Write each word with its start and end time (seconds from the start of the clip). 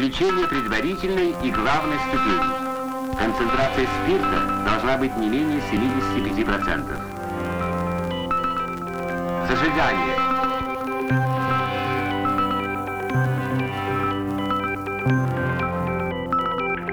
Исключение 0.00 0.48
предварительной 0.48 1.34
и 1.46 1.50
главной 1.50 1.98
ступени. 2.08 2.40
Концентрация 3.18 3.86
спирта 4.02 4.64
должна 4.64 4.96
быть 4.96 5.14
не 5.18 5.28
менее 5.28 5.60
75%. 5.70 6.96
Зажигание. 9.46 10.16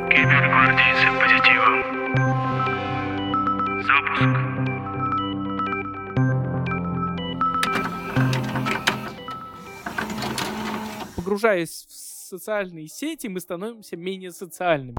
Кибергвардейцы 0.10 1.08
позитива. 1.22 1.70
Запуск. 3.84 4.28
Погружаясь 11.16 11.86
в 11.88 12.07
социальные 12.28 12.88
сети, 12.88 13.28
мы 13.28 13.40
становимся 13.40 13.96
менее 13.98 14.32
социальными. 14.32 14.98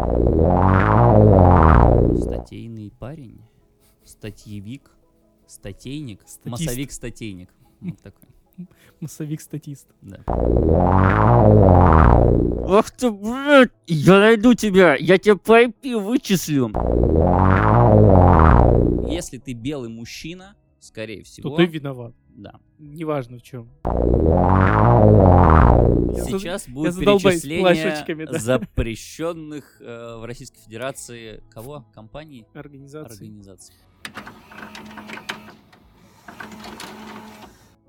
Статейный 2.19 2.91
парень, 2.99 3.41
статьевик, 4.05 4.91
статейник, 5.47 6.21
Статист. 6.27 6.47
массовик-статейник. 6.47 7.49
Вот 7.81 7.99
такой, 8.01 8.29
Массовик-статист. 9.01 9.87
да. 10.03 10.19
Ах 12.71 12.91
ты, 12.91 13.11
блядь, 13.11 13.71
я 13.87 14.19
найду 14.19 14.55
тебя, 14.55 14.97
я 14.97 15.19
тебя 15.19 15.37
по 15.37 15.63
IP 15.65 15.99
вычислю. 16.01 16.69
Если 19.11 19.39
ты 19.39 19.53
белый 19.53 19.89
мужчина, 19.91 20.55
скорее 20.81 21.23
всего, 21.25 21.51
То 21.51 21.57
ты 21.57 21.67
виноват. 21.67 22.15
Да. 22.39 22.61
Неважно 22.79 23.39
в 23.39 23.43
чем. 23.43 23.69
Сейчас 26.25 26.67
я 26.69 26.75
будет 26.75 26.97
перечисление 26.99 28.39
запрещенных 28.39 29.81
э, 29.81 30.17
в 30.17 30.25
Российской 30.25 30.61
Федерации 30.61 31.43
кого? 31.51 31.85
Компаний? 31.93 32.47
Организации. 32.55 33.15
Организаций. 33.15 33.75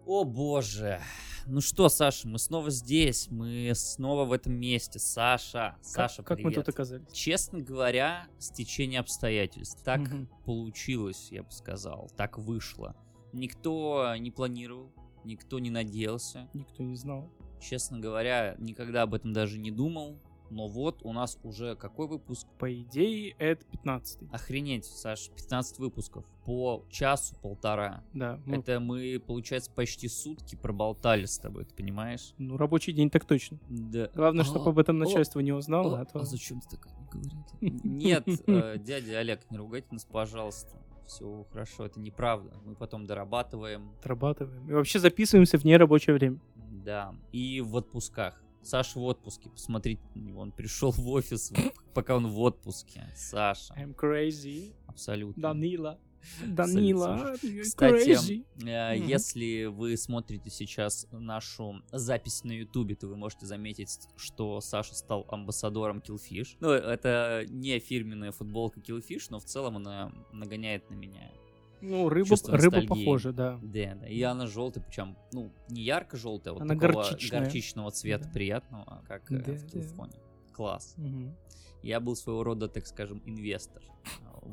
О 0.05 0.23
боже. 0.23 0.99
Ну 1.45 1.61
что, 1.61 1.89
Саша, 1.89 2.27
мы 2.27 2.37
снова 2.37 2.69
здесь, 2.69 3.27
мы 3.31 3.71
снова 3.75 4.25
в 4.25 4.33
этом 4.33 4.53
месте. 4.53 4.99
Саша, 4.99 5.75
Как, 5.77 5.85
Саша, 5.85 6.23
как 6.23 6.37
мы 6.39 6.49
привет. 6.49 6.65
тут 6.65 6.73
оказались? 6.75 7.07
Честно 7.11 7.59
говоря, 7.59 8.27
стечение 8.37 8.99
обстоятельств. 8.99 9.81
Так 9.83 10.01
Мгм. 10.01 10.27
получилось, 10.45 11.29
я 11.31 11.43
бы 11.43 11.51
сказал. 11.51 12.11
Так 12.17 12.37
вышло. 12.37 12.95
Никто 13.33 14.15
не 14.17 14.31
планировал, 14.31 14.91
никто 15.23 15.59
не 15.59 15.69
надеялся. 15.69 16.49
Никто 16.53 16.83
не 16.83 16.95
знал. 16.95 17.29
Честно 17.61 17.99
говоря, 17.99 18.55
никогда 18.57 19.03
об 19.03 19.13
этом 19.13 19.33
даже 19.33 19.57
не 19.59 19.71
думал. 19.71 20.17
Но 20.51 20.67
вот 20.67 21.01
у 21.03 21.13
нас 21.13 21.37
уже 21.43 21.75
какой 21.75 22.07
выпуск? 22.07 22.47
По 22.57 22.73
идее, 22.73 23.35
это 23.37 23.63
15 23.67 24.19
Охренеть, 24.31 24.83
Саш, 24.85 25.29
15 25.29 25.77
выпусков. 25.77 26.25
По 26.43 26.83
часу-полтора. 26.89 28.03
Да. 28.13 28.39
мы- 28.47 28.57
Это 28.57 28.79
мы, 28.79 29.19
получается, 29.19 29.69
почти 29.71 30.07
сутки 30.07 30.55
проболтали 30.55 31.25
с 31.25 31.37
тобой, 31.37 31.65
ты 31.65 31.75
понимаешь? 31.75 32.33
Ну, 32.39 32.57
рабочий 32.57 32.93
день 32.93 33.11
так 33.11 33.25
точно. 33.25 33.59
Да. 33.69 34.09
Главное, 34.15 34.43
чтобы 34.43 34.71
об 34.71 34.79
этом 34.79 34.97
начальство 34.97 35.39
не 35.39 35.51
узнало, 35.51 35.99
а 35.99 36.19
а 36.19 36.25
зачем 36.25 36.61
ты 36.61 36.77
так 36.77 36.87
не 36.99 37.05
говорит? 37.05 37.83
Нет, 37.83 38.23
э, 38.47 38.77
дядя 38.79 39.19
Олег, 39.19 39.41
не 39.51 39.57
ругайте 39.57 39.89
нас, 39.91 40.05
пожалуйста. 40.05 40.75
Все 41.09 41.43
хорошо, 41.51 41.87
это 41.87 41.99
неправда. 41.99 42.51
Мы 42.63 42.75
потом 42.75 43.07
дорабатываем. 43.07 43.89
отрабатываем. 43.99 44.69
И 44.69 44.73
вообще 44.73 44.99
записываемся 44.99 45.57
в 45.57 45.63
нерабочее 45.65 46.13
время. 46.13 46.39
Да. 46.55 47.15
И 47.31 47.61
в 47.61 47.75
отпусках. 47.75 48.39
Саша 48.61 48.99
в 48.99 49.03
отпуске. 49.03 49.49
Посмотрите 49.49 50.03
на 50.13 50.19
него. 50.19 50.41
Он 50.41 50.51
пришел 50.51 50.91
в 50.91 51.07
офис, 51.09 51.51
пока 51.95 52.15
он 52.15 52.27
в 52.27 52.39
отпуске. 52.39 53.11
Саша. 53.15 53.73
I'm 53.73 53.95
crazy. 53.95 54.75
Абсолютно. 54.85 55.41
Данила. 55.41 55.99
Данила, 56.45 57.35
Кстати, 57.61 58.43
э, 58.65 58.97
если 58.97 59.65
вы 59.65 59.97
смотрите 59.97 60.49
сейчас 60.49 61.07
нашу 61.11 61.81
запись 61.91 62.43
на 62.43 62.51
Ютубе, 62.51 62.95
то 62.95 63.07
вы 63.07 63.15
можете 63.15 63.45
заметить, 63.45 64.07
что 64.15 64.61
Саша 64.61 64.95
стал 64.95 65.25
амбассадором 65.29 65.99
Killfish. 65.99 66.57
Ну, 66.59 66.69
это 66.69 67.45
не 67.49 67.79
фирменная 67.79 68.31
футболка 68.31 68.79
Killfish, 68.79 69.27
но 69.29 69.39
в 69.39 69.45
целом 69.45 69.77
она 69.77 70.11
нагоняет 70.31 70.89
на 70.89 70.95
меня. 70.95 71.31
Ну, 71.81 72.09
рыба, 72.09 72.35
рыба 72.47 72.81
похожа, 72.85 73.31
да. 73.31 73.57
Да, 73.63 73.95
да. 73.95 74.07
И 74.07 74.21
она 74.21 74.47
желтая, 74.47 74.83
причем, 74.83 75.17
ну, 75.31 75.53
не 75.69 75.83
ярко-желтая, 75.83 76.53
вот 76.53 76.61
Она 76.61 76.75
такого 76.75 77.03
горчичная. 77.03 77.39
горчичного 77.41 77.91
цвета 77.91 78.25
Да. 78.25 78.31
приятного, 78.31 79.03
как 79.07 79.31
э, 79.31 79.37
Да, 79.37 79.53
в 79.53 79.61
да. 79.63 79.67
телефоне. 79.69 80.13
Класс. 80.51 80.93
Мгм. 80.97 81.33
Я 81.81 82.01
был 82.01 82.17
своего 82.17 82.43
рода, 82.43 82.67
так 82.67 82.85
скажем, 82.85 83.23
инвестор 83.25 83.81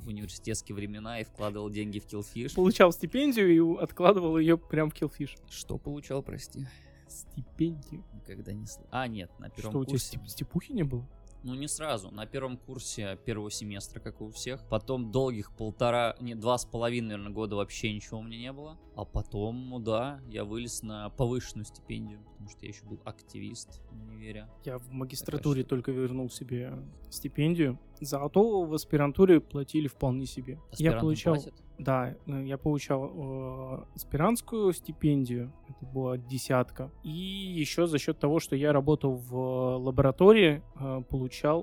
в 0.00 0.08
университетские 0.08 0.74
времена 0.76 1.20
и 1.20 1.24
вкладывал 1.24 1.70
деньги 1.70 1.98
в 1.98 2.06
Killfish. 2.06 2.54
Получал 2.54 2.92
стипендию 2.92 3.48
и 3.76 3.82
откладывал 3.82 4.38
ее 4.38 4.56
прям 4.58 4.90
в 4.90 4.94
Killfish. 4.94 5.36
Что 5.50 5.78
получал, 5.78 6.22
прости? 6.22 6.66
Стипендию. 7.08 8.04
Никогда 8.14 8.52
не 8.52 8.66
слышал. 8.66 8.88
А, 8.90 9.06
нет, 9.06 9.30
на 9.38 9.48
первом 9.50 9.70
Что, 9.72 9.78
у 9.80 9.84
тебя 9.84 9.92
курсе. 9.92 10.16
стип- 10.16 10.26
стипухи 10.28 10.72
не 10.72 10.82
было? 10.82 11.06
Ну, 11.46 11.54
не 11.54 11.68
сразу. 11.68 12.10
На 12.10 12.26
первом 12.26 12.56
курсе 12.56 13.16
первого 13.24 13.52
семестра, 13.52 14.00
как 14.00 14.20
и 14.20 14.24
у 14.24 14.30
всех. 14.30 14.66
Потом 14.68 15.12
долгих 15.12 15.52
полтора, 15.52 16.16
не, 16.18 16.34
два 16.34 16.58
с 16.58 16.64
половиной, 16.64 17.10
наверное, 17.10 17.32
года 17.32 17.54
вообще 17.54 17.92
ничего 17.92 18.18
у 18.18 18.22
меня 18.24 18.36
не 18.36 18.52
было. 18.52 18.76
А 18.96 19.04
потом, 19.04 19.68
ну 19.68 19.78
да, 19.78 20.20
я 20.26 20.44
вылез 20.44 20.82
на 20.82 21.08
повышенную 21.10 21.64
стипендию, 21.64 22.18
потому 22.32 22.50
что 22.50 22.66
я 22.66 22.72
еще 22.72 22.84
был 22.84 23.00
активист 23.04 23.80
в 23.92 24.08
универе. 24.08 24.48
Я 24.64 24.78
в 24.78 24.90
магистратуре 24.90 25.60
штука. 25.60 25.68
только 25.68 25.92
вернул 25.92 26.28
себе 26.30 26.82
стипендию. 27.10 27.78
Зато 28.00 28.64
в 28.64 28.74
аспирантуре 28.74 29.40
платили 29.40 29.86
вполне 29.86 30.26
себе. 30.26 30.54
я 30.54 30.60
Аспирантам 30.72 31.00
получал, 31.00 31.34
платят? 31.34 31.54
Да, 31.78 32.14
э, 32.26 32.44
я 32.44 32.58
получал 32.58 33.10
э, 33.14 33.84
аспирантскую 33.94 34.72
стипендию, 34.72 35.52
это 35.68 35.86
была 35.86 36.16
десятка. 36.16 36.90
И 37.02 37.10
еще 37.10 37.86
за 37.86 37.98
счет 37.98 38.18
того, 38.18 38.40
что 38.40 38.56
я 38.56 38.72
работал 38.72 39.14
в 39.16 39.76
лаборатории, 39.76 40.62
э, 40.80 41.02
получал... 41.08 41.60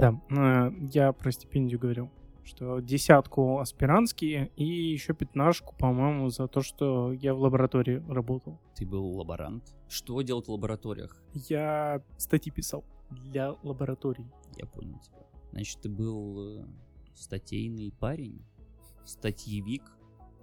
Да, 0.00 0.20
э, 0.30 0.70
я 0.92 1.12
про 1.12 1.32
стипендию 1.32 1.78
говорил 1.80 2.10
что 2.46 2.80
десятку 2.80 3.58
аспирантские 3.58 4.50
и 4.56 4.64
еще 4.64 5.14
пятнашку, 5.14 5.74
по-моему, 5.78 6.28
за 6.28 6.46
то, 6.46 6.60
что 6.60 7.10
я 7.12 7.34
в 7.34 7.40
лаборатории 7.40 8.02
работал. 8.06 8.60
Ты 8.74 8.86
был 8.86 9.16
лаборант. 9.16 9.64
Что 9.88 10.20
делать 10.20 10.46
в 10.46 10.50
лабораториях? 10.50 11.22
Я 11.32 12.02
статьи 12.18 12.52
писал 12.52 12.84
для 13.10 13.54
лабораторий. 13.62 14.26
Я 14.56 14.66
понял 14.66 14.98
тебя. 15.00 15.24
Значит, 15.52 15.80
ты 15.80 15.88
был 15.88 16.60
э, 16.60 16.66
статейный 17.14 17.92
парень, 17.92 18.42
статьевик, 19.04 19.82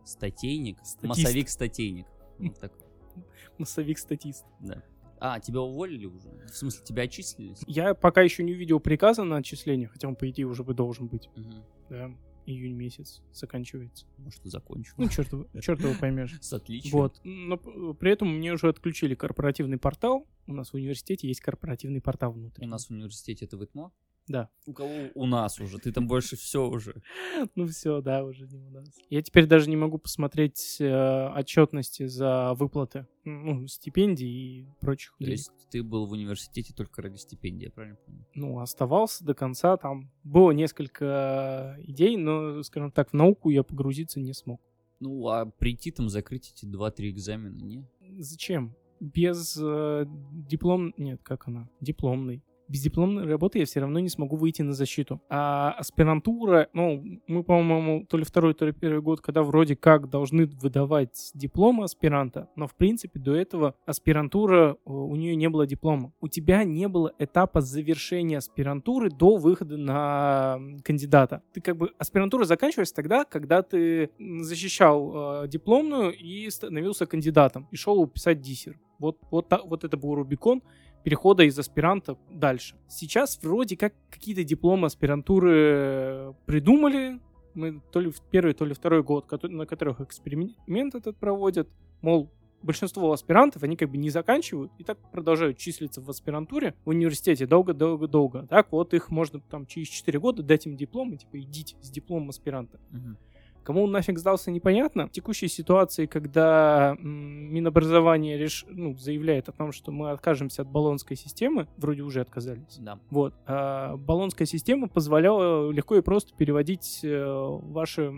статейник, 0.06 0.78
Статист. 0.84 1.04
массовик-статейник. 1.04 2.08
Вот 2.40 2.59
так, 2.59 2.74
Массовик-статист. 3.58 4.46
да. 4.59 4.84
А, 5.24 5.40
тебя 5.40 5.62
уволили 5.62 6.08
уже? 6.08 6.30
В 6.52 6.56
смысле, 6.56 6.84
тебя 6.84 7.04
отчислили? 7.04 7.56
Я 7.68 7.94
пока 7.94 8.24
еще 8.24 8.42
не 8.42 8.54
увидел 8.54 8.80
приказа 8.80 9.24
на 9.24 9.38
отчисление, 9.38 9.88
хотя 9.88 10.08
он, 10.08 10.16
по 10.16 10.28
идее, 10.28 10.46
уже 10.48 10.64
бы 10.64 10.74
должен 10.74 11.08
быть. 11.08 11.30
Мгм. 11.36 11.64
Да, 11.92 12.12
июнь 12.48 12.74
месяц 12.74 13.22
заканчивается. 13.32 14.08
Может, 14.18 14.42
закончил. 14.46 14.96
Ну, 14.98 15.08
черт 15.09 15.30
черт 15.62 15.80
его 15.80 15.94
поймешь. 16.00 16.36
С 16.42 16.52
отличием. 16.53 16.94
Вот. 16.94 17.22
Но 17.24 17.58
при 17.94 18.12
этом 18.12 18.36
мне 18.36 18.52
уже 18.52 18.68
отключили 18.68 19.14
корпоративный 19.14 19.78
портал. 19.78 20.26
У 20.48 20.53
нас 20.53 20.72
в 20.72 20.74
университете 20.74 21.28
есть 21.28 21.42
корпоративный 21.42 22.02
портал 22.02 22.32
внутри. 22.32 22.66
У 22.66 22.70
нас 22.70 22.88
в 22.88 22.92
университете 22.92 23.46
это 23.46 23.58
ВИТМО? 23.58 23.92
Да. 24.31 24.50
У 24.66 24.74
кого? 24.74 24.90
У 25.16 25.25
нас 25.25 25.59
уже. 25.59 25.78
Ты 25.78 25.92
там 25.92 26.08
больше 26.08 26.36
все 26.36 26.68
уже. 26.68 27.02
Ну 27.56 27.68
все, 27.68 28.02
да, 28.02 28.24
уже 28.24 28.47
не 28.47 28.59
у 28.59 28.69
нас. 28.69 28.88
Я 29.09 29.22
теперь 29.22 29.46
даже 29.46 29.69
не 29.69 29.75
могу 29.75 29.97
посмотреть 29.97 30.78
э, 30.80 31.30
отчетности 31.36 32.08
за 32.08 32.53
выплаты 32.53 33.08
ну, 33.23 33.67
стипендий 33.67 34.28
и 34.28 34.67
прочих 34.79 35.11
То 35.17 35.26
денег. 35.26 35.38
есть 35.38 35.52
ты 35.70 35.84
был 35.84 36.05
в 36.05 36.11
университете 36.11 36.73
только 36.73 37.02
ради 37.02 37.17
стипендии, 37.17 37.66
я 37.66 37.72
правильно 37.72 37.97
помню? 38.05 38.26
ну, 38.34 38.59
оставался 38.59 39.23
до 39.23 39.34
конца. 39.34 39.78
Там 39.78 40.11
было 40.23 40.52
несколько 40.52 41.78
идей, 41.84 42.17
но, 42.17 42.64
скажем 42.64 42.91
так, 42.91 43.11
в 43.11 43.14
науку 43.14 43.50
я 43.50 43.64
погрузиться 43.64 44.20
не 44.20 44.34
смог. 44.34 44.61
Ну, 45.00 45.28
а 45.28 45.46
прийти 45.46 45.91
там 45.91 46.09
закрыть 46.09 46.53
эти 46.55 46.66
2-3 46.66 47.09
экзамена, 47.09 47.58
не? 47.58 47.85
Зачем? 48.20 48.76
Без 49.00 49.58
э, 49.59 50.05
диплом... 50.32 50.94
Нет, 50.97 51.22
как 51.23 51.47
она? 51.47 51.67
Дипломный. 51.79 52.44
Без 52.72 52.84
дипломной 52.84 53.26
работы 53.26 53.59
я 53.59 53.66
все 53.66 53.82
равно 53.82 54.00
не 54.00 54.08
смогу 54.08 54.38
выйти 54.38 54.62
на 54.62 54.72
защиту. 54.72 55.22
А 55.28 55.73
аспирантура, 55.73 56.70
ну, 56.72 57.03
мы, 57.28 57.44
по-моему, 57.44 58.06
то 58.06 58.16
ли 58.16 58.23
второй, 58.23 58.53
то 58.53 58.66
ли 58.66 58.72
первый 58.72 59.02
год, 59.02 59.20
когда 59.20 59.44
вроде 59.44 59.76
как 59.76 60.09
должны 60.09 60.46
выдавать 60.46 61.32
диплом 61.34 61.82
аспиранта, 61.82 62.47
но, 62.56 62.68
в 62.68 62.76
принципе, 62.76 63.20
до 63.20 63.35
этого 63.35 63.76
аспирантура, 63.85 64.78
э, 64.85 64.90
у 64.90 65.14
нее 65.18 65.35
не 65.35 65.50
было 65.50 65.68
диплома. 65.68 66.14
У 66.22 66.29
тебя 66.29 66.64
не 66.64 66.88
было 66.88 67.12
этапа 67.20 67.59
завершения 67.59 68.38
аспирантуры 68.38 69.09
до 69.09 69.35
выхода 69.35 69.76
на 69.76 70.58
кандидата. 70.85 71.44
Ты 71.52 71.59
как 71.59 71.76
бы... 71.76 71.91
Аспирантура 71.97 72.46
заканчивается 72.46 72.96
тогда, 72.96 73.26
когда 73.26 73.64
ты 73.64 74.12
защищал 74.17 75.44
э, 75.44 75.47
дипломную 75.50 76.17
и 76.17 76.50
становился 76.50 77.06
кандидатом, 77.06 77.67
и 77.70 77.76
шел 77.76 78.08
писать 78.08 78.40
диссер. 78.40 78.79
Вот, 78.97 79.17
вот, 79.29 79.52
вот 79.66 79.84
это 79.84 79.97
был 79.97 80.16
Рубикон, 80.16 80.62
перехода 81.03 81.44
из 81.44 81.58
аспиранта 81.58 82.18
дальше. 82.30 82.76
Сейчас 82.88 83.40
вроде 83.42 83.78
как 83.78 83.94
какие-то 84.09 84.44
дипломы 84.44 84.88
аспирантуры 84.88 86.36
придумали, 86.46 87.20
мы 87.53 87.82
то 87.92 88.00
ли 88.00 88.09
в 88.09 88.22
первый, 88.32 88.53
то 88.53 88.66
ли 88.66 88.74
второй 88.74 89.03
год, 89.03 89.30
на 89.44 89.66
которых 89.66 90.02
эксперимент 90.02 90.96
этот 90.96 91.18
проводят, 91.18 91.68
мол, 92.02 92.32
большинство 92.62 93.12
аспирантов, 93.12 93.64
они 93.64 93.76
как 93.76 93.90
бы 93.90 93.98
не 93.98 94.09
заканчивают 94.09 94.72
и 94.78 94.84
так 94.84 94.98
продолжают 95.12 95.58
числиться 95.58 96.02
в 96.02 96.09
аспирантуре 96.09 96.76
в 96.86 96.90
университете 96.90 97.46
долго-долго-долго. 97.46 98.48
Так 98.48 98.72
вот 98.72 98.94
их 98.94 99.09
можно 99.09 99.40
там 99.40 99.66
через 99.66 99.88
4 99.90 100.20
года 100.20 100.44
дать 100.44 100.66
им 100.66 100.76
диплом 100.76 101.14
и 101.14 101.18
типа 101.18 101.40
идите 101.40 101.76
с 101.82 101.90
дипломом 101.90 102.30
аспиранта. 102.30 102.80
Мгм. 102.92 103.18
Кому 103.63 103.84
он 103.84 103.91
нафиг 103.91 104.17
сдался, 104.17 104.52
непонятно. 104.52 105.08
В 105.08 105.11
текущей 105.11 105.47
ситуации, 105.47 106.05
когда 106.05 106.96
Минобразование 106.99 108.37
реш... 108.37 108.66
ну, 108.69 108.96
заявляет 108.96 109.49
о 109.49 109.52
том, 109.52 109.72
что 109.72 109.91
мы 109.91 110.11
откажемся 110.11 110.63
от 110.63 110.67
баллонской 110.67 111.16
системы, 111.16 111.67
вроде 111.78 112.02
уже 112.02 112.22
отказались. 112.22 112.78
Да. 112.79 112.99
Вот. 113.09 113.34
А 113.46 113.97
баллонская 113.97 114.47
система 114.47 114.87
позволяла 114.87 115.69
легко 115.72 115.96
и 115.96 116.02
просто 116.02 116.34
переводить 116.35 117.02
э, 117.03 117.23
ваше 117.25 118.13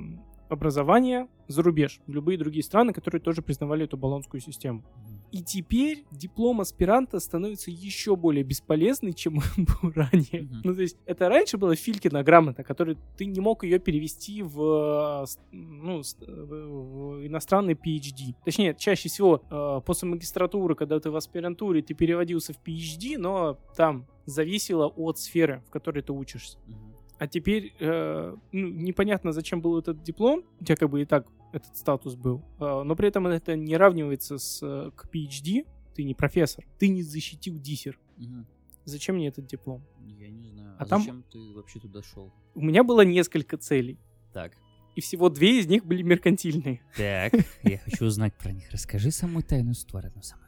образование 0.50 1.28
за 1.48 1.62
рубеж, 1.64 2.00
в 2.08 2.12
любые 2.12 2.38
другие 2.38 2.64
страны, 2.64 2.94
которые 2.94 3.20
тоже 3.22 3.42
признавали 3.42 3.86
эту 3.86 3.98
баллонскую 3.98 4.40
систему. 4.40 4.84
И 5.34 5.42
теперь 5.42 6.06
диплом 6.12 6.62
аспиранта 6.62 7.20
становится 7.20 7.72
еще 7.72 8.16
более 8.16 8.44
бесполезный, 8.44 9.14
чем 9.14 9.38
он 9.58 9.66
был 9.66 9.92
ранее. 9.96 10.44
Мгм. 10.44 10.62
Ну, 10.64 10.76
то 10.76 10.82
есть, 10.82 10.96
это 11.08 11.28
раньше 11.28 11.58
была 11.58 11.76
Филькина 11.76 12.22
грамота, 12.24 12.64
которую 12.64 12.98
ты 13.18 13.26
не 13.26 13.40
мог 13.40 13.64
ее 13.64 13.80
перевести 13.80 14.44
в, 14.44 15.24
э, 15.24 15.26
ну, 15.52 16.04
с- 16.04 16.18
в- 16.20 17.26
иностранный 17.26 17.74
PhD. 17.74 18.36
Точнее, 18.46 18.76
чаще 18.78 19.10
всего 19.10 19.42
э, 19.50 19.82
после 19.84 20.08
магистратуры, 20.08 20.76
когда 20.76 21.00
ты 21.00 21.10
в 21.10 21.16
аспирантуре, 21.16 21.82
ты 21.82 21.96
переводился 21.96 22.54
в 22.54 22.60
PhD, 22.64 23.18
но 23.18 23.58
там 23.76 24.06
зависело 24.26 24.86
от 24.88 25.18
сферы, 25.18 25.64
в 25.68 25.72
которой 25.72 26.04
ты 26.04 26.14
учишься. 26.14 26.60
Мгм. 26.68 26.93
А 27.20 27.28
теперь 27.28 27.74
э, 27.80 28.36
ну, 28.52 28.68
непонятно, 28.70 29.32
зачем 29.32 29.62
был 29.62 29.78
этот 29.80 30.04
диплом, 30.04 30.44
у 30.60 30.64
тебя 30.66 30.76
как 30.76 30.90
бы 30.90 31.02
и 31.02 31.06
так 31.06 31.28
этот 31.54 31.76
статус 31.78 32.16
был, 32.16 32.44
э, 32.60 32.82
но 32.84 32.96
при 32.96 33.08
этом 33.08 33.28
это 33.28 33.56
не 33.56 33.78
равнивается 33.78 34.38
с, 34.38 34.60
э, 34.64 34.92
к 34.96 35.08
PhD, 35.14 35.66
ты 35.96 36.04
не 36.04 36.16
профессор, 36.16 36.66
ты 36.80 36.88
не 36.88 37.04
защитил 37.04 37.60
диссер. 37.60 38.00
Мгм. 38.18 38.48
Зачем 38.86 39.16
мне 39.16 39.28
этот 39.28 39.46
диплом? 39.46 39.84
Я 40.20 40.30
не 40.30 40.50
знаю. 40.50 40.76
А 40.80 40.84
А, 40.84 40.86
там- 40.86 41.02
зачем 41.02 41.24
ты 41.32 41.40
вообще 41.54 41.80
туда 41.80 42.02
шел? 42.02 42.34
У 42.56 42.62
меня 42.62 42.84
было 42.84 43.02
несколько 43.06 43.58
целей, 43.58 44.00
Так. 44.34 44.54
и 44.96 45.02
всего 45.02 45.30
две 45.30 45.60
из 45.60 45.68
них 45.68 45.86
были 45.86 46.02
меркантильные. 46.02 46.82
Так, 46.98 47.34
я 47.64 47.78
хочу 47.78 48.06
узнать 48.06 48.34
про 48.38 48.52
них. 48.52 48.70
Расскажи 48.72 49.12
самую 49.12 49.44
тайную 49.44 49.76
сторону, 49.76 50.20
темную. 50.22 50.43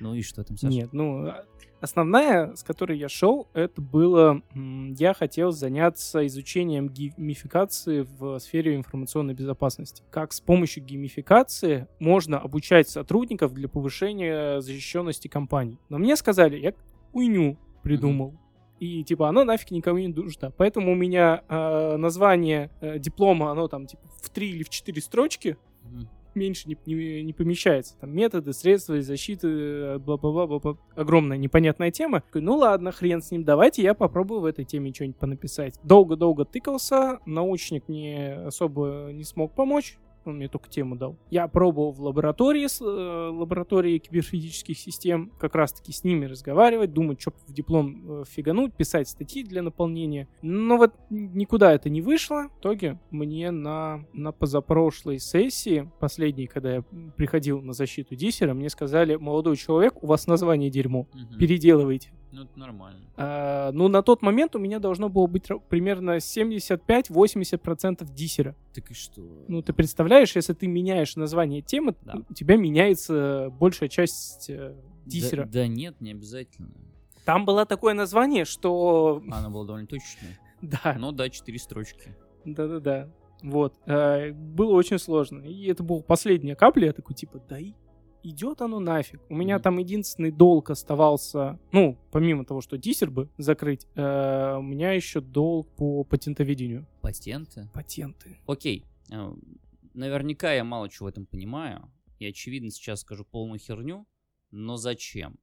Ну 0.00 0.14
и 0.14 0.22
что 0.22 0.44
там, 0.44 0.56
Саша? 0.56 0.72
Нет, 0.72 0.92
ну, 0.92 1.26
а- 1.26 1.44
основная, 1.80 2.54
с 2.54 2.62
которой 2.62 2.98
я 2.98 3.08
шел, 3.08 3.48
это 3.52 3.80
было, 3.80 4.42
я 4.54 5.14
хотел 5.14 5.52
заняться 5.52 6.26
изучением 6.26 6.88
геймификации 6.88 8.06
в 8.18 8.38
сфере 8.38 8.76
информационной 8.76 9.34
безопасности. 9.34 10.02
Как 10.10 10.32
с 10.32 10.40
помощью 10.40 10.84
геймификации 10.84 11.86
можно 11.98 12.38
обучать 12.38 12.88
сотрудников 12.88 13.52
для 13.54 13.68
повышения 13.68 14.60
защищенности 14.60 15.28
компаний. 15.28 15.78
Но 15.88 15.98
мне 15.98 16.16
сказали, 16.16 16.56
я 16.58 16.72
хуйню 17.12 17.58
придумал. 17.82 18.34
И 18.80 19.02
типа 19.02 19.28
оно 19.28 19.42
нафиг 19.42 19.72
никому 19.72 19.98
не 19.98 20.08
нужно. 20.08 20.52
Поэтому 20.52 20.92
у 20.92 20.94
меня 20.94 21.42
э, 21.48 21.96
название 21.96 22.70
э, 22.80 23.00
диплома, 23.00 23.50
оно 23.50 23.66
там 23.66 23.86
типа 23.86 24.02
в 24.22 24.30
три 24.30 24.50
или 24.50 24.62
в 24.62 24.68
четыре 24.68 25.00
строчки, 25.02 25.56
Мгм. 25.84 26.08
Меньше 26.38 26.68
не, 26.68 26.76
не- 26.86 27.22
не 27.22 27.32
помещается. 27.32 27.96
Там 28.00 28.14
методы, 28.14 28.52
средства 28.52 29.00
защиты, 29.02 29.48
э, 29.48 29.98
бла-бла-бла, 29.98 30.76
огромная 30.94 31.36
непонятная 31.36 31.90
тема. 31.90 32.22
Ну 32.32 32.56
ладно, 32.56 32.92
хрен 32.92 33.20
с 33.20 33.30
ним, 33.30 33.44
давайте 33.44 33.82
я 33.82 33.94
попробую 33.94 34.40
в 34.40 34.44
этой 34.44 34.64
теме 34.64 34.92
что-нибудь 34.94 35.18
понаписать. 35.18 35.74
Долго-долго 35.82 36.44
тыкался, 36.44 37.18
научник 37.26 37.88
мне 37.88 38.34
особо 38.34 39.10
не 39.12 39.24
смог 39.24 39.54
помочь. 39.54 39.98
Он 40.24 40.36
мне 40.36 40.48
только 40.48 40.68
тему 40.68 40.96
дал. 40.96 41.16
Я 41.30 41.48
пробовал 41.48 41.92
в 41.92 42.00
лаборатории, 42.00 42.66
э, 42.66 43.30
лаборатории 43.30 43.98
киберфизических 43.98 44.78
систем, 44.78 45.32
как 45.38 45.54
раз-таки 45.54 45.92
с 45.92 46.04
ними 46.04 46.26
разговаривать, 46.26 46.92
думать, 46.92 47.20
что 47.20 47.32
в 47.46 47.52
диплом 47.52 48.22
э, 48.22 48.24
фигануть, 48.28 48.74
писать 48.74 49.08
статьи 49.08 49.42
для 49.42 49.62
наполнения. 49.62 50.28
Но 50.42 50.76
вот 50.76 50.94
никуда 51.10 51.72
это 51.72 51.88
не 51.88 52.02
вышло. 52.02 52.48
В 52.56 52.60
итоге 52.60 52.98
мне 53.10 53.50
на, 53.50 54.04
на 54.12 54.32
позапрошлой 54.32 55.18
сессии, 55.18 55.90
последней, 56.00 56.46
когда 56.46 56.76
я 56.76 56.84
приходил 57.16 57.60
на 57.62 57.72
защиту 57.72 58.14
диссера, 58.14 58.54
мне 58.54 58.68
сказали, 58.68 59.16
молодой 59.16 59.56
человек, 59.56 60.02
у 60.02 60.06
вас 60.06 60.26
название 60.26 60.70
дерьмо, 60.70 61.06
переделывайте. 61.38 62.12
Ну, 62.30 62.42
это 62.44 62.58
нормально. 62.58 63.00
А, 63.16 63.72
ну, 63.72 63.88
на 63.88 64.02
тот 64.02 64.20
момент 64.22 64.54
у 64.54 64.58
меня 64.58 64.78
должно 64.80 65.08
было 65.08 65.26
быть 65.26 65.48
примерно 65.70 66.20
75-80% 66.20 68.04
диссера. 68.14 68.54
Так 68.74 68.90
и 68.90 68.94
что? 68.94 69.22
Ну, 69.48 69.62
ты 69.62 69.72
представляешь, 69.72 70.34
если 70.36 70.52
ты 70.52 70.66
меняешь 70.66 71.16
название 71.16 71.62
темы, 71.62 71.94
Да. 72.02 72.20
у 72.28 72.34
тебя 72.34 72.56
меняется 72.56 73.50
большая 73.58 73.88
часть 73.88 74.50
э, 74.50 74.74
Да- 74.74 75.10
диссера. 75.10 75.44
Да, 75.46 75.66
нет, 75.66 76.00
не 76.00 76.10
обязательно. 76.12 76.70
Там 77.24 77.44
было 77.44 77.66
такое 77.66 77.94
название, 77.94 78.44
что... 78.44 79.22
Она 79.30 79.48
была 79.50 79.64
довольно 79.64 79.86
точечная. 79.86 80.38
Да, 80.60 80.96
Ну 80.98 81.12
да, 81.12 81.28
четыре 81.30 81.58
строчки. 81.58 82.16
да-да-да. 82.44 83.08
Вот. 83.42 83.74
Э, 83.86 84.32
Было 84.32 84.72
очень 84.74 84.98
сложно. 84.98 85.42
И 85.42 85.66
это 85.68 85.84
была 85.84 86.00
последняя 86.02 86.56
капля. 86.56 86.86
Я 86.88 86.92
такой, 86.92 87.14
типа, 87.14 87.40
да 87.48 87.58
и 87.60 87.74
идет 88.22 88.60
оно 88.62 88.80
нафиг. 88.80 89.20
У 89.28 89.34
меня 89.34 89.56
Мгм. 89.56 89.62
там 89.62 89.78
единственный 89.78 90.30
долг 90.30 90.70
оставался, 90.70 91.58
ну, 91.72 91.96
помимо 92.10 92.44
того, 92.44 92.60
что 92.60 92.76
диссер 92.78 93.10
бы 93.10 93.28
закрыть, 93.38 93.86
э, 93.94 94.56
у 94.58 94.62
меня 94.62 94.92
еще 94.92 95.20
долг 95.20 95.68
по 95.76 96.04
патентоведению. 96.04 96.86
Патенты. 97.02 97.68
Патенты. 97.74 98.38
Окей. 98.46 98.84
э, 99.10 99.32
Наверняка 99.94 100.52
я 100.52 100.64
мало 100.64 100.88
чего 100.88 101.06
в 101.06 101.08
этом 101.08 101.26
понимаю. 101.26 101.90
И 102.20 102.26
очевидно 102.26 102.70
сейчас 102.70 103.00
скажу 103.00 103.24
полную 103.24 103.58
херню. 103.58 104.06
Но 104.50 104.76
зачем? 104.76 105.38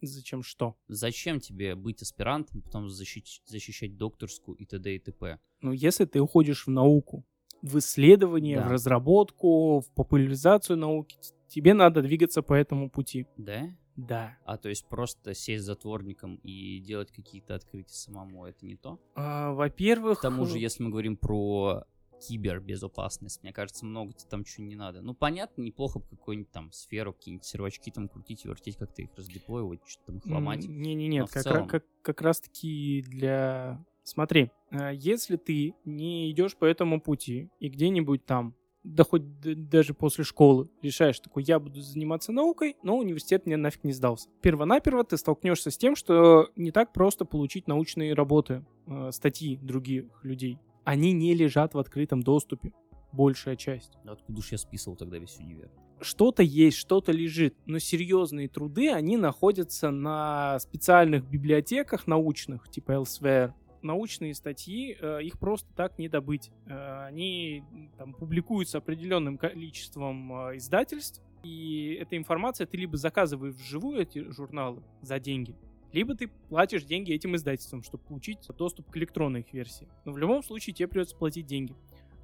Зачем 0.00 0.42
что? 0.42 0.76
Зачем 0.88 1.40
тебе 1.40 1.74
быть 1.74 2.00
аспирантом, 2.02 2.62
потом 2.62 2.88
защищать, 2.88 3.42
защищать 3.46 3.96
докторскую 3.96 4.56
и 4.56 4.64
т.д. 4.64 4.94
и 4.94 4.98
т.п.? 4.98 5.38
Ну, 5.60 5.72
если 5.72 6.04
ты 6.04 6.20
уходишь 6.20 6.66
в 6.66 6.70
науку, 6.70 7.24
в 7.62 7.78
исследование, 7.78 8.58
Да. 8.58 8.68
в 8.68 8.70
разработку, 8.70 9.80
в 9.80 9.90
популяризацию 9.94 10.76
науки, 10.78 11.18
тебе 11.48 11.74
надо 11.74 12.02
двигаться 12.02 12.42
по 12.42 12.54
этому 12.54 12.90
пути. 12.90 13.26
Да? 13.36 13.70
Да. 13.96 14.38
А 14.44 14.56
то 14.56 14.68
есть 14.68 14.86
просто 14.86 15.34
сесть 15.34 15.64
затворником 15.64 16.36
и 16.44 16.78
делать 16.78 17.10
какие-то 17.10 17.56
открытия 17.56 17.94
самому, 17.94 18.46
это 18.46 18.64
не 18.64 18.76
то? 18.76 19.00
А, 19.16 19.52
во-первых... 19.52 20.20
К 20.20 20.22
тому 20.22 20.46
же, 20.46 20.56
э, 20.56 20.60
если 20.60 20.84
мы 20.84 20.90
говорим 20.90 21.16
про 21.16 21.84
кибербезопасность, 22.20 23.42
мне 23.42 23.52
кажется, 23.52 23.84
много 23.86 24.12
тебе 24.12 24.28
там 24.28 24.44
чего 24.44 24.66
не 24.66 24.76
надо. 24.76 25.02
Ну, 25.02 25.14
понятно, 25.14 25.62
неплохо 25.62 25.98
бы 25.98 26.06
какую-нибудь 26.10 26.50
там 26.50 26.72
сферу, 26.72 27.12
какие-нибудь 27.12 27.44
сервачки 27.44 27.90
там 27.90 28.08
крутить 28.08 28.44
и 28.44 28.48
вертеть, 28.48 28.76
как-то 28.76 29.02
их 29.02 29.10
раздеплоивать, 29.16 29.80
что-то 29.86 30.06
там 30.06 30.16
их 30.18 30.26
ломать. 30.26 30.66
Не-не-не, 30.66 31.26
как, 31.26 31.42
целом- 31.42 31.68
как, 31.68 31.84
как 32.02 32.22
раз-таки 32.22 33.02
для... 33.02 33.84
Смотри, 34.04 34.50
э, 34.70 34.92
если 34.94 35.36
ты 35.36 35.74
не 35.84 36.30
идешь 36.30 36.56
по 36.56 36.64
этому 36.64 37.00
пути 37.00 37.50
и 37.58 37.68
где-нибудь 37.68 38.24
там, 38.24 38.54
да 38.94 39.04
хоть 39.04 39.22
даже 39.40 39.94
после 39.94 40.24
школы, 40.24 40.68
решаешь 40.82 41.20
такой, 41.20 41.44
я 41.44 41.58
буду 41.58 41.80
заниматься 41.80 42.32
наукой, 42.32 42.76
но 42.82 42.96
университет 42.96 43.46
мне 43.46 43.56
нафиг 43.56 43.84
не 43.84 43.92
сдался. 43.92 44.28
Первонаперво 44.40 45.04
ты 45.04 45.16
столкнешься 45.16 45.70
с 45.70 45.76
тем, 45.76 45.94
что 45.94 46.50
не 46.56 46.70
так 46.70 46.92
просто 46.92 47.24
получить 47.24 47.68
научные 47.68 48.14
работы, 48.14 48.64
э, 48.86 49.10
статьи 49.12 49.58
других 49.58 50.04
людей. 50.22 50.58
Они 50.84 51.12
не 51.12 51.34
лежат 51.34 51.74
в 51.74 51.78
открытом 51.78 52.22
доступе, 52.22 52.72
большая 53.12 53.56
часть 53.56 53.92
Да 54.04 54.12
Откуда 54.12 54.38
уж 54.38 54.52
я 54.52 54.58
списывал 54.58 54.96
тогда 54.96 55.18
весь 55.18 55.36
универ? 55.38 55.70
что-то 56.00 56.42
есть, 56.42 56.76
что-то 56.76 57.12
лежит, 57.12 57.56
но 57.66 57.78
серьезные 57.78 58.48
труды, 58.48 58.90
они 58.90 59.16
находятся 59.16 59.90
на 59.90 60.58
специальных 60.60 61.28
библиотеках 61.28 62.06
научных, 62.06 62.68
типа 62.68 62.92
Elsewhere. 62.92 63.52
Научные 63.82 64.34
статьи, 64.34 64.96
э, 64.98 65.22
их 65.22 65.38
просто 65.38 65.72
так 65.74 65.98
не 65.98 66.08
добыть. 66.08 66.50
Э, 66.66 67.06
они 67.06 67.62
там 67.96 68.12
публикуются 68.12 68.78
определенным 68.78 69.38
количеством 69.38 70.32
э, 70.32 70.56
издательств, 70.56 71.22
и 71.44 71.96
эта 72.00 72.16
информация 72.16 72.66
ты 72.66 72.76
либо 72.76 72.96
заказываешь 72.96 73.54
вживую 73.54 74.00
эти 74.00 74.30
журналы 74.30 74.82
за 75.00 75.20
деньги, 75.20 75.54
либо 75.92 76.14
ты 76.14 76.28
платишь 76.48 76.84
деньги 76.84 77.12
этим 77.12 77.36
издательствам, 77.36 77.82
чтобы 77.82 78.04
получить 78.04 78.38
доступ 78.56 78.90
к 78.90 78.96
электронной 78.96 79.40
их 79.40 79.52
версии. 79.52 79.88
Но 80.04 80.12
в 80.12 80.18
любом 80.18 80.42
случае 80.42 80.74
тебе 80.74 80.88
придется 80.88 81.16
платить 81.16 81.46
деньги. 81.46 81.74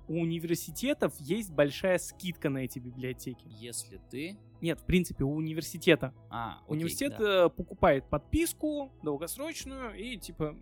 У 0.07 0.21
университетов 0.21 1.15
есть 1.19 1.53
большая 1.53 1.99
скидка 1.99 2.51
на 2.51 2.59
эти 2.59 2.79
библиотеки. 2.79 3.47
Если 3.47 4.01
ты... 4.11 4.39
Нет, 4.61 4.81
в 4.81 4.85
принципе, 4.87 5.25
у 5.25 5.33
университета. 5.35 6.15
А, 6.31 6.61
окей, 6.63 6.77
Университет 6.77 7.17
да. 7.19 7.47
э, 7.47 7.51
покупает 7.51 8.09
подписку 8.09 8.91
долгосрочную 9.03 9.95
и, 9.95 10.17
типа, 10.17 10.57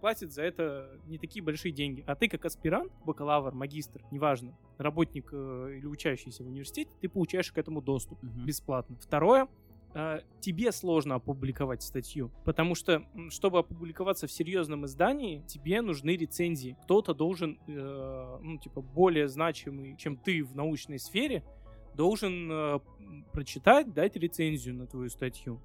платит 0.00 0.32
за 0.32 0.42
это 0.42 1.00
не 1.06 1.18
такие 1.18 1.44
большие 1.44 1.72
деньги. 1.72 2.04
А 2.06 2.14
ты, 2.14 2.28
как 2.28 2.44
аспирант, 2.44 2.92
бакалавр, 3.04 3.52
магистр, 3.54 4.04
неважно, 4.12 4.56
работник 4.78 5.30
э, 5.32 5.74
или 5.78 5.86
учащийся 5.86 6.44
в 6.44 6.46
университете, 6.46 6.90
ты 7.00 7.08
получаешь 7.08 7.50
к 7.50 7.58
этому 7.58 7.80
доступ 7.82 8.22
Мгм. 8.22 8.46
бесплатно. 8.46 8.96
Второе, 9.00 9.48
тебе 10.40 10.72
сложно 10.72 11.16
опубликовать 11.16 11.82
статью, 11.82 12.30
потому 12.44 12.74
что, 12.74 13.04
чтобы 13.30 13.58
опубликоваться 13.58 14.26
в 14.26 14.32
серьезном 14.32 14.86
издании, 14.86 15.42
тебе 15.46 15.80
нужны 15.82 16.16
рецензии. 16.16 16.76
Кто-то 16.84 17.14
должен, 17.14 17.58
э, 17.66 18.38
ну, 18.40 18.58
типа, 18.58 18.80
более 18.80 19.28
значимый, 19.28 19.96
чем 19.96 20.16
ты 20.16 20.44
в 20.44 20.54
научной 20.54 20.98
сфере, 20.98 21.44
должен 21.94 22.48
э, 22.50 22.78
прочитать, 23.32 23.92
дать 23.92 24.14
рецензию 24.16 24.76
на 24.76 24.86
твою 24.86 25.08
статью 25.08 25.60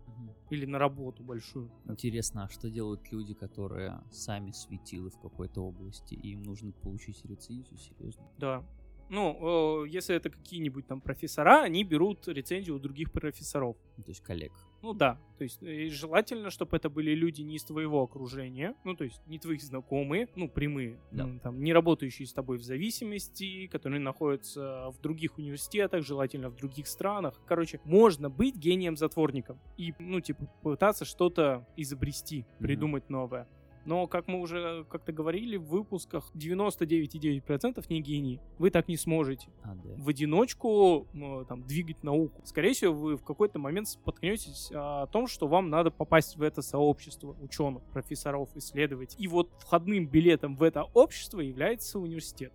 или 0.49 0.65
на 0.65 0.79
работу 0.79 1.23
большую. 1.23 1.71
Интересно, 1.87 2.45
а 2.45 2.49
что 2.49 2.69
делают 2.69 3.11
люди, 3.11 3.33
которые 3.33 4.01
сами 4.11 4.51
светилы 4.51 5.11
в 5.11 5.19
какой-то 5.19 5.61
области, 5.61 6.15
и 6.15 6.31
им 6.31 6.43
нужно 6.43 6.71
получить 6.71 7.23
рецензию, 7.25 7.77
серьезно? 7.77 8.23
Да. 8.39 8.63
Ну, 9.09 9.83
э, 9.83 9.89
если 9.89 10.15
это 10.15 10.29
какие-нибудь 10.29 10.87
там 10.87 11.01
профессора, 11.01 11.61
они 11.63 11.83
берут 11.83 12.27
рецензию 12.27 12.75
у 12.75 12.79
других 12.79 13.11
профессоров. 13.11 13.75
То 13.97 14.09
есть 14.09 14.21
коллег. 14.21 14.51
Ну 14.81 14.93
да, 14.93 15.17
то 15.37 15.43
есть 15.43 15.61
э, 15.63 15.87
желательно, 15.89 16.49
чтобы 16.49 16.75
это 16.77 16.89
были 16.89 17.11
люди 17.15 17.41
не 17.41 17.55
из 17.55 17.63
твоего 17.63 18.01
окружения, 18.01 18.75
ну 18.83 18.95
то 18.95 19.03
есть 19.05 19.21
не 19.27 19.39
твоих 19.39 19.61
знакомые, 19.61 20.27
ну 20.35 20.49
прямые, 20.49 20.99
Да. 21.11 21.25
ну, 21.25 21.39
там 21.39 21.63
не 21.63 21.71
работающие 21.73 22.27
с 22.27 22.33
тобой 22.33 22.57
в 22.57 22.63
зависимости, 22.63 23.67
которые 23.67 23.99
находятся 24.01 24.89
в 24.89 24.99
других 25.01 25.37
университетах, 25.37 26.03
желательно 26.05 26.49
в 26.49 26.55
других 26.55 26.87
странах. 26.87 27.39
Короче, 27.45 27.79
можно 27.85 28.29
быть 28.29 28.55
гением-затворником 28.57 29.59
и, 29.77 29.93
ну 29.99 30.19
типа, 30.19 30.45
пытаться 30.63 31.05
что-то 31.05 31.65
изобрести, 31.77 32.39
Мгм. 32.39 32.65
придумать 32.67 33.09
новое. 33.09 33.47
Но, 33.85 34.07
как 34.07 34.27
мы 34.27 34.39
уже 34.39 34.85
как-то 34.89 35.11
говорили 35.11 35.57
в 35.57 35.65
выпусках, 35.65 36.31
99,9% 36.35 37.85
не 37.89 38.01
гении. 38.01 38.39
Вы 38.57 38.69
так 38.69 38.87
не 38.87 38.97
сможете 38.97 39.49
А, 39.63 39.75
да. 39.75 39.89
в 39.97 40.07
одиночку 40.09 41.07
э, 41.13 41.45
там, 41.47 41.63
двигать 41.63 42.01
науку. 42.03 42.41
Скорее 42.45 42.73
всего, 42.73 42.93
вы 42.93 43.17
в 43.17 43.23
какой-то 43.23 43.59
момент 43.59 43.89
споткнетесь 43.89 44.71
о 44.73 45.07
том, 45.07 45.27
что 45.27 45.47
вам 45.47 45.69
надо 45.69 45.91
попасть 45.91 46.37
в 46.37 46.41
это 46.41 46.61
сообщество 46.61 47.35
ученых, 47.41 47.83
профессоров, 47.91 48.49
исследователей. 48.55 49.23
И 49.23 49.27
вот 49.27 49.49
входным 49.59 50.07
билетом 50.07 50.55
в 50.55 50.63
это 50.63 50.83
общество 50.93 51.39
является 51.41 51.99
университет. 51.99 52.53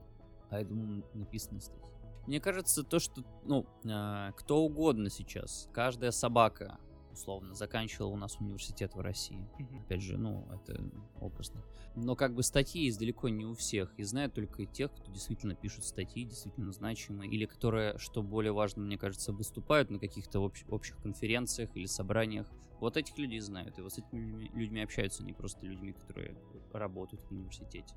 А 0.50 0.58
я 0.60 0.64
думаю, 0.64 1.04
написано 1.14 1.60
статьи. 1.60 1.84
Мне 2.26 2.40
кажется, 2.40 2.82
то, 2.84 2.98
что, 2.98 3.22
ну, 3.44 3.66
а, 3.90 4.32
кто 4.32 4.58
угодно 4.60 5.08
сейчас, 5.08 5.68
каждая 5.72 6.10
собака, 6.10 6.78
условно, 7.18 7.54
заканчивала 7.54 8.10
у 8.10 8.16
нас 8.16 8.36
университет 8.40 8.94
в 8.94 9.00
России. 9.00 9.48
Мгм. 9.58 9.80
Опять 9.80 10.02
же, 10.02 10.16
ну, 10.16 10.46
это 10.52 10.80
образно. 11.20 11.64
Но 11.96 12.14
как 12.14 12.34
бы 12.34 12.42
статьи 12.42 12.84
есть 12.84 12.98
далеко 12.98 13.28
не 13.28 13.44
у 13.44 13.54
всех. 13.54 13.92
И 13.98 14.04
знаю 14.04 14.30
только 14.30 14.64
тех, 14.66 14.92
кто 14.92 15.10
действительно 15.10 15.54
пишет 15.54 15.84
статьи, 15.84 16.24
действительно 16.24 16.72
значимые, 16.72 17.30
или 17.30 17.44
которые, 17.46 17.98
что 17.98 18.22
более 18.22 18.52
важно, 18.52 18.82
мне 18.82 18.96
кажется, 18.96 19.32
выступают 19.32 19.90
на 19.90 19.98
каких-то 19.98 20.38
общ- 20.38 20.64
общих 20.68 20.96
конференциях 20.98 21.70
или 21.74 21.86
собраниях. 21.86 22.50
Вот 22.80 22.96
этих 22.96 23.18
людей 23.18 23.40
знают, 23.40 23.76
и 23.78 23.82
вот 23.82 23.92
с 23.92 23.98
этими 23.98 24.20
людьми, 24.20 24.50
людьми 24.54 24.82
общаются, 24.82 25.24
не 25.24 25.32
просто 25.32 25.66
людьми, 25.66 25.92
которые 25.92 26.36
работают 26.72 27.22
в 27.24 27.32
университете. 27.32 27.94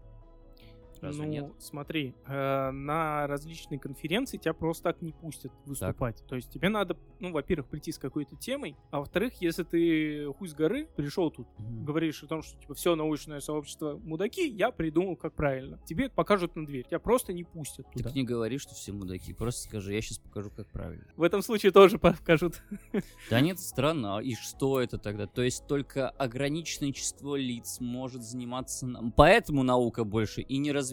Разве 1.01 1.25
ну, 1.25 1.31
нет? 1.31 1.51
смотри, 1.59 2.15
э, 2.27 2.71
на 2.71 3.27
различные 3.27 3.79
конференции 3.79 4.37
тебя 4.37 4.53
просто 4.53 4.83
так 4.83 5.01
не 5.01 5.13
пустят 5.13 5.51
выступать. 5.65 6.23
То 6.27 6.35
есть 6.35 6.51
тебе 6.51 6.69
надо, 6.69 6.95
ну, 7.19 7.31
во-первых, 7.31 7.67
прийти 7.67 7.91
с 7.91 7.97
какой-то 7.97 8.35
темой, 8.35 8.75
а 8.91 8.99
во-вторых, 8.99 9.33
если 9.41 9.63
ты 9.63 10.25
хуй 10.33 10.47
с 10.47 10.53
горы 10.53 10.87
пришел 10.95 11.31
тут, 11.31 11.47
Мгм. 11.57 11.85
говоришь 11.85 12.23
о 12.23 12.27
том, 12.27 12.43
что 12.43 12.57
типа 12.59 12.75
все 12.75 12.95
научное 12.95 13.39
сообщество 13.39 13.97
мудаки, 13.97 14.47
я 14.47 14.71
придумал, 14.71 15.15
как 15.15 15.33
правильно. 15.33 15.79
Тебе 15.85 16.09
покажут 16.09 16.55
на 16.55 16.65
дверь, 16.65 16.85
тебя 16.85 16.99
просто 16.99 17.33
не 17.33 17.43
пустят 17.43 17.91
туда. 17.91 18.05
Так 18.05 18.15
не 18.15 18.23
говори, 18.23 18.57
что 18.59 18.75
все 18.75 18.91
мудаки. 18.91 19.33
Просто 19.33 19.67
скажи, 19.67 19.93
я 19.93 20.01
сейчас 20.01 20.19
покажу, 20.19 20.51
как 20.55 20.67
правильно. 20.67 21.05
В 21.15 21.23
этом 21.23 21.41
случае 21.41 21.71
тоже 21.71 21.97
покажут. 21.97 22.61
Да 23.29 23.39
нет, 23.39 23.59
странно. 23.59 24.17
А 24.17 24.21
И 24.21 24.35
что 24.35 24.79
это 24.81 24.97
тогда? 24.97 25.25
То 25.25 25.41
есть 25.41 25.65
только 25.67 26.09
ограниченное 26.09 26.91
число 26.91 27.35
лиц 27.35 27.79
может 27.79 28.23
заниматься... 28.23 28.87
Поэтому 29.15 29.63
наука 29.63 30.03
больше 30.03 30.41
и 30.41 30.57
не 30.57 30.71
развивается. 30.71 30.90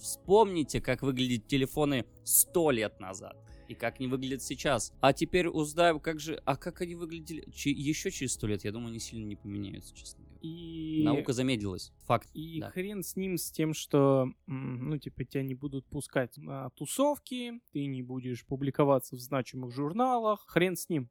Вспомните, 0.00 0.80
как 0.80 1.02
выглядят 1.02 1.46
телефоны 1.46 2.04
сто 2.24 2.70
лет 2.70 3.00
назад. 3.00 3.36
И 3.68 3.74
как 3.74 4.00
они 4.00 4.08
выглядят 4.08 4.42
сейчас. 4.42 4.92
А 5.00 5.12
теперь 5.12 5.48
узнаем, 5.48 5.98
как 5.98 6.20
же... 6.20 6.34
А 6.44 6.56
как 6.56 6.82
они 6.82 6.94
выглядели 6.94 7.48
Че- 7.50 7.70
еще 7.70 8.10
через 8.10 8.34
сто 8.34 8.46
лет? 8.46 8.64
Я 8.64 8.72
думаю, 8.72 8.88
они 8.88 8.98
сильно 8.98 9.24
не 9.24 9.36
поменяются, 9.36 9.94
честно 9.94 10.24
говоря. 10.24 10.38
И... 10.42 11.02
Наука 11.04 11.32
замедлилась. 11.32 11.92
Факт. 12.02 12.28
И 12.34 12.60
да. 12.60 12.70
хрен 12.70 13.02
с 13.02 13.16
ним, 13.16 13.38
с 13.38 13.50
тем, 13.50 13.72
что, 13.72 14.26
ну, 14.46 14.98
типа, 14.98 15.24
тебя 15.24 15.42
не 15.42 15.54
будут 15.54 15.86
пускать 15.86 16.36
на 16.36 16.68
тусовки, 16.70 17.60
ты 17.72 17.86
не 17.86 18.02
будешь 18.02 18.44
публиковаться 18.44 19.16
в 19.16 19.20
значимых 19.20 19.72
журналах, 19.72 20.44
хрен 20.46 20.76
с 20.76 20.88
ним. 20.88 21.08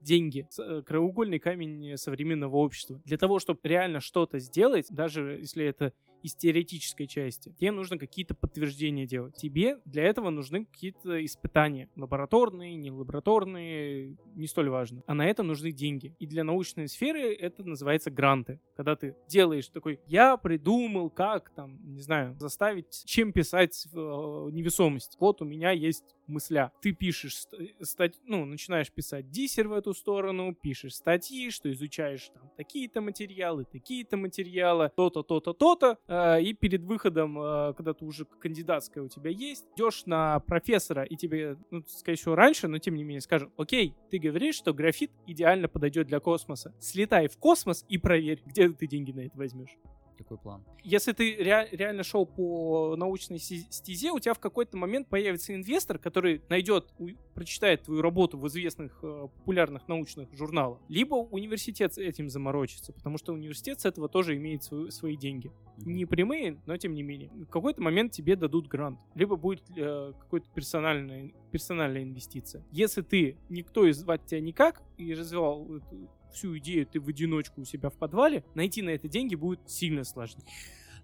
Деньги. 0.00 0.46
Э, 0.58 0.82
Краеугольный 0.86 1.38
камень 1.38 1.96
современного 1.96 2.56
общества. 2.56 3.00
Для 3.04 3.18
того, 3.18 3.38
чтобы 3.38 3.60
реально 3.62 4.00
что-то 4.00 4.38
сделать, 4.38 4.86
даже 4.90 5.38
если 5.40 5.64
это 5.64 5.92
из 6.22 6.34
теоретической 6.34 7.06
части, 7.06 7.54
тебе 7.58 7.70
нужно 7.70 7.96
какие-то 7.96 8.34
подтверждения 8.34 9.06
делать. 9.06 9.36
Тебе 9.36 9.78
для 9.84 10.02
этого 10.02 10.30
нужны 10.30 10.64
какие-то 10.64 11.24
испытания. 11.24 11.88
Лабораторные, 11.94 12.74
не 12.74 12.90
лабораторные, 12.90 14.16
не 14.34 14.46
столь 14.46 14.68
важно. 14.70 15.02
А 15.06 15.14
на 15.14 15.26
это 15.26 15.42
нужны 15.42 15.70
деньги. 15.70 16.14
И 16.18 16.26
для 16.26 16.42
научной 16.44 16.88
сферы 16.88 17.32
это 17.34 17.62
называется 17.62 18.10
гранты. 18.10 18.60
Когда 18.76 18.96
ты 18.96 19.14
делаешь 19.28 19.68
такой, 19.68 20.00
я 20.06 20.36
придумал, 20.36 21.10
как 21.10 21.50
там, 21.54 21.78
не 21.84 22.00
знаю, 22.00 22.36
заставить, 22.38 23.04
чем 23.04 23.32
писать 23.32 23.86
э, 23.92 23.96
невесомость. 23.96 25.16
Вот 25.20 25.40
у 25.40 25.44
меня 25.44 25.70
есть 25.70 26.04
мысля. 26.26 26.72
Ты 26.82 26.92
пишешь, 26.92 27.36
ст- 27.36 27.54
стать, 27.82 28.18
ну, 28.24 28.44
начинаешь 28.44 28.90
писать 28.92 29.30
диссер 29.30 29.68
в 29.68 29.72
эту 29.72 29.87
сторону, 29.94 30.54
пишешь 30.54 30.94
статьи, 30.94 31.50
что 31.50 31.70
изучаешь 31.72 32.30
там 32.34 32.50
такие-то 32.56 33.00
материалы, 33.00 33.64
такие-то 33.64 34.16
материалы, 34.16 34.90
то-то, 34.96 35.22
то-то, 35.22 35.52
то-то, 35.52 35.98
э, 36.06 36.42
и 36.42 36.52
перед 36.54 36.82
выходом, 36.82 37.38
э, 37.40 37.74
когда 37.74 37.94
ты 37.94 38.04
уже 38.04 38.24
кандидатская 38.24 39.04
у 39.04 39.08
тебя 39.08 39.30
есть, 39.30 39.66
идешь 39.76 40.06
на 40.06 40.40
профессора, 40.40 41.04
и 41.04 41.16
тебе, 41.16 41.56
ну, 41.70 41.82
скорее 41.86 42.16
всего, 42.16 42.34
раньше, 42.34 42.68
но 42.68 42.78
тем 42.78 42.94
не 42.94 43.04
менее 43.04 43.20
скажут, 43.20 43.50
окей, 43.56 43.94
ты 44.10 44.18
говоришь, 44.18 44.56
что 44.56 44.72
графит 44.72 45.10
идеально 45.26 45.68
подойдет 45.68 46.06
для 46.06 46.20
космоса. 46.20 46.74
Слетай 46.80 47.28
в 47.28 47.38
космос 47.38 47.84
и 47.88 47.98
проверь, 47.98 48.42
где 48.44 48.68
ты 48.70 48.86
деньги 48.86 49.12
на 49.12 49.20
это 49.20 49.36
возьмешь. 49.36 49.76
Такой 50.18 50.36
план. 50.36 50.64
Если 50.82 51.12
ты 51.12 51.36
ре- 51.36 51.68
реально 51.70 52.02
шел 52.02 52.26
по 52.26 52.96
научной 52.96 53.38
стезе, 53.38 54.10
у 54.10 54.18
тебя 54.18 54.34
в 54.34 54.40
какой-то 54.40 54.76
момент 54.76 55.08
появится 55.08 55.54
инвестор, 55.54 55.98
который 55.98 56.42
найдет, 56.48 56.92
у- 56.98 57.10
прочитает 57.34 57.84
твою 57.84 58.02
работу 58.02 58.36
в 58.36 58.46
известных 58.48 58.98
э, 59.02 59.28
популярных 59.36 59.86
научных 59.86 60.28
журналах. 60.34 60.80
Либо 60.88 61.14
университет 61.14 61.96
этим 61.98 62.28
заморочится, 62.28 62.92
потому 62.92 63.16
что 63.16 63.32
университет 63.32 63.80
с 63.80 63.84
этого 63.84 64.08
тоже 64.08 64.36
имеет 64.36 64.64
свою- 64.64 64.90
свои 64.90 65.16
деньги. 65.16 65.52
Мгм. 65.76 65.92
Не 65.92 66.04
прямые, 66.04 66.60
но 66.66 66.76
тем 66.76 66.94
не 66.94 67.04
менее. 67.04 67.30
В 67.30 67.46
какой-то 67.46 67.80
момент 67.80 68.10
тебе 68.12 68.34
дадут 68.34 68.66
грант. 68.66 68.98
Либо 69.14 69.36
будет 69.36 69.62
э, 69.76 70.12
какой-то 70.18 70.48
персональная, 70.52 71.32
персональная 71.52 72.02
инвестиция. 72.02 72.64
Если 72.72 73.02
ты, 73.02 73.36
никто 73.48 73.86
из 73.86 73.98
звать 73.98 74.26
тебя 74.26 74.40
никак, 74.40 74.82
и 74.96 75.14
развивал 75.14 75.76
эту 75.76 76.08
всю 76.32 76.56
идею 76.58 76.86
ты 76.86 77.00
в 77.00 77.08
одиночку 77.08 77.60
у 77.60 77.64
себя 77.64 77.90
в 77.90 77.94
подвале, 77.94 78.44
найти 78.54 78.82
на 78.82 78.90
это 78.90 79.08
деньги 79.08 79.34
будет 79.34 79.60
сильно 79.68 80.04
сложнее. 80.04 80.44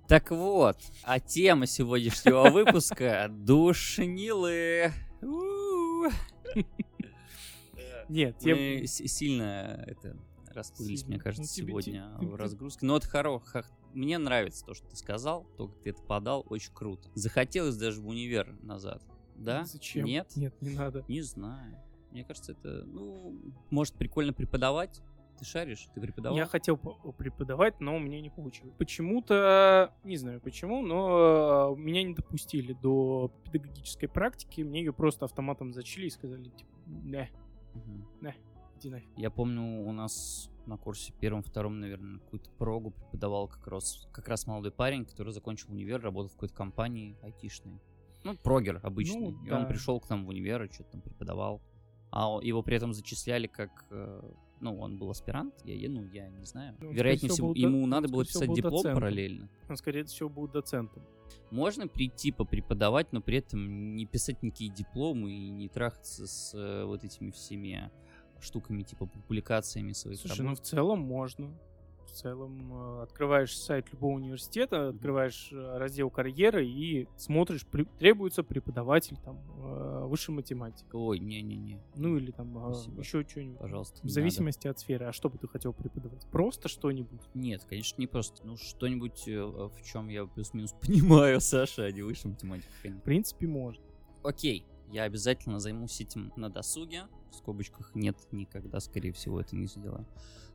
Так 0.09 0.31
вот, 0.31 0.77
а 1.03 1.19
тема 1.21 1.67
сегодняшнего 1.67 2.51
выпуска— 2.51 3.27
душнилы. 3.31 4.93
Нет. 8.09 8.37
Мы 8.45 8.85
сильно 8.87 9.83
это 9.87 10.17
расплылись, 10.53 11.05
мне 11.07 11.19
кажется, 11.19 11.43
Ну, 11.63 11.67
сегодня 11.69 12.13
в 12.21 12.35
разгрузке. 12.37 12.87
Но 12.87 12.97
это 12.99 13.09
хоро... 13.09 13.39
хо- 13.41 13.65
Мне 13.93 14.19
нравится 14.19 14.65
то, 14.65 14.75
что 14.75 14.87
ты 14.87 14.95
сказал, 14.97 15.45
то, 15.57 15.69
как 15.69 15.83
ты 15.83 15.91
это 15.91 16.03
подал, 16.03 16.45
очень 16.49 16.73
круто. 16.73 17.09
Захотелось 17.15 17.77
даже 17.77 18.01
в 18.01 18.07
универ 18.07 18.55
назад. 18.63 19.03
Да? 19.37 19.65
Зачем? 19.65 20.05
Нет? 20.05 20.31
Нет, 20.37 20.55
не 20.61 20.71
надо. 20.71 21.05
Не 21.09 21.23
знаю. 21.23 21.77
Мне 22.13 22.25
кажется, 22.25 22.53
это, 22.53 22.85
ну, 22.85 23.37
может 23.71 23.95
прикольно 23.95 24.33
преподавать. 24.33 25.01
Ты 25.39 25.45
шаришь? 25.45 25.89
Ты 25.95 26.01
преподавал? 26.01 26.37
Я 26.39 26.47
хотел 26.47 26.77
по- 26.77 27.13
преподавать, 27.13 27.81
но 27.81 27.97
у 27.97 27.99
меня 27.99 28.21
не 28.21 28.31
получилось. 28.31 28.75
Почему-то, 28.79 29.93
не 30.05 30.17
знаю 30.17 30.41
почему, 30.41 30.83
но 30.83 31.75
э, 31.77 31.81
меня 31.81 32.03
не 32.03 32.15
допустили 32.15 32.73
до 32.73 33.31
педагогической 33.45 34.09
практики. 34.09 34.61
Мне 34.63 34.81
ее 34.81 34.93
просто 34.93 35.25
автоматом 35.25 35.73
зачли 35.73 36.07
и 36.07 36.11
сказали, 36.11 36.49
типа, 36.51 36.71
не, 36.87 37.31
Мгм. 37.75 38.07
иди 38.79 38.91
нафиг. 38.91 39.09
Я 39.17 39.31
помню, 39.31 39.63
у 39.87 39.93
нас 39.93 40.51
на 40.67 40.77
курсе 40.79 41.13
первом-втором, 41.21 41.81
наверное, 41.81 42.21
какую-то 42.21 42.51
прогу 42.53 42.91
преподавал 42.93 43.49
как 43.49 43.67
раз, 43.67 44.09
как 44.13 44.29
раз 44.29 44.47
молодой 44.47 44.73
парень, 44.73 45.05
который 45.05 45.33
закончил 45.33 45.71
универ, 45.73 46.01
работал 46.01 46.29
в 46.31 46.35
какой-то 46.35 46.55
компании 46.55 47.17
айтишной. 47.23 47.81
Ну, 48.23 48.35
прогер 48.37 48.81
обычный. 48.83 49.33
Ну, 49.33 49.45
и 49.45 49.51
он 49.51 49.67
пришел 49.69 50.01
к 50.01 50.09
нам 50.09 50.25
в 50.25 50.29
универ 50.29 50.63
и 50.63 50.73
что-то 50.73 50.93
там 50.93 51.03
преподавал. 51.03 51.61
А 52.11 52.39
его 52.41 52.63
при 52.63 52.77
этом 52.77 52.95
зачисляли 52.95 53.47
как... 53.49 53.85
э, 53.91 54.23
Ну, 54.65 54.79
он 54.81 54.97
был 54.97 55.11
аспирант, 55.11 55.55
я, 55.65 55.75
я- 55.75 55.91
ну, 55.91 56.07
я 56.07 56.29
не 56.31 56.47
знаю. 56.47 56.75
Ну, 56.81 56.89
он, 56.89 56.95
Вероятнее 56.95 57.31
всего, 57.31 57.49
был 57.49 57.55
ему 57.55 57.83
он, 57.83 57.91
надо 57.91 58.09
было 58.09 58.25
писать 58.25 58.49
был 58.49 58.57
диплом 58.57 58.73
доцентом. 58.73 58.95
параллельно. 58.95 59.49
Он, 59.69 59.77
скорее 59.77 60.05
всего, 60.05 60.31
будет 60.31 60.53
доцентом. 60.53 61.03
Можно 61.51 61.87
прийти 61.87 62.33
попреподавать, 62.33 63.13
но 63.13 63.21
при 63.21 63.39
этом 63.39 63.95
не 63.95 64.07
писать 64.07 64.43
никакие 64.43 64.71
дипломы 64.73 65.33
и 65.33 65.51
не 65.51 65.69
трахаться 65.69 66.27
с 66.27 66.55
э, 66.55 66.85
вот 66.87 67.05
этими 67.05 67.31
всеми 67.31 67.91
штуками, 68.41 68.83
типа 68.85 69.05
публикациями 69.07 69.93
своих 69.93 70.19
Слушай, 70.19 70.41
ну 70.41 70.45
работ? 70.51 70.61
в 70.61 70.63
целом 70.63 71.01
можно. 71.01 71.51
В 72.15 72.17
целом 72.17 72.73
э, 72.73 73.03
открываешь 73.03 73.59
сайт 73.59 73.91
любого 73.91 74.13
университета, 74.13 74.91
открываешь 74.91 75.49
э, 75.51 75.79
раздел 75.79 76.11
карьеры 76.11 76.65
и 76.65 77.09
смотришь, 77.17 77.67
при- 77.67 77.87
требуется 77.99 78.45
преподаватель 78.45 79.17
там 79.25 79.41
э, 79.59 80.05
высшей 80.07 80.33
математики. 80.33 80.87
Ой, 80.93 81.19
не-не-не, 81.19 81.81
Ну 81.97 82.17
или 82.17 82.31
там 82.31 82.57
э, 82.71 82.75
Спасибо. 82.75 83.01
еще 83.01 83.25
что-нибудь. 83.29 83.59
пожалуйста. 83.59 84.01
В 84.07 84.09
зависимости 84.09 84.69
от 84.69 84.79
сферы. 84.79 85.07
А 85.07 85.13
что 85.13 85.29
бы 85.29 85.39
ты 85.39 85.49
хотел 85.49 85.73
преподавать? 85.73 86.25
Просто 86.31 86.69
что-нибудь. 86.69 87.21
надо. 87.21 87.31
Нет, 87.35 87.65
конечно, 87.69 88.01
не 88.01 88.07
просто. 88.07 88.47
Ну, 88.47 88.57
что-нибудь, 88.59 89.25
в 89.27 89.83
чем 89.85 90.09
я 90.09 90.25
плюс-минус 90.27 90.73
понимаю, 90.81 91.41
Саша, 91.41 91.83
а 91.87 91.91
не 91.91 92.03
высшая 92.03 92.29
математика. 92.29 92.69
В 92.85 93.01
принципе, 93.03 93.49
можно. 93.49 93.83
Окей, 94.23 94.65
я 94.93 95.03
обязательно 95.03 95.59
займусь 95.59 96.01
этим 96.01 96.33
на 96.37 96.49
досуге. 96.49 97.09
В 97.35 97.39
скобочках 97.39 97.95
нет, 97.95 98.17
никогда, 98.31 98.79
скорее 98.81 99.13
всего, 99.13 99.41
это 99.41 99.57
не 99.57 99.67
сделаю. 99.67 100.07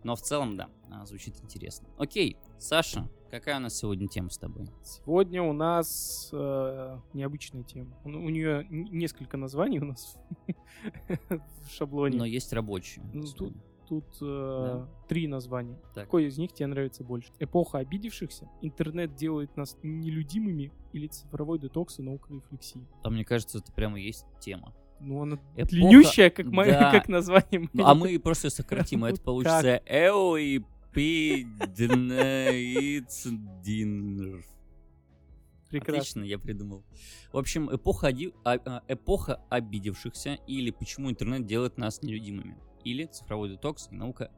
Но 0.04 0.16
в 0.16 0.22
целом, 0.22 0.56
да, 0.56 0.70
а, 0.90 1.06
звучит 1.06 1.36
интересно. 1.44 1.90
Окей, 1.98 2.38
Саша, 2.58 3.10
какая 3.30 3.58
у 3.58 3.60
нас 3.60 3.76
сегодня 3.76 4.08
тема 4.08 4.30
с 4.30 4.38
тобой? 4.38 4.70
Сегодня 4.82 5.44
у 5.44 5.52
нас 5.52 6.30
э, 6.32 7.00
необычная 7.14 7.64
тема. 7.64 7.98
У, 8.06 8.10
у 8.10 8.30
нее 8.30 8.66
несколько 8.70 9.36
названий 9.36 9.80
у 9.80 9.86
нас 9.86 10.18
в 11.20 11.70
шаблоне. 11.70 12.18
Но 12.18 12.26
есть 12.26 12.54
рабочие. 12.54 13.04
Ну, 13.14 13.24
сегодня. 13.24 13.62
Тут 13.90 14.06
э, 14.22 14.86
три 15.08 15.28
названия. 15.28 15.78
Так. 15.96 16.06
Какой 16.06 16.28
из 16.28 16.38
них 16.38 16.54
тебе 16.54 16.68
нравится 16.68 17.04
больше? 17.04 17.32
Эпоха 17.40 17.80
обидевшихся, 17.80 18.48
интернет 18.62 19.16
делает 19.16 19.58
нас 19.58 19.78
нелюдимыми 19.82 20.72
или 20.94 21.08
цифровой 21.08 21.60
детокс 21.60 22.00
и 22.00 22.04
наука 22.04 22.32
рефлексии? 22.32 22.88
А 23.04 23.10
мне 23.10 23.26
кажется, 23.26 23.58
это 23.58 23.74
прямо 23.74 24.00
есть 24.00 24.26
тема. 24.40 24.76
Ну, 25.02 25.22
она 25.22 25.36
Эпоха- 25.56 25.70
длиннющая, 25.70 26.30
как, 26.30 26.46
мо- 26.48 26.66
да. 26.66 26.92
как 26.92 27.08
название. 27.10 27.70
Ну, 27.74 27.86
а 27.86 27.96
мы 27.96 28.18
просто 28.20 28.50
сократим, 28.50 29.04
а 29.06 29.10
это 29.10 29.22
получится 29.24 29.82
Эои 29.86 30.64
Пиднеицдинр. 33.10 34.44
Прекрасно. 35.70 36.00
Отлично, 36.02 36.24
я 36.24 36.40
придумал. 36.40 36.84
В 37.32 37.38
общем, 37.38 37.70
эпоха, 37.74 38.08
оди- 38.08 38.34
а- 38.44 38.60
а, 38.66 38.82
эпоха 38.88 39.40
обидевшихся 39.50 40.34
или 40.48 40.72
почему 40.72 41.12
интернет 41.12 41.46
делает 41.46 41.78
нас 41.78 42.02
нелюдимыми. 42.02 42.58
Или 42.84 43.06
цифровой 43.06 43.50
детокс 43.50 43.88
и 43.92 43.96
наука 43.96 44.32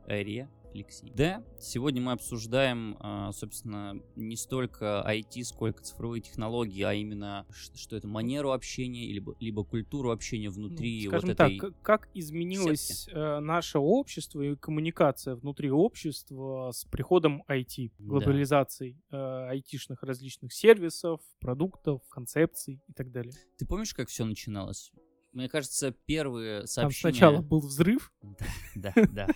рефлексии. 0.74 1.12
Да, 1.16 1.44
сегодня 1.60 2.01
мы 2.01 2.13
обсуждаем, 2.13 2.98
а, 3.00 3.32
собственно, 3.34 4.01
не 4.16 4.36
столько 4.36 5.04
IT, 5.08 5.44
сколько 5.44 5.84
цифровые 5.84 6.22
технологии, 6.22 6.82
а 6.84 6.94
именно, 6.94 7.46
что 7.51 7.96
это, 7.96 8.08
манеру 8.08 8.51
общения, 8.51 9.08
либо, 9.12 9.36
либо 9.40 9.63
культуру 9.63 10.12
общения 10.12 10.50
Ну, 10.50 10.56
внутри 10.68 11.08
скажем 11.08 11.30
вот 11.30 11.38
так, 11.38 11.51
этой... 11.51 11.60
к- 11.72 11.82
как 11.82 12.10
изменилось 12.13 13.08
э, 13.12 13.40
наше 13.40 13.80
общество 13.80 14.42
и 14.42 14.56
коммуникация 14.56 15.36
внутри 15.36 15.70
общества 15.72 16.72
с 16.74 16.86
приходом 16.86 17.44
IT, 17.50 17.92
Да. 17.98 18.06
глобализацией 18.06 18.98
э, 19.12 19.48
айтишных 19.50 20.04
различных 20.04 20.54
сервисов, 20.54 21.22
продуктов, 21.40 22.01
концепций 22.10 22.82
и 22.88 22.94
так 22.94 23.12
далее. 23.12 23.34
Ты 23.58 23.66
помнишь, 23.66 23.94
как 23.94 24.10
все 24.10 24.25
начиналось? 24.25 24.92
Мне 25.34 25.48
кажется, 25.48 25.92
первые 26.06 26.60
Там 26.62 26.68
сообщения... 26.68 27.13
сначала 27.13 27.42
был 27.42 27.62
взрыв, 27.62 28.12
Да, 28.75 28.94
да. 29.12 29.28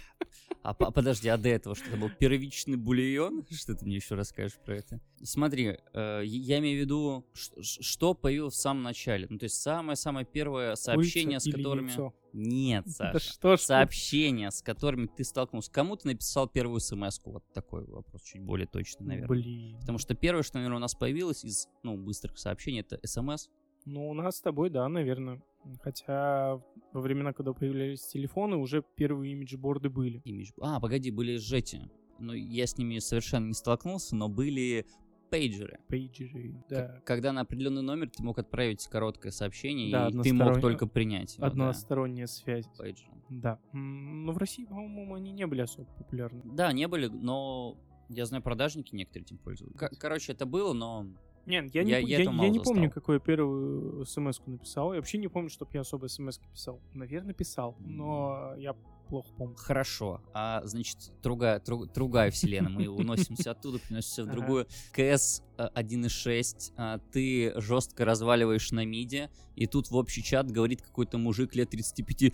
А 0.65 0.73
по- 0.73 0.89
подожди, 0.89 1.29
а 1.29 1.37
до 1.37 1.49
этого 1.49 1.75
что 1.75 1.87
это 1.89 1.97
был 1.97 2.09
первичный 2.09 2.75
бульон? 2.75 3.45
Что 3.51 3.75
ты 3.75 3.85
мне 3.85 3.97
еще 3.97 4.15
расскажешь 4.15 4.57
про 4.65 4.77
это? 4.77 4.99
Смотри, 5.21 5.77
э, 5.93 6.21
я 6.25 6.57
имею 6.57 6.79
в 6.79 6.81
виду, 6.81 7.25
что 7.61 8.15
появилось 8.15 8.55
в 8.55 8.59
самом 8.59 8.81
начале. 8.81 9.27
Ну, 9.29 9.37
то 9.37 9.43
есть 9.43 9.61
самое-самое 9.61 10.25
первое 10.25 10.73
сообщение, 10.75 11.39
с 11.39 11.43
курица 11.43 11.57
или 11.57 11.63
которыми... 11.63 11.87
яйцо. 11.89 12.13
Нет, 12.33 12.83
Саша. 12.89 13.19
что 13.19 13.57
ж. 13.57 13.59
Сообщения, 13.59 14.49
с 14.49 14.63
которыми 14.63 15.05
ты 15.05 15.23
столкнулся. 15.23 15.69
Кому 15.71 15.97
ты 15.97 16.07
написал 16.07 16.47
первую 16.47 16.79
смс 16.79 17.19
-ку? 17.19 17.33
Вот 17.33 17.43
такой 17.53 17.85
вопрос, 17.85 18.23
чуть 18.23 18.41
более 18.41 18.65
точный, 18.65 19.05
наверное. 19.05 19.27
Блин. 19.27 19.79
Потому 19.81 19.99
что 19.99 20.15
первое, 20.15 20.41
что, 20.41 20.57
наверное, 20.57 20.77
у 20.77 20.81
нас 20.81 20.95
появилось 20.95 21.45
из, 21.45 21.67
ну, 21.83 21.95
быстрых 21.95 22.39
сообщений, 22.39 22.79
это 22.79 22.99
смс. 23.03 23.49
Ну, 23.85 24.09
у 24.09 24.13
нас 24.13 24.37
с 24.37 24.41
тобой, 24.41 24.69
да, 24.69 24.87
наверное. 24.89 25.41
Хотя 25.81 26.61
во 26.93 27.01
времена, 27.01 27.33
когда 27.33 27.53
появлялись 27.53 28.05
телефоны, 28.07 28.57
уже 28.57 28.83
первые 28.95 29.33
имиджборды 29.33 29.89
были. 29.89 30.21
Имидж. 30.25 30.51
А, 30.61 30.79
погоди, 30.79 31.11
были 31.11 31.37
сжети. 31.37 31.81
Ну, 32.19 32.33
я 32.33 32.65
с 32.67 32.77
ними 32.77 32.99
совершенно 32.99 33.47
не 33.47 33.53
столкнулся, 33.53 34.15
но 34.15 34.29
были 34.29 34.85
пейджеры. 35.29 35.79
Пейджеры, 35.87 36.55
да. 36.69 37.01
Когда 37.03 37.31
на 37.33 37.41
определенный 37.41 37.81
номер 37.81 38.09
ты 38.09 38.23
мог 38.23 38.37
отправить 38.39 38.87
короткое 38.87 39.31
сообщение, 39.31 39.91
Да, 39.91 40.07
и 40.07 40.21
ты 40.21 40.33
мог 40.33 40.61
только 40.61 40.87
принять 40.87 41.35
его, 41.35 41.41
да, 41.45 41.47
Односторонняя 41.51 42.27
связь. 42.27 42.67
пейджером. 42.77 43.21
Да. 43.29 43.59
Но 43.73 44.31
в 44.31 44.37
России, 44.37 44.65
по-моему, 44.65 45.15
они 45.15 45.31
не 45.31 45.45
были 45.47 45.61
особо 45.61 45.87
популярны. 45.97 46.41
Да, 46.45 46.71
не 46.71 46.87
были, 46.87 47.07
но 47.07 47.75
я 48.07 48.25
знаю, 48.25 48.43
продажники 48.43 48.95
некоторые 48.95 49.25
этим 49.25 49.37
пользуются. 49.39 49.77
К- 49.77 49.97
короче, 49.97 50.31
это 50.31 50.45
было, 50.45 50.73
но 50.73 51.07
Нет, 51.45 51.73
я 51.75 51.83
не, 51.83 51.91
Я- 51.91 52.01
пом- 52.01 52.07
я 52.07 52.17
я, 52.17 52.23
я 52.23 52.49
не 52.49 52.59
помню, 52.59 52.89
какую 52.91 53.15
я 53.15 53.19
первую 53.19 54.05
смс 54.05 54.41
написал. 54.45 54.93
Я 54.93 54.99
вообще 54.99 55.17
не 55.19 55.27
помню, 55.27 55.49
чтобы 55.49 55.71
я 55.73 55.81
особо 55.81 56.07
смс 56.07 56.39
писал. 56.39 56.79
Наверное, 56.93 57.33
писал, 57.33 57.75
но 57.79 58.53
я 58.57 58.75
плохо 59.05 59.29
помню. 59.37 59.55
хорошо. 59.55 60.21
А, 60.33 60.61
значит, 60.65 60.97
другая, 61.21 61.59
друг- 61.59 61.91
другая 61.93 62.31
вселенная. 62.31 62.71
Мы 62.71 62.87
уносимся 62.87 63.51
оттуда, 63.51 63.79
переносимся 63.79 64.23
в 64.23 64.31
другую. 64.31 64.67
КС 64.91 65.41
а, 65.57 65.69
1.6, 65.75 66.73
а, 66.77 66.99
ты 67.11 67.53
жестко 67.59 68.05
разваливаешь 68.05 68.71
на 68.71 68.85
миде, 68.85 69.29
и 69.55 69.67
тут 69.67 69.89
в 69.89 69.95
общий 69.95 70.23
чат 70.23 70.51
говорит 70.51 70.81
какой-то 70.81 71.17
мужик 71.17 71.55
лет 71.55 71.69
35, 71.69 72.33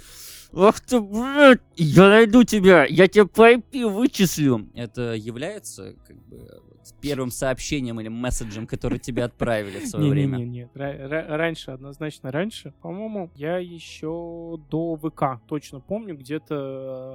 Ах 0.53 0.79
ты, 0.81 0.99
блядь, 0.99 1.62
я 1.75 2.10
найду 2.10 2.43
тебя, 2.43 2.86
я 2.86 3.07
тебя 3.07 3.25
по 3.25 3.51
IP 3.53 3.88
вычислю. 3.88 4.69
Это 4.73 5.13
является 5.13 5.95
как 6.07 6.17
бы 6.27 6.62
первым 6.99 7.31
сообщением 7.31 7.99
или 7.99 8.07
месседжем, 8.07 8.67
который 8.67 8.99
тебе 8.99 9.23
отправили 9.23 9.79
в 9.79 9.88
свое 9.88 10.10
время? 10.10 10.38
Не-не-не, 10.38 10.69
раньше, 10.73 11.71
однозначно 11.71 12.31
раньше. 12.31 12.73
По-моему, 12.81 13.31
я 13.36 13.57
еще 13.57 14.60
до 14.69 14.95
ВК 14.97 15.41
точно 15.47 15.79
помню, 15.79 16.17
где-то 16.17 16.61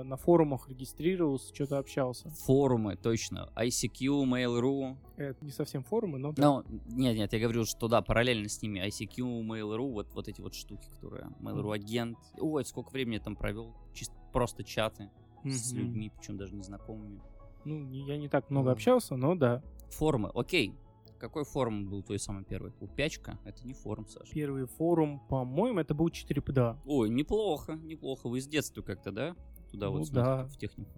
на 0.05 0.17
форумах 0.17 0.69
регистрировался, 0.69 1.55
что-то 1.55 1.79
общался. 1.79 2.31
Форумы, 2.31 2.97
точно. 2.97 3.51
ICQ, 3.57 4.25
Mail.ru. 4.25 4.97
Это 5.17 5.45
не 5.45 5.51
совсем 5.51 5.83
форумы, 5.83 6.19
но... 6.19 6.33
да. 6.33 6.63
Нет, 6.89 7.17
нет, 7.17 7.33
я 7.33 7.41
говорю, 7.41 7.65
что 7.65 7.89
да, 7.89 8.03
параллельно 8.03 8.49
с 8.49 8.63
ними 8.63 8.81
ICQ, 8.87 9.43
Mail.ru, 9.43 9.93
вот, 9.93 10.15
вот 10.15 10.29
эти 10.29 10.41
вот 10.41 10.55
штуки, 10.55 10.89
которые 10.89 11.29
Mail.ru 11.41 11.73
агент. 11.73 12.19
Ой, 12.39 12.65
сколько 12.65 12.91
времени 12.91 13.15
я 13.15 13.21
там 13.21 13.37
провел. 13.37 13.75
Чисто 13.95 14.15
просто 14.33 14.65
чаты 14.65 15.11
с 15.45 15.73
людьми, 15.73 16.11
причем 16.17 16.37
даже 16.37 16.55
незнакомыми. 16.55 17.21
Ну, 17.65 17.91
я 17.91 18.17
не 18.17 18.29
так 18.29 18.51
много 18.51 18.73
общался, 18.73 19.17
но 19.17 19.35
да. 19.35 19.63
Форумы, 19.91 20.31
окей. 20.35 20.75
Какой 21.19 21.45
форум 21.45 21.89
был 21.89 22.03
твой 22.03 22.19
самый 22.19 22.45
первый? 22.45 22.73
Упячка? 22.81 23.39
Это 23.45 23.67
не 23.67 23.73
форум, 23.75 24.07
Саша. 24.07 24.33
Первый 24.33 24.67
форум, 24.67 25.21
по-моему, 25.29 25.81
это 25.81 25.95
был 25.95 26.09
4PDA. 26.09 26.79
Ой, 26.85 27.09
неплохо, 27.09 27.75
неплохо. 27.77 28.29
Вы 28.29 28.41
с 28.41 28.47
детства 28.47 28.83
как-то, 28.83 29.13
да? 29.13 29.37
Туда 29.71 29.87
Ну 29.87 29.99
вот 29.99 30.11
да. 30.11 30.45
в 30.47 30.57
технику. 30.59 30.91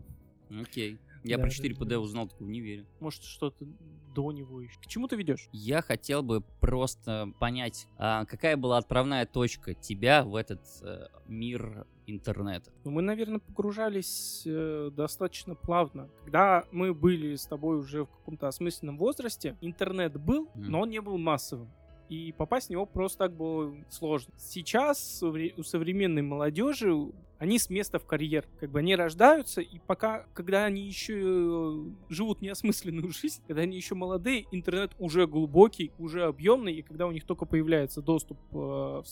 Окей. 0.51 0.99
Я 1.25 1.37
Да, 1.37 1.43
про 1.45 1.51
да, 1.51 1.57
4PD 1.57 1.85
да. 1.85 2.01
узнал 2.01 2.29
только 2.29 2.43
в 2.43 2.47
универе. 2.47 2.87
Может, 3.01 3.23
что-то 3.25 3.67
до 4.15 4.33
него 4.33 4.61
еще. 4.61 4.79
К 4.81 4.87
чему 4.87 5.09
ты 5.09 5.17
ведешь? 5.17 5.49
Я 5.53 5.83
хотел 5.83 6.23
бы 6.23 6.43
просто 6.61 7.33
понять, 7.39 7.87
а 7.99 8.25
какая 8.25 8.57
была 8.57 8.79
отправная 8.79 9.27
точка 9.27 9.75
тебя 9.75 10.25
в 10.25 10.35
этот 10.37 10.63
э, 10.83 11.07
мир 11.27 11.87
интернета? 12.09 12.71
Ну, 12.85 12.90
мы, 12.90 13.03
наверное, 13.03 13.38
погружались 13.40 14.42
э, 14.47 14.90
достаточно 14.94 15.55
плавно. 15.55 16.09
Когда 16.25 16.64
мы 16.73 16.94
были 16.94 17.35
с 17.37 17.47
тобой 17.47 17.79
уже 17.79 18.05
в 18.05 18.09
каком-то 18.09 18.49
осмысленном 18.49 18.99
возрасте, 18.99 19.57
интернет 19.61 20.18
был, 20.21 20.49
Мгм. 20.55 20.71
но 20.71 20.81
он 20.83 20.90
не 20.90 21.01
был 21.01 21.18
массовым. 21.18 21.71
И 22.09 22.33
попасть 22.33 22.68
в 22.68 22.71
него 22.71 22.87
просто 22.87 23.18
так 23.18 23.37
было 23.37 23.75
сложно. 23.90 24.33
Сейчас 24.38 25.23
у 25.23 25.62
современной 25.62 26.23
молодежи 26.23 26.94
они 27.38 27.59
с 27.59 27.70
места 27.70 27.98
в 27.98 28.05
карьер. 28.05 28.46
Как 28.61 28.70
бы 28.70 28.81
они 28.81 28.96
рождаются, 28.96 29.61
и 29.61 29.79
пока, 29.87 30.27
когда 30.35 30.64
они 30.64 30.83
еще 30.83 31.14
э, 31.14 31.85
живут 32.09 32.40
неосмысленную 32.40 33.11
жизнь, 33.12 33.42
когда 33.46 33.62
они 33.62 33.77
еще 33.77 33.94
молодые, 33.94 34.46
интернет 34.51 34.92
уже 34.98 35.27
глубокий, 35.27 35.92
уже 35.98 36.24
объемный, 36.24 36.74
и 36.74 36.83
когда 36.83 37.07
у 37.07 37.12
них 37.12 37.24
только 37.24 37.46
появляется 37.46 38.03
доступ 38.03 38.38
э, 38.53 38.57
в, 38.57 39.05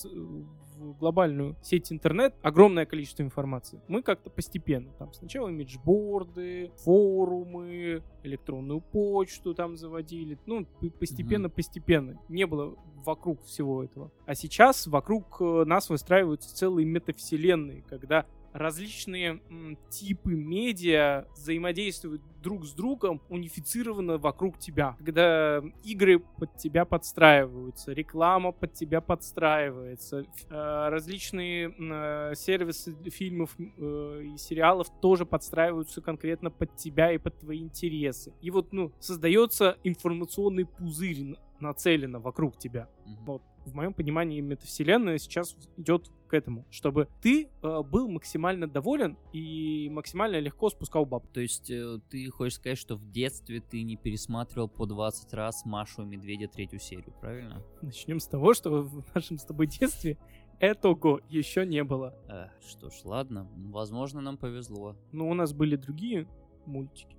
в 0.77 0.99
глобальную 0.99 1.57
сеть 1.63 1.93
интернет, 1.93 2.35
огромное 2.43 2.87
количество 2.87 3.23
информации. 3.23 3.81
Мы 3.89 4.03
как-то 4.03 4.31
постепенно, 4.31 4.93
там 4.99 5.13
сначала 5.13 5.49
имиджборды, 5.49 6.71
форумы, 6.85 8.03
электронную 8.23 8.81
почту 8.81 9.55
там 9.55 9.77
заводили, 9.77 10.39
ну, 10.47 10.67
постепенно-постепенно. 10.99 12.19
Не 12.29 12.47
было 12.47 12.77
вокруг 13.07 13.43
всего 13.45 13.85
этого. 13.85 14.11
А 14.27 14.35
сейчас 14.35 14.87
вокруг 14.87 15.41
э, 15.41 15.65
нас 15.65 15.89
выстраиваются 15.89 16.55
целые 16.55 16.85
метавселенные, 16.85 17.83
когда 17.89 18.27
различные 18.57 19.41
м, 19.51 19.77
типы 19.91 20.35
медиа 20.35 21.27
взаимодействуют 21.35 22.23
друг 22.43 22.65
с 22.65 22.73
другом 22.73 23.21
унифицированно 23.29 24.19
вокруг 24.19 24.59
тебя. 24.59 24.97
Когда 24.99 25.63
игры 25.85 26.21
под 26.21 26.57
тебя 26.57 26.85
подстраиваются, 26.85 27.93
реклама 27.93 28.53
под 28.53 28.73
тебя 28.73 29.01
подстраивается, 29.01 30.21
э, 30.49 30.89
различные 30.89 31.75
э, 31.79 32.35
сервисы 32.35 32.95
фильмов 33.11 33.55
э, 33.59 34.23
и 34.25 34.39
сериалов 34.39 34.89
тоже 35.01 35.27
подстраиваются 35.27 36.01
конкретно 36.01 36.51
под 36.51 36.77
тебя 36.77 37.13
и 37.13 37.19
под 37.19 37.39
твои 37.39 37.59
интересы. 37.59 38.33
И 38.41 38.51
вот, 38.51 38.73
ну, 38.73 38.93
создается 39.01 39.77
информационный 39.85 40.67
пузырь 40.67 41.37
н- 41.61 41.67
нацеленно 41.69 42.21
вокруг 42.21 42.59
тебя. 42.59 42.89
Мгм. 43.07 43.25
Вот 43.25 43.43
в 43.65 43.75
моем 43.75 43.93
понимании 43.95 44.41
метавселенная 44.41 45.19
сейчас 45.19 45.57
идет 45.77 46.09
к 46.29 46.35
этому, 46.35 46.65
чтобы 46.71 47.09
ты 47.21 47.49
э, 47.63 47.83
был 47.83 48.09
максимально 48.09 48.69
доволен 48.69 49.17
и 49.33 49.89
максимально 49.91 50.39
легко 50.39 50.71
спускал 50.71 51.05
баб. 51.07 51.27
То 51.33 51.41
есть 51.41 51.71
э, 51.71 51.99
ты 52.11 52.29
хочешь 52.31 52.55
сказать, 52.57 52.79
что 52.79 52.97
в 52.97 53.11
детстве 53.11 53.61
ты 53.61 53.83
не 53.83 53.97
пересматривал 53.97 54.69
по 54.69 54.87
20 54.87 55.33
раз 55.35 55.65
Машу 55.65 56.03
и 56.03 56.07
Медведя 56.07 56.49
третью 56.49 56.79
серию, 56.81 57.13
правильно? 57.21 57.63
Начнем 57.83 58.21
с 58.21 58.27
того, 58.27 58.55
что 58.55 58.83
в 58.83 59.05
нашем 59.15 59.39
с 59.39 59.45
тобой 59.45 59.67
детстве 59.67 60.17
этого 60.59 61.21
еще 61.29 61.67
не 61.67 61.83
было. 61.85 62.15
Э, 62.29 62.47
что 62.67 62.89
ж, 62.91 62.95
ладно, 63.05 63.49
возможно, 63.57 64.21
нам 64.21 64.37
повезло, 64.39 64.97
Но 65.13 65.29
у 65.29 65.35
нас 65.35 65.53
были 65.53 65.77
другие 65.77 66.27
мультики. 66.67 67.17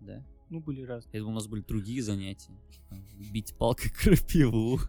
да? 0.00 0.22
Ну, 0.50 0.60
были 0.60 0.82
разные. 0.82 1.10
Я 1.14 1.20
думал, 1.20 1.32
у 1.32 1.34
нас 1.36 1.46
были 1.46 1.62
другие 1.62 2.02
занятия. 2.02 2.52
Бить 3.32 3.54
палкой 3.56 3.90
крапиву, 4.02 4.80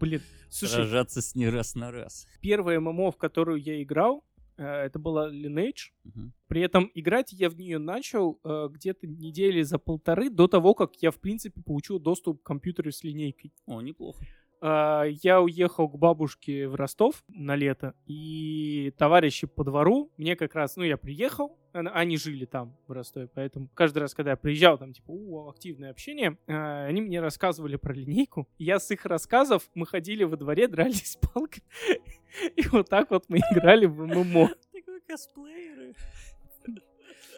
Блин, 0.00 0.20
слушай, 0.48 0.72
сражаться 0.74 1.22
с 1.22 1.34
ней 1.34 1.48
раз 1.48 1.74
на 1.74 1.90
раз. 1.92 2.26
первая 2.40 2.80
ММО, 2.80 3.12
в 3.12 3.16
которую 3.16 3.60
я 3.60 3.80
играл, 3.82 4.24
э, 4.56 4.64
это 4.64 4.98
была 4.98 5.30
Lineage. 5.32 5.92
Мгм. 6.04 6.32
При 6.48 6.60
этом 6.62 6.90
играть 6.94 7.32
я 7.32 7.48
в 7.50 7.56
нее 7.56 7.78
начал 7.78 8.40
э, 8.44 8.68
где-то 8.70 9.06
недели 9.06 9.62
за 9.62 9.78
полторы 9.78 10.28
до 10.30 10.48
того, 10.48 10.74
как 10.74 10.96
я, 10.96 11.10
в 11.12 11.20
принципе, 11.20 11.62
получил 11.62 11.98
доступ 12.00 12.42
к 12.42 12.46
компьютеру 12.46 12.90
с 12.90 13.04
линейкой. 13.04 13.52
О, 13.66 13.80
неплохо. 13.80 14.24
А, 14.60 15.04
я 15.04 15.40
уехал 15.40 15.88
к 15.88 15.96
бабушке 15.96 16.68
в 16.68 16.74
Ростов 16.74 17.24
на 17.28 17.56
лето, 17.56 17.94
и 18.06 18.92
товарищи 18.98 19.46
по 19.46 19.64
двору, 19.64 20.10
мне 20.16 20.36
как 20.36 20.54
раз, 20.54 20.76
ну, 20.76 20.84
я 20.84 20.96
приехал, 20.96 21.56
они 21.72 22.16
жили 22.18 22.44
там, 22.44 22.76
в 22.86 22.92
Ростове, 22.92 23.28
поэтому 23.28 23.68
каждый 23.74 24.00
раз, 24.00 24.14
когда 24.14 24.32
я 24.32 24.36
приезжал, 24.36 24.76
там, 24.76 24.92
типа, 24.92 25.10
о, 25.10 25.48
активное 25.50 25.90
общение, 25.90 26.36
а, 26.46 26.84
они 26.84 27.00
мне 27.00 27.20
рассказывали 27.20 27.76
про 27.76 27.94
линейку. 27.94 28.48
Я 28.58 28.78
с 28.80 28.90
их 28.90 29.06
рассказов, 29.06 29.70
мы 29.74 29.86
ходили 29.86 30.24
во 30.24 30.36
дворе, 30.36 30.68
дрались 30.68 31.16
палкой, 31.32 31.62
и 32.56 32.68
вот 32.68 32.88
так 32.88 33.10
вот 33.10 33.24
мы 33.28 33.38
играли 33.38 33.86
в 33.86 34.06
ММО. 34.06 34.50
Такой 34.72 35.00
косплееры. 35.06 35.94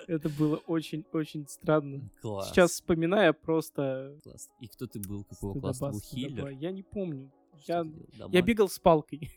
Это 0.07 0.29
было 0.29 0.57
очень-очень 0.67 1.47
странно. 1.49 2.09
Класс. 2.21 2.51
Сейчас 2.51 2.73
вспоминая, 2.73 3.33
просто... 3.33 4.19
Класс. 4.23 4.51
И 4.61 4.69
кто 4.69 4.87
ты 4.87 5.01
был? 5.01 5.25
Какого 5.25 5.59
класса? 5.59 5.91
Был 5.91 6.01
хиллер? 6.01 6.49
Я 6.49 6.71
не 6.71 6.83
помню. 6.83 7.31
Я, 7.67 7.85
я 8.31 8.43
бегал 8.43 8.69
с 8.69 8.79
палкой. 8.79 9.31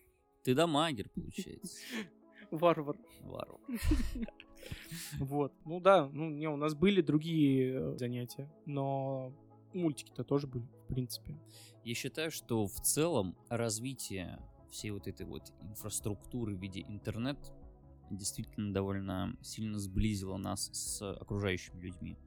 Ты 0.44 0.56
дамагер, 0.56 1.10
получается. 1.10 1.78
Варвар. 2.52 2.98
Варвар. 3.22 3.60
Вот. 5.20 5.54
Ну 5.64 5.80
да, 5.80 6.10
ну 6.12 6.28
не, 6.28 6.48
у 6.48 6.56
нас 6.56 6.74
были 6.74 7.02
другие 7.02 7.74
э, 7.74 7.98
занятия, 7.98 8.52
но 8.66 9.32
мультики-то 9.74 10.24
тоже 10.24 10.48
были, 10.48 10.66
в 10.86 10.88
принципе. 10.88 11.38
Я 11.84 11.94
считаю, 11.94 12.32
что 12.32 12.66
в 12.66 12.80
целом 12.82 13.36
развитие 13.50 14.40
всей 14.72 14.90
вот 14.90 15.08
этой 15.08 15.26
вот 15.26 15.54
инфраструктуры 15.62 16.56
в 16.56 16.60
виде 16.60 16.82
интернет 16.82 17.38
действительно 18.12 18.74
довольно 18.74 19.38
сильно 19.42 19.80
сблизило 19.80 20.38
нас 20.38 20.70
с 20.74 21.02
окружающими 21.14 21.80
людьми. 21.82 22.18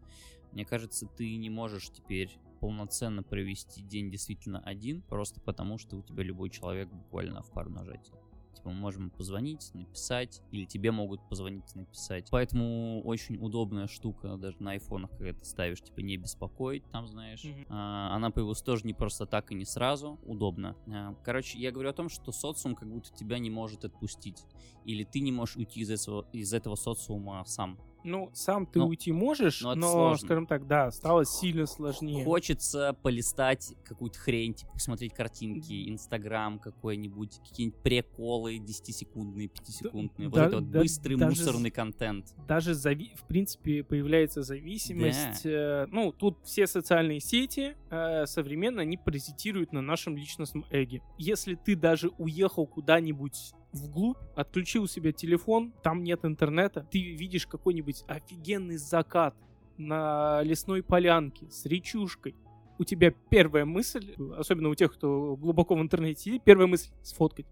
Мне 0.52 0.64
кажется, 0.64 1.06
ты 1.06 1.36
не 1.36 1.50
можешь 1.50 1.90
теперь 1.90 2.38
полноценно 2.60 3.22
провести 3.22 3.82
день 3.82 4.10
действительно 4.10 4.60
один, 4.60 5.02
просто 5.02 5.40
потому 5.40 5.78
что 5.78 5.96
у 5.96 6.02
тебя 6.02 6.22
любой 6.22 6.50
человек 6.50 6.88
буквально 6.88 7.42
в 7.42 7.50
пару 7.52 7.70
нажатий. 7.70 8.12
Типа 8.58 8.70
мы 8.70 8.76
можем 8.76 9.10
позвонить, 9.10 9.72
написать, 9.74 10.42
или 10.50 10.64
тебе 10.64 10.90
могут 10.90 11.20
позвонить 11.28 11.74
написать. 11.76 12.26
Поэтому 12.30 13.02
очень 13.04 13.36
удобная 13.36 13.86
штука 13.86 14.36
даже 14.36 14.56
на 14.60 14.72
айфонах, 14.72 15.10
когда 15.10 15.32
ты 15.32 15.44
ставишь, 15.44 15.80
типа, 15.80 16.00
не 16.00 16.16
беспокоить, 16.16 16.82
там, 16.90 17.06
знаешь. 17.06 17.44
Мгм. 17.44 17.66
А, 17.68 18.14
она 18.14 18.30
появилась 18.30 18.62
тоже 18.62 18.84
не 18.84 18.94
просто 18.94 19.26
так 19.26 19.52
и 19.52 19.54
не 19.54 19.64
сразу. 19.64 20.18
Удобно. 20.24 20.76
А, 20.88 21.14
Короче, 21.24 21.58
я 21.58 21.70
говорю 21.70 21.90
о 21.90 21.92
том, 21.92 22.08
что 22.08 22.32
социум 22.32 22.74
как 22.74 22.90
будто 22.90 23.14
тебя 23.14 23.38
не 23.38 23.50
может 23.50 23.84
отпустить. 23.84 24.44
Или 24.84 25.04
ты 25.04 25.20
не 25.20 25.30
можешь 25.30 25.56
уйти 25.56 25.80
из 25.80 25.90
этого, 25.90 26.26
из 26.32 26.52
этого 26.52 26.74
социума 26.74 27.44
сам. 27.46 27.78
Ну, 28.10 28.30
сам 28.32 28.64
ты 28.66 28.78
Ну, 28.78 28.86
уйти 28.86 29.12
можешь, 29.12 29.60
ну, 29.60 29.72
это 29.72 29.80
но, 29.80 29.92
сложно. 29.92 30.26
скажем 30.26 30.46
так, 30.46 30.66
да, 30.66 30.90
стало 30.90 31.24
сильно 31.26 31.66
сложнее. 31.66 32.24
Хочется 32.24 32.96
полистать 33.02 33.74
какую-то 33.84 34.18
хрень, 34.18 34.54
типа 34.54 34.72
посмотреть 34.72 35.12
картинки, 35.12 35.88
инстаграм 35.90 36.58
какой-нибудь, 36.58 37.38
какие-нибудь 37.46 37.78
приколы 37.82 38.56
10-секундные, 38.58 39.48
5-секундные. 39.48 40.28
Вот 40.28 40.34
да- 40.36 40.46
это 40.46 40.56
вот 40.56 40.70
да- 40.70 40.80
быстрый 40.80 41.16
даже 41.16 41.30
мусорный 41.44 41.70
контент. 41.70 42.34
Даже, 42.46 42.72
зави- 42.72 43.14
в 43.16 43.26
принципе, 43.26 43.84
появляется 43.84 44.42
зависимость. 44.42 45.44
э, 45.44 45.86
ну, 45.90 46.12
тут 46.12 46.38
все 46.44 46.66
социальные 46.66 47.20
сети 47.20 47.76
э, 47.90 48.26
современно, 48.26 48.82
они 48.82 48.96
паразитируют 48.96 49.72
на 49.72 49.82
нашем 49.82 50.16
личностном 50.16 50.64
эге. 50.70 51.02
Если 51.18 51.54
ты 51.56 51.76
даже 51.76 52.08
уехал 52.18 52.66
куда-нибудь 52.66 53.52
вглубь, 53.72 54.18
отключил 54.34 54.86
себе 54.86 55.12
телефон, 55.12 55.72
там 55.82 56.02
нет 56.02 56.24
интернета, 56.24 56.86
ты 56.90 57.00
видишь 57.00 57.46
какой-нибудь 57.46 58.04
офигенный 58.08 58.76
закат 58.76 59.34
на 59.76 60.42
лесной 60.42 60.82
полянке 60.82 61.50
с 61.50 61.66
речушкой, 61.66 62.34
у 62.78 62.84
тебя 62.84 63.12
первая 63.30 63.64
мысль, 63.64 64.14
особенно 64.36 64.68
у 64.68 64.74
тех, 64.74 64.92
кто 64.94 65.36
глубоко 65.36 65.74
в 65.74 65.80
интернете 65.80 66.20
сидит, 66.22 66.44
первая 66.44 66.66
мысль— 66.66 66.90
сфоткать. 67.02 67.46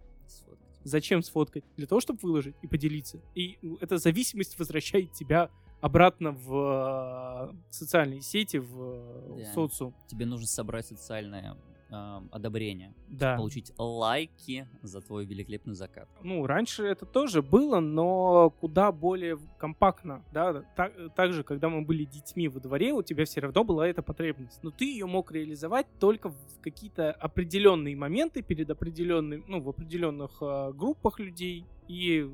Зачем 0.84 1.22
сфоткать? 1.22 1.64
Для 1.76 1.88
того, 1.88 2.00
чтобы 2.00 2.20
выложить 2.22 2.54
и 2.62 2.68
поделиться. 2.68 3.20
И 3.34 3.58
эта 3.80 3.98
зависимость 3.98 4.56
возвращает 4.56 5.12
тебя 5.12 5.50
обратно 5.80 6.30
в 6.30 7.50
э, 7.52 7.56
социальные 7.70 8.20
сети, 8.20 8.58
в 8.58 8.80
э, 8.80 9.44
Да. 9.44 9.52
социум. 9.52 9.94
Тебе 10.06 10.26
нужно 10.26 10.46
собрать 10.46 10.86
социальное 10.86 11.56
одобрение. 11.88 12.92
Да. 13.08 13.36
Получить 13.36 13.72
лайки 13.78 14.68
за 14.82 15.00
твой 15.00 15.24
великолепный 15.24 15.74
закат. 15.74 16.08
Ну, 16.22 16.46
раньше 16.46 16.84
это 16.84 17.06
тоже 17.06 17.42
было, 17.42 17.80
но 17.80 18.50
куда 18.50 18.92
более 18.92 19.38
компактно, 19.58 20.24
да. 20.32 20.62
Так, 20.74 20.92
так 21.14 21.32
же, 21.32 21.42
когда 21.42 21.68
мы 21.68 21.82
были 21.82 22.04
детьми 22.04 22.48
во 22.48 22.60
дворе, 22.60 22.92
у 22.92 23.02
тебя 23.02 23.24
все 23.24 23.40
равно 23.40 23.64
была 23.64 23.86
эта 23.86 24.02
потребность. 24.02 24.62
Но 24.62 24.70
ты 24.70 24.84
ее 24.86 25.06
мог 25.06 25.32
реализовать 25.32 25.86
только 26.00 26.30
в 26.30 26.60
какие-то 26.60 27.12
определенные 27.12 27.96
моменты 27.96 28.42
перед 28.42 28.70
определенным, 28.70 29.44
ну, 29.46 29.60
в 29.60 29.68
определенных 29.68 30.30
э, 30.40 30.72
группах 30.72 31.20
людей. 31.20 31.64
И 31.88 32.28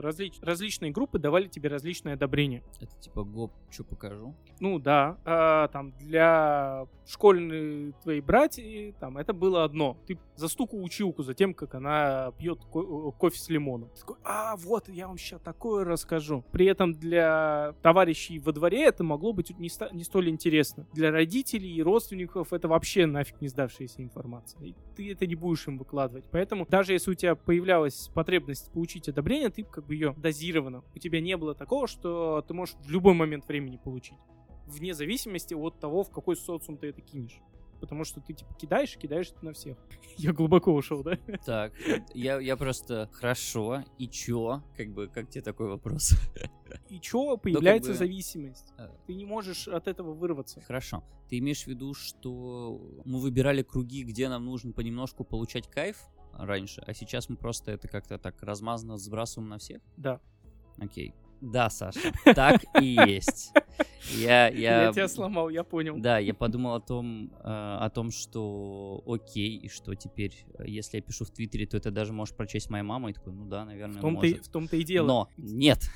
различ- 0.00 0.38
различные 0.42 0.90
группы 0.90 1.18
давали 1.18 1.46
тебе 1.48 1.68
различные 1.68 2.14
одобрения. 2.14 2.62
Это 2.80 2.94
типа 3.00 3.22
гоп, 3.24 3.52
что 3.70 3.84
покажу? 3.84 4.34
Ну 4.60 4.78
да, 4.78 5.18
а, 5.24 5.68
там 5.68 5.92
для 5.98 6.86
школьной 7.06 7.92
твоей 8.02 8.20
братьи 8.20 8.94
там 8.98 9.16
это 9.18 9.32
было 9.32 9.64
одно. 9.64 9.96
Ты 10.06 10.18
застукал 10.34 10.82
училку 10.82 11.22
за 11.22 11.34
тем, 11.34 11.54
как 11.54 11.74
она 11.74 12.32
пьет 12.38 12.58
ко- 12.72 13.10
кофе 13.12 13.38
с 13.38 13.48
лимоном. 13.48 13.90
Ты 13.90 14.00
такой, 14.00 14.16
а 14.24 14.56
вот 14.56 14.88
я 14.88 15.06
вам 15.08 15.18
сейчас 15.18 15.40
такое 15.40 15.84
расскажу. 15.84 16.44
При 16.52 16.66
этом 16.66 16.92
для 16.92 17.74
товарищей 17.82 18.38
во 18.38 18.52
дворе 18.52 18.84
это 18.84 19.04
могло 19.04 19.32
быть 19.32 19.56
не, 19.58 19.68
ста- 19.68 19.90
не 19.92 20.04
столь 20.04 20.30
интересно. 20.30 20.86
Для 20.94 21.10
родителей 21.10 21.72
и 21.74 21.82
родственников 21.82 22.52
это 22.52 22.66
вообще 22.68 23.06
нафиг 23.06 23.40
не 23.40 23.48
сдавшаяся 23.48 24.02
информация. 24.02 24.60
И 24.64 24.74
ты 24.96 25.12
это 25.12 25.26
не 25.26 25.34
будешь 25.36 25.66
им 25.68 25.78
выкладывать. 25.78 26.24
Поэтому 26.32 26.66
даже 26.68 26.92
если 26.92 27.10
у 27.10 27.14
тебя 27.14 27.34
появлялась 27.36 28.10
потребность 28.14 28.72
получить 28.72 28.95
одобрение, 29.08 29.50
ты 29.50 29.62
как 29.64 29.86
бы 29.86 29.94
ее 29.94 30.14
дозированно. 30.16 30.82
У 30.94 30.98
тебя 30.98 31.20
не 31.20 31.36
было 31.36 31.54
такого, 31.54 31.86
что 31.86 32.42
ты 32.46 32.54
можешь 32.54 32.74
в 32.76 32.90
любой 32.90 33.14
момент 33.14 33.46
времени 33.48 33.76
получить 33.82 34.18
вне 34.66 34.94
зависимости 34.94 35.54
от 35.54 35.78
того, 35.78 36.02
в 36.02 36.10
какой 36.10 36.36
социум 36.36 36.76
ты 36.76 36.88
это 36.88 37.00
кинешь. 37.00 37.40
Потому 37.80 38.04
что 38.04 38.20
ты 38.22 38.32
типа 38.32 38.54
кидаешь 38.54 38.96
и 38.96 38.98
кидаешь 38.98 39.28
это 39.30 39.44
на 39.44 39.52
всех. 39.52 39.76
Я 40.16 40.32
глубоко 40.32 40.72
ушел, 40.72 41.02
да? 41.02 41.18
Так, 41.44 41.74
я, 42.14 42.40
я 42.40 42.56
просто... 42.56 43.10
Хорошо, 43.12 43.84
и 43.98 44.08
чё? 44.08 44.62
Как 44.76 44.88
бы, 44.88 45.08
как 45.08 45.28
тебе 45.28 45.42
такой 45.42 45.68
вопрос? 45.68 46.12
И 46.88 46.98
чё, 46.98 47.36
появляется 47.36 47.90
бы, 47.92 47.96
зависимость. 47.98 48.72
э, 48.78 48.88
Ты 49.06 49.14
не 49.14 49.26
можешь 49.26 49.68
от 49.68 49.88
этого 49.88 50.14
вырваться. 50.14 50.62
Хорошо. 50.62 51.04
Ты 51.28 51.38
имеешь 51.38 51.64
в 51.64 51.66
виду, 51.66 51.92
что 51.92 52.80
мы 53.04 53.20
выбирали 53.20 53.62
круги, 53.62 54.04
где 54.04 54.28
нам 54.30 54.46
нужно 54.46 54.72
понемножку 54.72 55.22
получать 55.24 55.68
кайф 55.68 55.98
раньше, 56.38 56.82
а 56.86 56.94
сейчас 56.94 57.28
мы 57.28 57.36
просто 57.36 57.72
это 57.72 57.88
как-то 57.88 58.18
так 58.18 58.42
размазанно 58.42 58.96
сбрасываем 58.98 59.48
на 59.48 59.58
всех? 59.58 59.80
Да. 59.96 60.20
Окей. 60.78 61.14
Да, 61.40 61.68
Саша, 61.68 62.12
так 62.34 62.62
и 62.80 62.96
есть. 63.06 63.52
Я, 64.14 64.48
я, 64.48 64.84
Я 64.84 64.92
тебя 64.92 65.06
сломал, 65.08 65.48
я 65.50 65.64
понял. 65.64 65.98
Да, 65.98 66.18
я 66.18 66.32
подумал 66.32 66.76
о 66.76 66.80
том, 66.80 67.30
э, 67.30 67.40
о 67.44 67.90
том, 67.90 68.10
что 68.10 69.02
окей, 69.06 69.56
и 69.58 69.68
что 69.68 69.94
теперь, 69.94 70.46
если 70.64 70.96
я 70.96 71.02
пишу 71.02 71.24
в 71.24 71.30
Твиттере, 71.30 71.66
то 71.66 71.76
это 71.76 71.90
даже 71.90 72.12
может 72.12 72.36
прочесть 72.36 72.70
моя 72.70 72.84
мама, 72.84 73.10
и 73.10 73.12
такой, 73.12 73.32
ну 73.34 73.44
да, 73.46 73.64
наверное, 73.64 73.98
В 73.98 74.00
том-то, 74.00 74.26
и, 74.26 74.30
может. 74.30 74.46
в 74.46 74.50
том-то 74.50 74.76
и 74.76 74.82
дело. 74.84 75.06
Но 75.06 75.28
нет, 75.36 75.90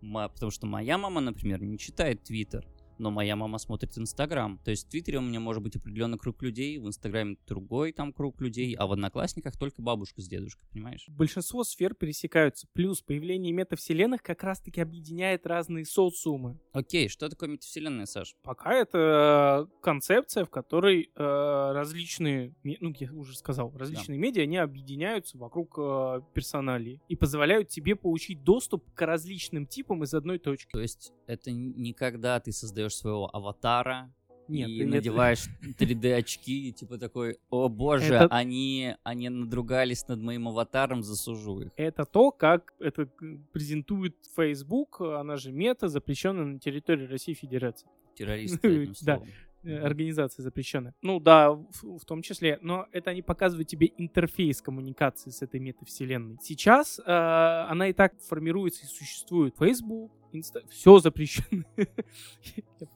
потому 0.00 0.50
что 0.50 0.66
моя 0.66 0.96
мама, 0.96 1.20
например, 1.20 1.62
не 1.62 1.78
читает 1.78 2.22
Твиттер, 2.22 2.64
но 2.98 3.10
моя 3.10 3.36
мама 3.36 3.58
смотрит 3.58 3.96
Инстаграм. 3.98 4.58
То 4.64 4.70
есть 4.70 4.86
в 4.86 4.90
Твиттере 4.90 5.18
у 5.18 5.22
меня 5.22 5.40
может 5.40 5.62
быть 5.62 5.76
определенный 5.76 6.18
круг 6.18 6.42
людей, 6.42 6.78
в 6.78 6.86
Инстаграме 6.86 7.36
другой 7.46 7.92
там 7.92 8.12
круг 8.12 8.40
людей, 8.40 8.74
а 8.74 8.86
в 8.86 8.92
Одноклассниках 8.92 9.56
только 9.58 9.82
бабушка 9.82 10.20
с 10.20 10.28
дедушкой, 10.28 10.68
понимаешь? 10.70 11.04
Большинство 11.08 11.64
сфер 11.64 11.94
пересекаются. 11.94 12.66
Плюс 12.72 13.00
появление 13.02 13.52
метавселенных 13.52 14.22
как 14.22 14.42
раз-таки 14.42 14.80
объединяет 14.80 15.46
разные 15.46 15.84
социумы. 15.84 16.58
Окей, 16.72 17.08
что 17.08 17.28
такое 17.28 17.48
метавселенная, 17.48 18.06
Саш? 18.06 18.34
Пока 18.42 18.74
это 18.74 19.68
э, 19.68 19.80
концепция, 19.82 20.44
в 20.44 20.50
которой 20.50 21.10
э, 21.14 21.72
различные, 21.72 22.54
ну, 22.62 22.94
я 22.98 23.12
уже 23.12 23.36
сказал, 23.36 23.72
различные 23.76 24.18
медиа, 24.18 24.42
они 24.42 24.56
объединяются 24.56 25.38
вокруг 25.38 25.74
э, 25.78 26.20
персоналии 26.34 27.00
и 27.08 27.16
позволяют 27.16 27.68
тебе 27.68 27.96
получить 27.96 28.42
доступ 28.44 28.84
к 28.94 29.02
различным 29.06 29.66
типам 29.66 30.04
из 30.04 30.14
одной 30.14 30.38
точки. 30.38 30.70
То 30.72 30.80
есть 30.80 31.12
это 31.26 31.50
н- 31.50 31.74
не 31.76 31.92
когда 31.92 32.38
ты 32.40 32.52
создаешь 32.52 32.83
своего 32.92 33.34
аватара, 33.34 34.12
Нет, 34.48 34.68
и 34.68 34.84
надеваешь 34.84 35.46
3D-очки, 35.78 36.68
и 36.68 36.72
типа 36.72 36.98
такой, 36.98 37.38
о 37.50 37.68
боже, 37.68 38.14
Это- 38.14 38.26
они, 38.34 38.94
они 39.02 39.28
надругались 39.30 40.06
над 40.08 40.20
моим 40.20 40.48
аватаром, 40.48 41.02
засужу 41.02 41.60
их. 41.60 41.72
Это 41.76 42.04
то, 42.04 42.30
как 42.30 42.72
это 42.78 43.08
презентует 43.52 44.16
Facebook, 44.36 45.00
она 45.00 45.36
же 45.36 45.52
мета, 45.52 45.88
запрещенная 45.88 46.44
на 46.44 46.58
территории 46.58 47.06
России 47.06 47.34
Федерации. 47.34 47.88
Террористы, 48.14 48.92
Да. 49.02 49.22
Э, 49.64 49.78
Организация 49.78 50.42
запрещенная. 50.42 50.94
Ну 51.00 51.18
да, 51.20 51.50
в, 51.52 51.98
в 51.98 52.04
том 52.04 52.20
числе, 52.20 52.58
но 52.60 52.86
это 52.92 53.10
они 53.12 53.22
показывают 53.22 53.66
тебе 53.66 53.90
интерфейс 53.96 54.60
коммуникации 54.60 55.30
с 55.30 55.40
этой 55.40 55.58
метавселенной. 55.58 56.36
Сейчас 56.42 56.98
э, 56.98 57.02
она 57.06 57.88
и 57.88 57.94
так 57.94 58.12
формируется 58.28 58.84
и 58.84 58.88
существует. 58.88 59.54
Facebook, 59.58 60.12
Инста, 60.34 60.62
все 60.68 60.98
запрещено. 60.98 61.64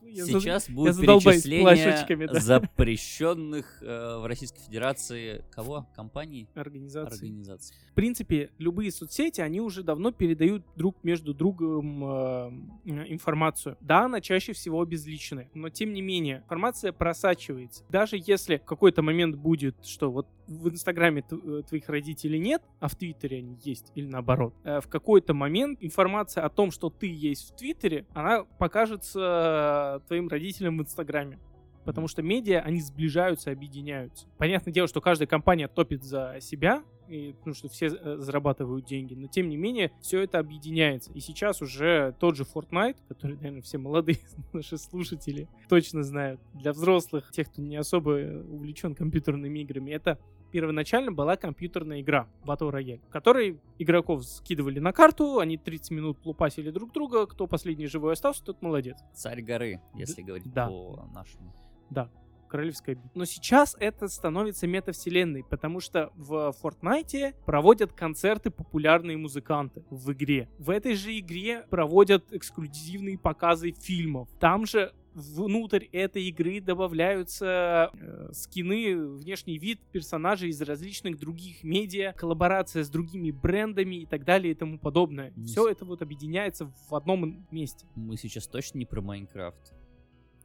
Я 0.03 0.25
Сейчас 0.25 0.69
будет 0.69 0.99
перечисление 0.99 2.39
запрещенных 2.39 3.81
э, 3.81 4.17
в 4.17 4.25
Российской 4.25 4.61
Федерации 4.61 5.45
кого? 5.51 5.87
Компаний? 5.95 6.47
Организаций. 6.55 7.77
В 7.91 7.93
принципе, 7.93 8.51
любые 8.57 8.91
соцсети, 8.91 9.41
они 9.41 9.61
уже 9.61 9.83
давно 9.83 10.11
передают 10.11 10.65
друг 10.75 11.03
между 11.03 11.33
другом 11.33 12.03
э, 12.03 12.51
информацию. 12.85 13.77
Да, 13.81 14.05
она 14.05 14.19
чаще 14.21 14.53
всего 14.53 14.83
безличная, 14.85 15.49
но 15.53 15.69
тем 15.69 15.93
не 15.93 16.01
менее, 16.01 16.39
информация 16.39 16.91
просачивается. 16.91 17.83
Даже 17.89 18.17
если 18.17 18.57
в 18.57 18.65
какой-то 18.65 19.01
момент 19.01 19.35
будет, 19.35 19.85
что 19.85 20.11
вот 20.11 20.27
в 20.49 20.69
Инстаграме 20.69 21.23
э, 21.29 21.61
твоих 21.67 21.87
родителей 21.89 22.39
нет, 22.39 22.63
а 22.79 22.87
в 22.87 22.95
Твиттере 22.95 23.37
они 23.37 23.57
есть, 23.63 23.91
или 23.95 24.07
наоборот, 24.07 24.53
э, 24.63 24.81
в 24.81 24.87
какой-то 24.87 25.33
момент 25.33 25.77
информация 25.81 26.43
о 26.43 26.49
том, 26.49 26.71
что 26.71 26.89
ты 26.89 27.07
есть 27.07 27.51
в 27.51 27.55
Твиттере, 27.55 28.05
она 28.13 28.43
покажется 28.57 29.99
э, 30.03 30.07
твоим 30.07 30.27
родителям 30.27 30.77
в 30.77 30.81
Инстаграме. 30.81 31.39
Потому 31.85 32.07
что 32.07 32.21
медиа, 32.21 32.59
они 32.59 32.81
сближаются, 32.81 33.51
объединяются. 33.51 34.27
Понятное 34.37 34.73
дело, 34.73 34.87
что 34.87 35.01
каждая 35.01 35.27
компания 35.27 35.67
топит 35.67 36.03
за 36.03 36.37
себя, 36.41 36.83
и, 37.07 37.33
потому 37.39 37.55
что 37.55 37.69
все 37.69 37.89
зарабатывают 37.89 38.85
деньги, 38.85 39.15
но 39.15 39.27
тем 39.27 39.49
не 39.49 39.57
менее 39.57 39.91
все 40.01 40.21
это 40.21 40.37
объединяется. 40.39 41.11
И 41.13 41.19
сейчас 41.19 41.61
уже 41.61 42.13
тот 42.19 42.35
же 42.35 42.43
Fortnite, 42.43 42.97
который, 43.07 43.37
наверное, 43.37 43.61
все 43.61 43.77
молодые 43.77 44.19
наши 44.53 44.77
слушатели 44.77 45.47
точно 45.67 46.03
знают, 46.03 46.39
для 46.53 46.73
взрослых, 46.73 47.31
тех, 47.31 47.49
кто 47.51 47.61
не 47.61 47.77
особо 47.77 48.09
увлечен 48.47 48.93
компьютерными 48.93 49.59
играми, 49.59 49.91
это 49.91 50.19
первоначально 50.51 51.11
была 51.11 51.35
компьютерная 51.35 52.01
игра 52.01 52.27
Battle 52.43 52.71
Royale, 52.71 53.01
в 53.07 53.09
которой 53.09 53.59
игроков 53.77 54.25
скидывали 54.25 54.79
на 54.79 54.91
карту, 54.91 55.39
они 55.39 55.57
30 55.57 55.91
минут 55.91 56.25
лупасили 56.25 56.71
друг 56.71 56.91
друга, 56.91 57.25
кто 57.25 57.47
последний 57.47 57.87
живой 57.87 58.13
остался, 58.13 58.43
тот 58.43 58.61
молодец. 58.61 58.97
Царь 59.13 59.41
горы, 59.41 59.81
если 59.95 60.21
говорить 60.21 60.51
да. 60.53 60.67
по 60.67 61.07
нашему. 61.13 61.53
Да, 61.89 62.09
королевская 62.49 62.95
битва. 62.95 63.11
Но 63.13 63.25
сейчас 63.25 63.77
это 63.79 64.07
становится 64.09 64.67
метавселенной, 64.67 65.43
потому 65.43 65.79
что 65.79 66.11
в 66.15 66.53
Fortnite 66.61 67.35
проводят 67.45 67.93
концерты 67.93 68.49
популярные 68.49 69.15
музыканты 69.15 69.85
в 69.89 70.11
игре. 70.11 70.49
В 70.57 70.69
этой 70.69 70.95
же 70.95 71.17
игре 71.17 71.65
проводят 71.69 72.33
эксклюзивные 72.33 73.17
показы 73.17 73.71
фильмов. 73.71 74.27
Там 74.39 74.65
же 74.65 74.93
внутрь 75.13 75.85
этой 75.91 76.23
игры 76.25 76.61
добавляются 76.61 77.91
э, 77.93 78.29
скины, 78.31 78.97
внешний 79.15 79.57
вид 79.57 79.79
персонажей 79.91 80.49
из 80.49 80.61
различных 80.61 81.19
других 81.19 81.63
медиа, 81.63 82.13
коллаборация 82.13 82.83
с 82.83 82.89
другими 82.89 83.31
брендами 83.31 84.03
и 84.03 84.05
так 84.05 84.25
далее 84.25 84.51
и 84.51 84.55
тому 84.55 84.79
подобное. 84.79 85.31
Мгм. 85.31 85.45
Все 85.45 85.67
это 85.69 85.85
вот 85.85 86.01
объединяется 86.01 86.71
в 86.89 86.95
одном 86.95 87.47
месте. 87.51 87.85
Мы 87.95 88.17
сейчас 88.17 88.47
точно 88.47 88.79
не 88.79 88.85
про 88.85 89.01
Майнкрафт. 89.01 89.73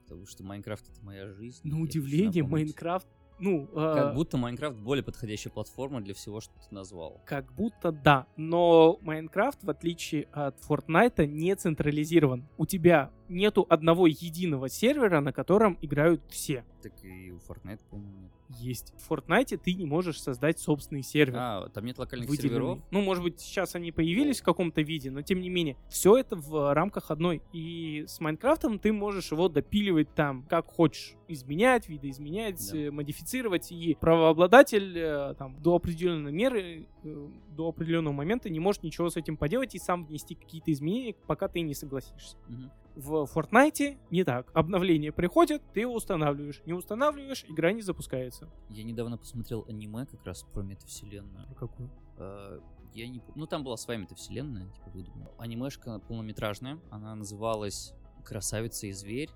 Потому 0.03 0.27
что 0.27 0.45
Майнкрафт 0.45 0.89
это 0.91 1.03
моя 1.05 1.31
жизнь. 1.31 1.67
На 1.67 1.81
удивление. 1.81 2.45
Minecraft, 2.45 3.09
ну, 3.39 3.69
э, 3.73 3.95
Как 3.95 4.15
будто 4.15 4.37
Minecraft 4.37 4.77
более 4.77 5.03
подходящая 5.03 5.53
платформа 5.53 6.01
для 6.01 6.15
всего, 6.15 6.41
что 6.41 6.53
ты 6.55 6.75
назвал. 6.75 7.21
Как 7.27 7.53
будто 7.53 7.91
да, 7.91 8.27
но 8.37 8.99
Minecraft, 9.01 9.65
в 9.65 9.71
отличие 9.71 10.25
от 10.33 10.59
Fortnite, 10.61 11.27
не 11.27 11.55
централизирован. 11.57 12.49
У 12.57 12.67
тебя 12.67 13.11
нету 13.29 13.67
одного 13.69 14.07
единого 14.07 14.69
сервера, 14.69 15.21
на 15.21 15.33
котором 15.33 15.79
играют 15.83 16.23
все. 16.29 16.65
Так 16.83 16.93
и 17.03 17.33
у 17.33 17.37
Fortnite, 17.39 17.81
по-моему, 17.91 18.19
нет. 18.21 18.31
Есть. 18.61 18.93
В 18.99 19.11
Fortnite 19.11 19.57
ты 19.57 19.73
не 19.73 19.87
можешь 19.87 20.21
создать 20.21 20.59
собственный 20.59 21.03
сервер. 21.03 21.37
А, 21.39 21.69
там 21.71 21.85
нет 21.87 21.99
локальных 21.99 22.29
выделенный. 22.29 22.51
серверов? 22.51 22.79
Ну, 22.91 23.01
может 23.01 23.25
быть, 23.25 23.41
сейчас 23.41 23.75
они 23.75 23.91
появились 23.91 24.41
в 24.41 24.45
каком-то 24.45 24.83
виде, 24.83 25.11
но 25.11 25.23
тем 25.23 25.41
не 25.41 25.49
менее, 25.49 25.77
все 25.89 26.17
это 26.19 26.37
в 26.37 26.75
рамках 26.75 27.11
одной. 27.11 27.41
И 27.53 28.05
с 28.07 28.21
Minecraft 28.21 28.68
ом 28.68 28.79
ты 28.79 28.93
можешь 28.93 29.33
его 29.33 29.49
допиливать 29.49 30.15
там, 30.15 30.43
как 30.49 30.67
хочешь. 30.67 31.15
Изменять, 31.27 31.89
видоизменять, 31.89 32.71
Да. 32.71 32.79
э, 32.79 32.91
модифицировать. 32.91 33.73
И 33.73 33.97
правообладатель 33.99 34.93
э, 34.99 35.35
там 35.39 35.57
до 35.63 35.77
определенной 35.77 36.33
меры, 36.33 36.87
э, 37.03 37.29
до 37.57 37.69
определенного 37.71 38.13
момента 38.13 38.51
не 38.51 38.61
может 38.61 38.83
ничего 38.83 39.09
с 39.09 39.17
этим 39.17 39.39
поделать 39.39 39.75
и 39.75 39.79
сам 39.79 40.05
внести 40.05 40.35
какие-то 40.35 40.71
изменения, 40.71 41.15
пока 41.27 41.49
ты 41.49 41.63
не 41.63 41.75
согласишься. 41.75 42.37
Мгм. 42.49 42.71
В 42.95 43.25
Fortnite 43.25 43.99
не 44.11 44.23
так. 44.25 44.51
Обновление 44.55 45.11
приходит, 45.11 45.63
ты 45.73 45.81
его 45.81 45.95
устанавливаешь. 45.95 46.63
Не 46.65 46.75
устанавливаешь, 46.75 47.45
игра 47.49 47.73
не 47.73 47.83
запускается. 47.83 48.49
Я 48.69 48.85
недавно 48.85 49.19
посмотрел 49.19 49.65
аниме 49.69 50.07
как 50.07 50.25
раз 50.25 50.45
про 50.45 50.63
метавселенную. 50.63 51.53
Какую? 51.57 51.91
Э, 52.19 52.61
Я 52.95 53.09
не... 53.09 53.21
Ну, 53.35 53.47
там 53.47 53.65
была 53.65 53.77
своя 53.77 53.99
метавселенная, 53.99 54.69
типа 54.69 54.91
выдумана. 54.91 55.31
Анимешка 55.39 55.99
полнометражная. 55.99 56.79
Она 56.91 57.15
называлась 57.17 57.93
«Красавица 58.25 58.87
и 58.87 58.93
зверь». 58.93 59.31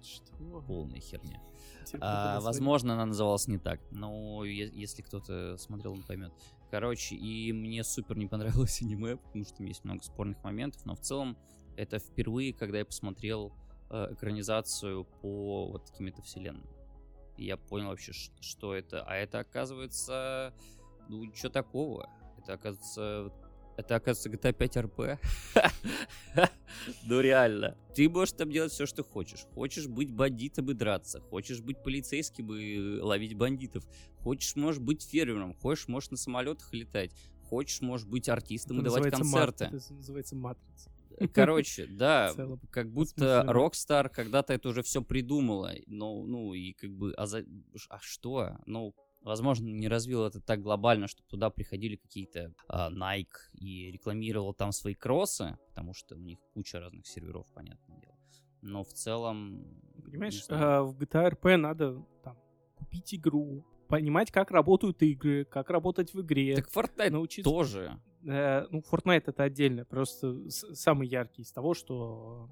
Что? 0.00 0.62
Полная 0.66 1.00
херня. 1.00 1.42
А, 2.00 2.40
возможно, 2.40 2.94
она 2.94 3.06
называлась 3.06 3.48
не 3.48 3.58
так, 3.58 3.80
но 3.90 4.44
если 4.44 5.02
кто-то 5.02 5.56
смотрел, 5.56 5.94
он 5.94 6.02
поймет. 6.02 6.32
Короче, 6.70 7.16
и 7.16 7.52
мне 7.52 7.82
супер 7.82 8.16
не 8.16 8.26
понравилось 8.26 8.80
аниме, 8.82 9.16
потому 9.16 9.44
что 9.44 9.56
там 9.56 9.66
есть 9.66 9.84
много 9.84 10.02
спорных 10.04 10.42
моментов, 10.44 10.84
но 10.84 10.94
в 10.94 11.00
целом 11.00 11.36
это 11.78 12.00
впервые, 12.00 12.52
когда 12.52 12.78
я 12.78 12.84
посмотрел 12.84 13.52
э, 13.90 14.08
экранизацию 14.12 15.04
по 15.22 15.68
вот 15.70 15.86
таким 15.86 16.06
метавселенным. 16.06 16.66
И 17.36 17.44
я 17.44 17.56
понял 17.56 17.88
вообще, 17.88 18.12
что 18.40 18.74
это. 18.74 19.04
А 19.04 19.14
это, 19.14 19.38
оказывается, 19.38 20.52
ну, 21.08 21.22
ничего 21.22 21.50
такого. 21.50 22.10
Это, 22.36 22.54
оказывается, 22.54 23.32
это, 23.76 23.94
оказывается, 23.94 24.28
GTA 24.28 24.52
5 24.52 24.76
RP. 24.76 25.18
Ну, 27.04 27.20
реально. 27.20 27.76
Ты 27.94 28.08
можешь 28.08 28.32
там 28.32 28.50
делать 28.50 28.72
все, 28.72 28.86
что 28.86 29.02
хочешь. 29.04 29.46
Хочешь 29.54 29.86
быть 29.86 30.12
бандитом 30.12 30.70
и 30.70 30.74
драться. 30.74 31.20
Хочешь 31.20 31.60
быть 31.60 31.82
полицейским 31.82 32.52
и 32.52 33.00
ловить 33.00 33.34
бандитов. 33.34 33.84
Хочешь, 34.18 34.54
можешь 34.56 34.80
быть 34.80 35.02
фермером. 35.02 35.54
Хочешь, 35.54 35.88
можешь 35.88 36.10
на 36.10 36.16
самолетах 36.16 36.72
летать. 36.72 37.12
Хочешь, 37.48 37.80
можешь 37.80 38.06
быть 38.06 38.28
артистом 38.28 38.80
и 38.80 38.82
давать 38.82 39.12
мат- 39.12 39.20
концерты. 39.20 39.64
Это 39.64 39.92
называется 39.94 40.36
матрица. 40.36 40.90
Короче, 41.34 41.86
да, 41.86 42.32
как 42.70 42.90
будто. 42.90 43.44
Rockstar 43.48 44.08
когда-то 44.08 44.52
это 44.52 44.68
уже 44.68 44.82
все 44.82 45.02
придумала. 45.02 45.72
Но, 45.86 46.22
ну, 46.24 46.54
и 46.54 46.72
как 46.72 46.90
бы, 46.90 47.12
а, 47.14 47.26
за- 47.26 47.44
а 47.88 47.98
что? 48.00 48.56
Ну, 48.66 48.94
возможно, 49.22 49.66
не 49.66 49.88
развил 49.88 50.24
это 50.24 50.40
так 50.40 50.62
глобально, 50.62 51.06
чтобы 51.08 51.28
туда 51.28 51.50
приходили 51.50 51.96
какие-то 51.96 52.54
а, 52.68 52.90
Nike 52.90 53.52
и 53.54 53.90
рекламировал 53.90 54.54
там 54.54 54.72
свои 54.72 54.94
кроссы, 54.94 55.58
потому 55.68 55.94
что 55.94 56.14
у 56.14 56.18
них 56.18 56.38
куча 56.54 56.80
разных 56.80 57.06
серверов, 57.06 57.46
понятное 57.54 57.98
дело. 57.98 58.16
Но 58.62 58.84
в 58.84 58.92
целом... 58.92 59.80
Понимаешь, 60.04 60.44
а, 60.48 60.82
в 60.82 60.96
GTA 60.98 61.30
RP 61.32 61.56
надо 61.56 62.04
там, 62.22 62.36
купить 62.76 63.14
игру, 63.14 63.64
понимать, 63.88 64.30
как 64.30 64.50
работают 64.50 65.02
игры, 65.02 65.44
как 65.44 65.70
работать 65.70 66.12
в 66.12 66.20
игре, 66.20 66.56
Так 66.56 66.68
Fortnite 66.70 67.10
научиться... 67.10 67.50
тоже. 67.50 68.00
Э, 68.26 68.66
ну, 68.70 68.82
Fortnite 68.90 69.24
это 69.26 69.42
отдельно, 69.44 69.84
просто 69.84 70.48
самый 70.48 71.08
яркий 71.08 71.42
из 71.42 71.52
того, 71.52 71.74
что 71.74 72.48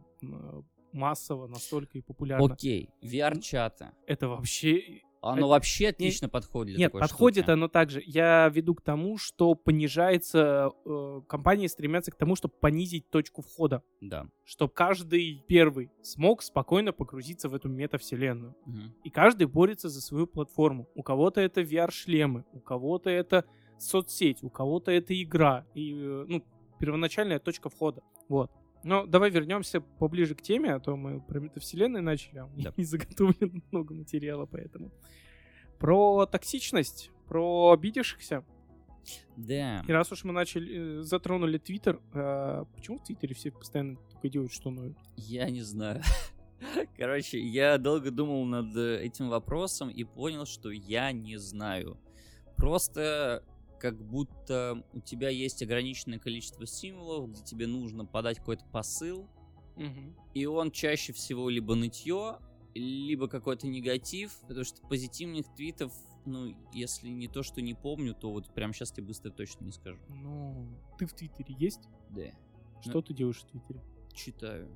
массово 0.93 1.47
настолько 1.47 1.99
и 1.99 2.01
популярно. 2.03 2.53
Окей, 2.53 2.91
VR-чата. 3.03 3.93
Это 4.07 4.29
вообще... 4.29 5.01
Оно 5.23 5.39
Это- 5.39 5.47
вообще 5.47 5.89
отлично 5.89 6.29
подходит 6.29 6.77
для 6.77 6.85
Нет, 6.85 6.93
подходит 6.93 7.45
штуки. 7.45 7.51
оно 7.53 7.69
также. 7.69 8.01
Я 8.05 8.49
веду 8.49 8.75
к 8.77 8.83
тому, 8.83 9.19
что 9.19 9.57
понижается... 9.57 10.71
э, 10.85 11.21
компании 11.27 11.67
стремятся 11.67 12.13
к 12.13 12.17
тому, 12.17 12.37
чтобы 12.37 12.55
понизить 12.61 13.11
точку 13.11 13.43
входа. 13.43 13.83
Да. 14.01 14.29
Чтобы 14.45 14.73
каждый 14.73 15.43
первый 15.49 15.91
смог 16.03 16.43
спокойно 16.43 16.93
погрузиться 16.93 17.49
в 17.49 17.55
эту 17.55 17.69
метавселенную. 17.69 18.55
Мгм. 18.67 18.95
И 19.03 19.11
каждый 19.11 19.49
борется 19.49 19.89
за 19.89 20.01
свою 20.01 20.29
платформу. 20.29 20.89
У 20.95 21.03
кого-то 21.03 21.41
это 21.41 21.63
VR-шлемы, 21.63 22.45
у 22.53 22.61
кого-то 22.61 23.11
это 23.11 23.47
соцсеть, 23.79 24.43
у 24.43 24.51
кого-то 24.51 24.91
это 24.91 25.21
игра. 25.21 25.67
И, 25.75 25.93
э, 25.95 26.25
ну, 26.29 26.45
первоначальная 26.79 27.39
точка 27.39 27.69
входа. 27.69 28.03
Вот. 28.29 28.51
Но 28.83 29.07
давай 29.07 29.31
вернемся 29.31 29.81
поближе 29.81 30.35
к 30.35 30.43
теме, 30.43 30.75
а 30.75 30.81
то 30.81 30.97
мы 30.97 31.21
про 31.21 31.41
метавселенные 31.41 32.03
начали, 32.03 32.39
а 32.39 32.45
у 32.47 32.51
меня 32.51 32.71
Да. 32.71 32.75
не 32.77 32.85
заготовлено 32.85 33.61
много 33.73 33.95
материала, 33.95 34.47
поэтому. 34.47 34.93
Про 35.79 36.27
токсичность, 36.27 37.11
про 37.29 37.73
обидевшихся. 37.73 38.45
Да. 39.37 39.85
И 39.87 39.93
раз 39.93 40.11
уж 40.13 40.25
мы 40.25 40.33
начали, 40.33 41.01
э, 41.01 41.03
затронули 41.03 41.59
Твиттер, 41.59 42.01
э, 42.13 42.65
почему 42.75 42.99
в 42.99 43.05
Твиттере 43.05 43.35
все 43.35 43.51
постоянно 43.51 43.97
только 44.11 44.29
делают, 44.29 44.53
что 44.53 44.71
ноют? 44.71 44.97
Я 45.17 45.51
не 45.51 45.63
знаю. 45.63 46.03
Короче, 46.97 47.39
я 47.41 47.79
долго 47.79 48.11
думал 48.11 48.45
над 48.45 48.75
э, 48.77 49.03
этим 49.03 49.29
вопросом 49.29 49.91
и 49.91 50.05
понял, 50.05 50.47
что 50.47 50.71
я 50.71 51.13
не 51.13 51.37
знаю. 51.37 51.99
Просто 52.57 53.45
как 53.79 54.01
будто 54.03 54.85
у 54.93 55.01
тебя 55.01 55.29
есть 55.29 55.63
ограниченное 55.63 56.19
количество 56.19 56.67
символов, 56.67 57.31
где 57.31 57.43
тебе 57.43 57.67
нужно 57.67 58.05
подать 58.05 58.39
какой-то 58.39 58.65
посыл, 58.67 59.29
и 60.35 60.47
он 60.47 60.71
чаще 60.71 61.13
всего 61.13 61.49
либо 61.49 61.75
нытье, 61.75 62.39
либо 62.75 63.29
какой-то 63.29 63.67
негатив, 63.67 64.39
потому 64.43 64.65
что 64.65 64.87
позитивных 64.87 65.47
твитов, 65.55 65.93
ну, 66.25 66.55
если 66.73 67.09
не 67.09 67.29
то, 67.29 67.43
что 67.43 67.63
не 67.63 67.75
помню, 67.75 68.15
то 68.15 68.31
вот 68.31 68.53
прямо 68.55 68.73
сейчас 68.73 68.93
тебе 68.93 69.07
быстро 69.07 69.31
точно 69.31 69.65
не 69.65 69.73
скажу. 69.73 70.01
Ну, 70.09 70.67
ты 70.99 71.07
в 71.07 71.13
Твиттере 71.15 71.55
есть? 71.59 71.89
Да. 72.11 72.31
Что 72.83 73.01
ты 73.01 73.15
делаешь 73.15 73.39
в 73.39 73.47
Твиттере? 73.47 73.83
Читаю. 74.13 74.71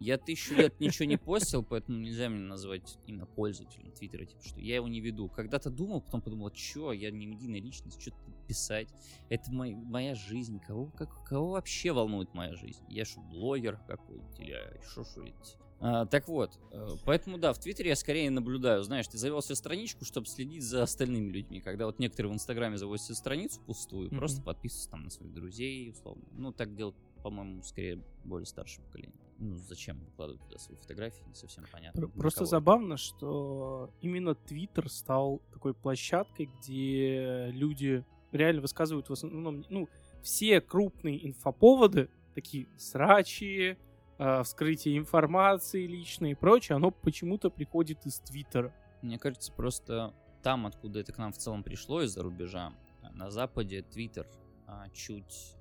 Я 0.00 0.16
тысячу 0.16 0.54
лет 0.54 0.78
ничего 0.78 1.06
не 1.06 1.16
постил, 1.16 1.64
поэтому 1.64 1.98
нельзя 1.98 2.28
меня 2.28 2.46
назвать 2.46 2.98
именно 3.06 3.26
пользователем 3.26 3.90
Твиттера, 3.90 4.24
типа, 4.26 4.40
что 4.44 4.60
я 4.60 4.76
его 4.76 4.86
не 4.86 5.00
веду. 5.00 5.28
Когда-то 5.28 5.70
думал, 5.70 6.02
потом 6.02 6.22
подумал, 6.22 6.50
чё, 6.50 6.92
я 6.92 7.10
не 7.10 7.26
медийная 7.26 7.60
личность, 7.60 8.00
что 8.00 8.12
тут 8.12 8.46
писать. 8.46 8.88
Это 9.28 9.50
мой- 9.52 9.74
моя 9.74 10.14
жизнь, 10.14 10.60
кого, 10.60 10.86
как, 10.96 11.24
кого 11.24 11.50
вообще 11.50 11.92
волнует 11.92 12.32
моя 12.32 12.54
жизнь? 12.54 12.84
Я 12.88 13.04
что, 13.04 13.20
блогер 13.22 13.80
какой-нибудь 13.88 14.38
или 14.38 14.56
что 14.88 15.02
шурить? 15.04 15.34
А, 15.80 16.06
так 16.06 16.26
вот, 16.26 16.58
э, 16.72 16.86
поэтому 17.04 17.38
да, 17.38 17.52
в 17.52 17.58
Твиттере 17.60 17.90
я 17.90 17.96
скорее 17.96 18.30
наблюдаю, 18.30 18.82
знаешь, 18.82 19.06
ты 19.06 19.16
завел 19.16 19.40
себе 19.42 19.54
страничку, 19.54 20.04
чтобы 20.04 20.26
следить 20.26 20.64
за 20.64 20.82
остальными 20.82 21.30
людьми. 21.30 21.60
Когда 21.60 21.86
вот 21.86 22.00
некоторые 22.00 22.32
в 22.32 22.34
Инстаграме 22.34 22.76
заводят 22.78 23.04
себе 23.04 23.14
страницу 23.14 23.60
пустую, 23.64 24.08
Мгм. 24.10 24.18
просто 24.18 24.42
подписываются 24.42 24.90
там 24.90 25.04
на 25.04 25.10
своих 25.10 25.32
друзей, 25.32 25.90
условно. 25.90 26.24
Ну, 26.32 26.52
так 26.52 26.74
делают, 26.74 26.96
по-моему, 27.22 27.62
скорее 27.62 28.02
более 28.24 28.46
старшее 28.46 28.84
поколение. 28.84 29.20
Ну, 29.38 29.56
зачем 29.56 30.00
выкладывать 30.00 30.42
туда 30.42 30.58
свои 30.58 30.76
фотографии, 30.76 31.22
не 31.28 31.34
совсем 31.34 31.64
понятно. 31.70 32.08
Просто 32.08 32.44
забавно, 32.44 32.96
что 32.96 33.90
именно 34.00 34.34
Твиттер 34.34 34.88
стал 34.90 35.40
такой 35.52 35.74
площадкой, 35.74 36.50
где 36.58 37.50
люди 37.52 38.04
реально 38.32 38.62
высказывают 38.62 39.08
в 39.08 39.12
основном, 39.12 39.64
ну, 39.68 39.88
все 40.22 40.60
крупные 40.60 41.26
инфоповоды, 41.26 42.10
такие 42.34 42.66
срачи, 42.76 43.78
э, 44.18 44.42
вскрытие 44.42 44.98
информации 44.98 45.86
личной 45.86 46.32
и 46.32 46.34
прочее, 46.34 46.76
оно 46.76 46.90
почему-то 46.90 47.50
приходит 47.50 48.04
из 48.06 48.18
Твиттера. 48.20 48.74
Мне 49.02 49.18
кажется, 49.18 49.52
просто 49.52 50.14
там, 50.42 50.66
откуда 50.66 51.00
это 51.00 51.12
к 51.12 51.18
нам 51.18 51.32
в 51.32 51.38
целом 51.38 51.62
пришло, 51.62 52.02
из-за 52.02 52.22
рубежа, 52.22 52.72
на 53.12 53.30
Западе 53.30 53.82
Твиттер 53.82 54.26
а, 54.66 54.88
чуть, 54.90 55.56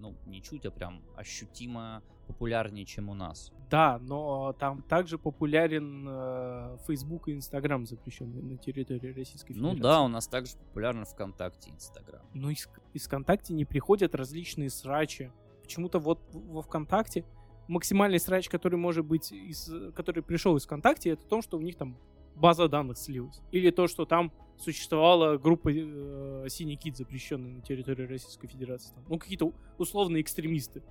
ну, 0.00 0.16
не 0.26 0.42
чуть, 0.42 0.66
а 0.66 0.70
прям 0.70 1.02
ощутимо 1.16 2.02
популярнее, 2.26 2.84
чем 2.84 3.08
у 3.08 3.14
нас. 3.14 3.52
Да, 3.70 3.98
но 4.00 4.52
там 4.58 4.82
также 4.82 5.18
популярен 5.18 6.06
э, 6.08 6.78
Facebook 6.86 7.28
и 7.28 7.36
Instagram, 7.36 7.86
запрещенные 7.86 8.42
на 8.42 8.56
территории 8.56 9.12
Российской 9.12 9.52
Ну 9.52 9.70
Федерации. 9.74 9.82
да, 9.82 10.02
у 10.02 10.08
нас 10.08 10.26
также 10.26 10.56
популярно 10.56 11.04
ВКонтакте 11.04 11.70
и 11.70 11.74
Инстаграм. 11.74 12.22
Но 12.34 12.50
из, 12.50 12.68
из 12.94 13.06
ВКонтакте 13.06 13.52
не 13.52 13.64
приходят 13.64 14.14
различные 14.14 14.70
срачи. 14.70 15.32
Почему-то 15.62 15.98
вот 15.98 16.20
во 16.32 16.62
ВКонтакте 16.62 17.24
максимальный 17.68 18.18
срач, 18.18 18.48
который 18.48 18.76
может 18.78 19.04
быть, 19.04 19.30
из, 19.32 19.70
который 19.94 20.22
пришел 20.22 20.56
из 20.56 20.64
ВКонтакте, 20.64 21.10
это 21.10 21.24
то, 21.26 21.42
что 21.42 21.58
у 21.58 21.60
них 21.60 21.76
там 21.76 21.96
база 22.40 22.68
данных 22.68 22.98
слилась. 22.98 23.40
Или 23.52 23.70
то, 23.70 23.86
что 23.86 24.04
там 24.04 24.32
существовала 24.58 25.38
группа 25.38 25.70
э, 25.72 26.46
Синий 26.48 26.76
Кит, 26.76 26.96
запрещенная 26.96 27.50
на 27.52 27.62
территории 27.62 28.06
Российской 28.06 28.48
Федерации. 28.48 28.92
Там, 28.94 29.04
ну, 29.08 29.18
какие-то 29.18 29.52
условные 29.78 30.22
экстремисты. 30.22 30.82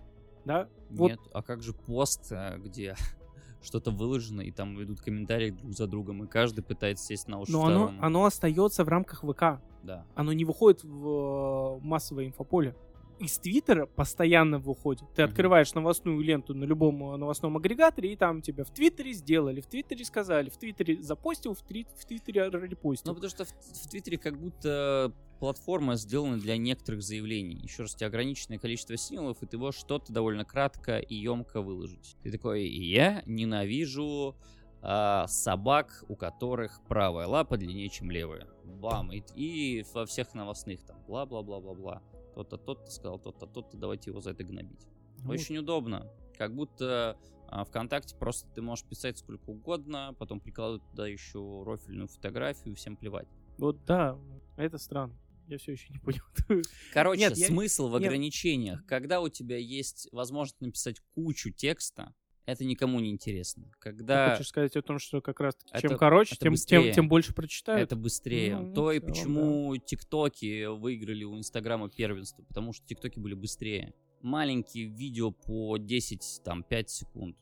Да? 0.46 0.68
Вот 0.90 1.12
Нет, 1.12 1.20
а 1.34 1.44
как 1.44 1.62
же 1.62 1.74
пост, 1.74 2.32
э, 2.32 2.58
где 2.58 2.96
что-то 3.62 3.92
выложено, 3.92 4.42
и 4.42 4.52
там 4.52 4.82
идут 4.82 5.02
комментарии 5.02 5.52
друг 5.52 5.74
за 5.74 5.88
другом, 5.88 6.24
и 6.24 6.28
каждый 6.28 6.64
пытается 6.64 7.06
сесть 7.06 7.28
на 7.28 7.40
уши 7.40 7.52
но 7.52 7.66
оно, 7.66 7.86
второму. 7.86 8.06
оно 8.06 8.26
остается 8.26 8.84
в 8.84 8.88
рамках 8.88 9.24
ВК. 9.24 9.62
Да. 9.82 10.06
оно 10.14 10.34
не 10.34 10.44
выходит 10.44 10.84
в 10.84 11.78
э, 11.78 11.86
массовое 11.86 12.26
инфополе. 12.28 12.76
Из 13.20 13.38
Твиттера 13.38 13.86
постоянно 13.86 14.60
выходит. 14.60 15.04
Ты 15.14 15.24
Мгм. 15.24 15.30
открываешь 15.32 15.74
новостную 15.74 16.22
ленту 16.22 16.54
на 16.54 16.64
любом 16.64 17.04
э, 17.14 17.18
новостном 17.18 17.58
агрегаторе, 17.58 18.14
и 18.14 18.16
там 18.16 18.42
тебя 18.42 18.64
в 18.64 18.72
Твиттере 18.72 19.12
сделали, 19.12 19.60
в 19.60 19.68
Твиттере 19.68 20.06
сказали, 20.06 20.50
в 20.50 20.58
Твиттере 20.58 21.02
запостил, 21.04 21.54
в, 21.54 21.62
Твит- 21.62 21.90
в 21.98 22.06
Твиттере 22.06 22.50
репостил. 22.50 23.12
Ну, 23.12 23.16
потому 23.16 23.30
что 23.30 23.44
в, 23.44 23.50
в 23.50 23.90
Твиттере 23.90 24.18
как 24.18 24.40
будто 24.40 25.14
платформа 25.40 25.96
сделана 25.98 26.38
для 26.38 26.56
некоторых 26.58 27.02
заявлений. 27.02 27.56
Еще 27.62 27.84
раз, 27.84 27.94
у 27.94 27.98
тебя 27.98 28.08
ограниченное 28.08 28.58
количество 28.58 28.96
символов, 28.96 29.44
и 29.44 29.46
ты 29.46 29.58
можешь 29.58 29.82
что-то 29.82 30.14
довольно 30.14 30.46
кратко 30.46 30.98
и 31.00 31.16
емко 31.16 31.62
выложить. 31.62 32.16
Ты 32.24 32.32
такой, 32.32 32.68
я 32.68 33.22
ненавижу 33.26 34.36
а, 34.82 35.28
собак, 35.28 36.06
у 36.08 36.16
которых 36.16 36.82
правая 36.88 37.28
лапа 37.28 37.58
длиннее, 37.58 37.90
чем 37.90 38.12
левая. 38.12 38.48
Бам! 38.64 39.12
И, 39.12 39.22
и 39.36 39.86
во 39.94 40.06
всех 40.06 40.34
новостных 40.34 40.84
там 40.86 40.98
бла-бла-бла-бла-бла. 41.08 42.02
То-то, 42.34 42.58
тот-то 42.58 42.92
сказал, 42.92 43.20
то-то, 43.20 43.46
тот-то, 43.46 43.78
давайте 43.78 44.12
его 44.12 44.22
за 44.22 44.32
это 44.32 44.44
гнобить. 44.44 44.88
Ну, 45.24 45.32
Очень 45.32 45.58
удобно. 45.58 46.08
Как 46.38 46.56
будто 46.56 47.18
а, 47.48 47.66
ВКонтакте 47.66 48.16
просто 48.16 48.48
ты 48.54 48.62
можешь 48.62 48.86
писать 48.86 49.18
сколько 49.18 49.50
угодно, 49.50 50.16
потом 50.18 50.40
прикладывать 50.40 50.84
туда 50.92 51.08
еще 51.08 51.64
рофильную 51.66 52.08
фотографию, 52.08 52.76
всем 52.76 52.96
плевать. 52.96 53.28
Вот 53.58 53.84
да, 53.86 54.18
это 54.56 54.78
странно. 54.78 55.18
Я 55.48 55.58
все 55.58 55.72
еще 55.72 55.92
не 55.92 55.98
понял. 55.98 56.22
Короче, 56.94 57.22
Нет, 57.22 57.36
я- 57.38 57.48
смысл 57.48 57.88
в 57.90 57.94
нет. 58.00 58.08
ограничениях. 58.08 58.86
Когда 58.86 59.20
у 59.20 59.30
тебя 59.30 59.58
есть 59.58 60.08
возможность 60.12 60.62
написать 60.62 61.02
кучу 61.16 61.50
текста, 61.50 62.14
это 62.52 62.66
никому 62.66 63.00
не 63.00 63.10
интересно. 63.12 63.66
Ты 63.66 63.80
Когда 63.80 64.32
хочешь 64.32 64.48
сказать 64.50 64.76
о 64.76 64.82
том, 64.82 65.00
что 65.00 65.22
как 65.22 65.40
раз 65.40 65.56
чем 65.80 65.92
Это- 65.92 65.98
короче, 65.98 66.36
это 66.36 66.44
тем, 66.46 66.54
быстрее. 66.54 66.84
тем, 66.86 66.94
тем 66.94 67.10
больше 67.10 67.34
прочитают. 67.34 67.82
это 67.84 67.96
быстрее. 67.96 68.58
Ну, 68.58 68.74
То 68.74 68.92
и 68.92 69.00
почему 69.00 69.76
тиктоки 69.78 70.66
выиграли 70.66 71.24
у 71.24 71.38
Инстаграма 71.38 71.90
первенство, 71.90 72.44
потому 72.44 72.74
что 72.74 72.86
тиктоки 72.86 73.20
были 73.20 73.34
быстрее. 73.34 73.94
Маленькие 74.22 74.86
видео 74.88 75.32
по 75.32 75.78
10, 75.78 76.42
там, 76.44 76.64
5 76.64 76.90
секунд. 76.90 77.38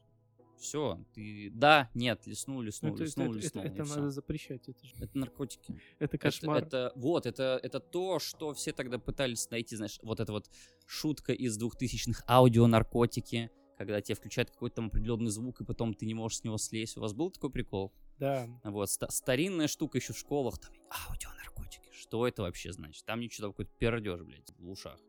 Все, 0.59 0.99
ты... 1.13 1.51
Да, 1.53 1.91
нет, 1.93 2.25
лиснул, 2.25 2.57
Ну, 2.57 2.61
лиснул, 2.63 2.95
это, 2.95 3.03
лиснул, 3.03 3.27
это- 3.27 3.37
лиснул. 3.37 3.63
это- 3.63 3.73
это 3.83 3.95
надо 3.95 4.09
запрещать. 4.09 4.67
Это, 4.67 4.85
же- 4.87 4.93
Это 4.99 5.15
наркотики. 5.17 5.73
это 5.99 6.05
Это- 6.05 6.17
кошмар. 6.17 6.63
Это, 6.63 6.91
вот, 6.95 7.27
это, 7.27 7.59
это 7.61 7.79
то, 7.79 8.17
что 8.17 8.53
все 8.55 8.71
тогда 8.73 8.97
пытались 8.97 9.49
найти, 9.51 9.75
знаешь, 9.75 9.99
вот 10.01 10.19
эта 10.19 10.31
вот 10.31 10.49
шутка 10.87 11.31
из 11.31 11.57
двухтысячных 11.57 12.23
аудионаркотики, 12.27 13.51
когда 13.77 14.01
тебе 14.01 14.15
включают 14.15 14.49
какой-то 14.51 14.77
там 14.77 14.87
определенный 14.87 15.29
звук, 15.31 15.61
и 15.61 15.63
потом 15.65 15.93
ты 15.93 16.05
не 16.05 16.13
можешь 16.13 16.39
с 16.39 16.43
него 16.43 16.57
слезть. 16.57 16.97
У 16.97 17.01
вас 17.01 17.13
был 17.13 17.29
такой 17.31 17.51
прикол? 17.51 17.93
Да. 18.17 18.47
Вот, 18.63 18.89
ста- 18.89 19.09
старинная 19.09 19.67
штука 19.67 19.99
еще 19.99 20.13
в 20.13 20.17
школах, 20.17 20.57
там, 20.59 20.71
аудионаркотики. 21.07 21.89
Что 21.91 22.27
это 22.27 22.41
вообще 22.41 22.71
значит? 22.71 23.05
Там 23.05 23.19
ничего, 23.19 23.47
там 23.47 23.53
какой-то 23.53 23.71
пердеж, 23.77 24.21
блядь, 24.21 24.51
в 24.57 24.69
ушах. 24.69 24.99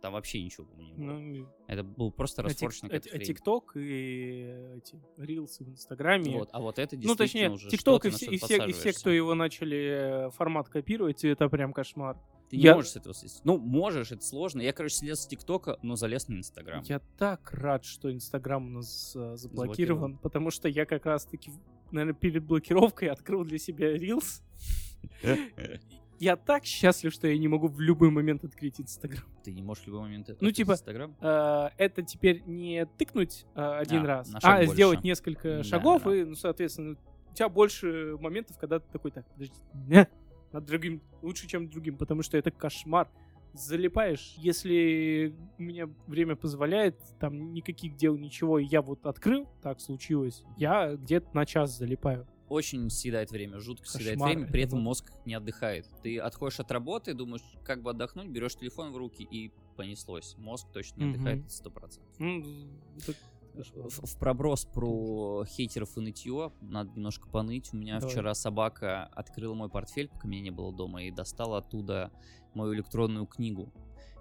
Там 0.00 0.14
вообще 0.14 0.42
ничего 0.42 0.66
по-моему, 0.66 0.96
не 0.96 1.06
было. 1.06 1.18
Ну, 1.18 1.48
Это 1.68 1.84
был 1.84 2.10
просто 2.10 2.42
а 2.42 2.44
расфорченный 2.44 2.90
а- 2.92 2.96
а 2.96 3.00
хрень. 3.00 3.24
ТикТок 3.24 3.76
и 3.76 4.72
эти 4.76 5.00
рилсы 5.16 5.62
в 5.64 5.68
Инстаграме. 5.68 6.38
Вот, 6.38 6.48
а 6.52 6.60
вот 6.60 6.80
это 6.80 6.96
Ну, 6.96 7.02
действительно 7.02 7.16
точнее, 7.16 7.50
уже 7.50 7.70
ТикТок 7.70 8.06
и 8.06 8.10
все, 8.10 8.26
и, 8.26 8.36
все, 8.36 8.66
и 8.66 8.72
все, 8.72 8.92
кто 8.92 9.10
его 9.10 9.34
начали 9.34 10.26
э, 10.26 10.30
формат 10.30 10.68
копировать, 10.68 11.24
это 11.24 11.48
прям 11.48 11.72
кошмар. 11.72 12.18
Ты 12.52 12.58
не 12.58 12.64
Я- 12.64 12.74
можешь 12.74 12.90
с 12.90 12.96
этого 12.96 13.14
слезть. 13.14 13.40
Ну, 13.44 13.56
можешь, 13.56 14.12
это 14.12 14.22
сложно. 14.22 14.60
Я, 14.60 14.74
короче, 14.74 14.96
слез 14.96 15.20
с 15.22 15.26
ТикТока, 15.26 15.78
но 15.80 15.96
залез 15.96 16.28
на 16.28 16.34
Инстаграм. 16.34 16.82
Я 16.86 17.00
так 17.16 17.50
рад, 17.54 17.82
что 17.82 18.12
Инстаграм 18.12 18.66
у 18.66 18.68
нас 18.68 19.14
э, 19.16 19.36
заблокирован, 19.36 19.38
Заблокирован. 19.38 20.18
потому 20.18 20.50
что 20.50 20.68
я 20.68 20.84
как 20.84 21.06
раз-таки, 21.06 21.50
наверное, 21.92 22.12
перед 22.12 22.44
блокировкой 22.44 23.08
открыл 23.08 23.44
для 23.44 23.56
себя 23.56 23.96
Reels. 23.96 24.42
Я 26.18 26.36
так 26.36 26.64
счастлив, 26.64 27.12
что 27.12 27.26
я 27.26 27.36
не 27.36 27.48
могу 27.48 27.66
в 27.66 27.80
любой 27.80 28.10
момент 28.10 28.44
открыть 28.44 28.80
Инстаграм. 28.80 29.24
Ты 29.42 29.50
не 29.52 29.60
можешь 29.62 29.82
в 29.82 29.86
любой 29.88 30.02
момент 30.02 30.28
Ну, 30.28 30.34
открыть 30.34 30.54
типа, 30.56 30.72
Инстаграм? 30.72 31.16
Э, 31.20 31.70
Это 31.78 32.02
теперь 32.02 32.42
не 32.46 32.86
тыкнуть 32.98 33.44
э, 33.56 33.60
один 33.60 34.02
А, 34.02 34.06
раз, 34.06 34.30
а 34.40 34.58
больше. 34.58 34.72
сделать 34.74 35.02
несколько 35.02 35.56
Да, 35.56 35.64
шагов, 35.64 36.02
да, 36.04 36.14
и, 36.14 36.24
ну, 36.24 36.34
соответственно, 36.36 36.96
у 37.30 37.34
тебя 37.34 37.48
больше 37.48 38.16
моментов, 38.20 38.56
когда 38.58 38.78
ты 38.78 38.86
такой, 38.92 39.10
так, 39.10 39.26
подожди, 39.32 39.54
не, 39.88 40.06
над 40.52 40.64
другим, 40.64 41.02
лучше, 41.22 41.46
чем 41.46 41.68
другим, 41.68 41.96
потому 41.96 42.22
что 42.22 42.36
это 42.36 42.50
кошмар. 42.50 43.08
Залипаешь, 43.54 44.34
если 44.38 45.34
у 45.58 45.62
меня 45.62 45.86
время 46.06 46.36
позволяет, 46.36 46.98
там 47.20 47.52
никаких 47.52 47.96
дел, 47.96 48.16
ничего, 48.16 48.58
я 48.58 48.80
вот 48.80 49.04
открыл, 49.04 49.46
так 49.62 49.80
случилось, 49.80 50.42
я 50.56 50.94
где-то 50.96 51.28
на 51.34 51.44
час 51.44 51.76
залипаю. 51.76 52.26
Очень 52.48 52.88
съедает 52.90 53.30
время, 53.30 53.58
жутко 53.60 53.86
съедает 53.88 54.18
Кошмар 54.18 54.34
время, 54.36 54.50
при 54.50 54.60
это 54.62 54.68
этом 54.70 54.80
мозг 54.82 55.12
не 55.26 55.34
отдыхает. 55.34 55.86
Ты 56.02 56.18
отходишь 56.18 56.60
от 56.60 56.70
работы, 56.70 57.12
думаешь, 57.14 57.42
как 57.64 57.82
бы 57.82 57.90
отдохнуть, 57.90 58.28
берешь 58.28 58.56
телефон 58.56 58.92
в 58.92 58.96
руки 58.96 59.22
и 59.22 59.50
понеслось. 59.76 60.34
Мозг 60.38 60.68
точно 60.72 61.00
не 61.00 61.06
Мгм. 61.06 61.14
отдыхает 61.14 61.50
сто 61.50 61.70
процентов. 61.70 62.14
Ну. 62.18 62.42
В, 63.54 64.06
в 64.06 64.18
проброс 64.18 64.64
про 64.64 65.44
хейтеров 65.46 65.96
и 65.96 66.00
нытье 66.00 66.52
надо 66.60 66.90
немножко 66.96 67.28
поныть. 67.28 67.72
У 67.72 67.76
меня 67.76 67.98
Давай. 67.98 68.10
вчера 68.12 68.34
собака 68.34 69.04
открыла 69.14 69.54
мой 69.54 69.68
портфель, 69.68 70.08
пока 70.08 70.26
меня 70.28 70.42
не 70.42 70.50
было 70.50 70.72
дома, 70.72 71.02
и 71.02 71.10
достала 71.10 71.58
оттуда 71.58 72.10
мою 72.54 72.74
электронную 72.74 73.26
книгу. 73.26 73.72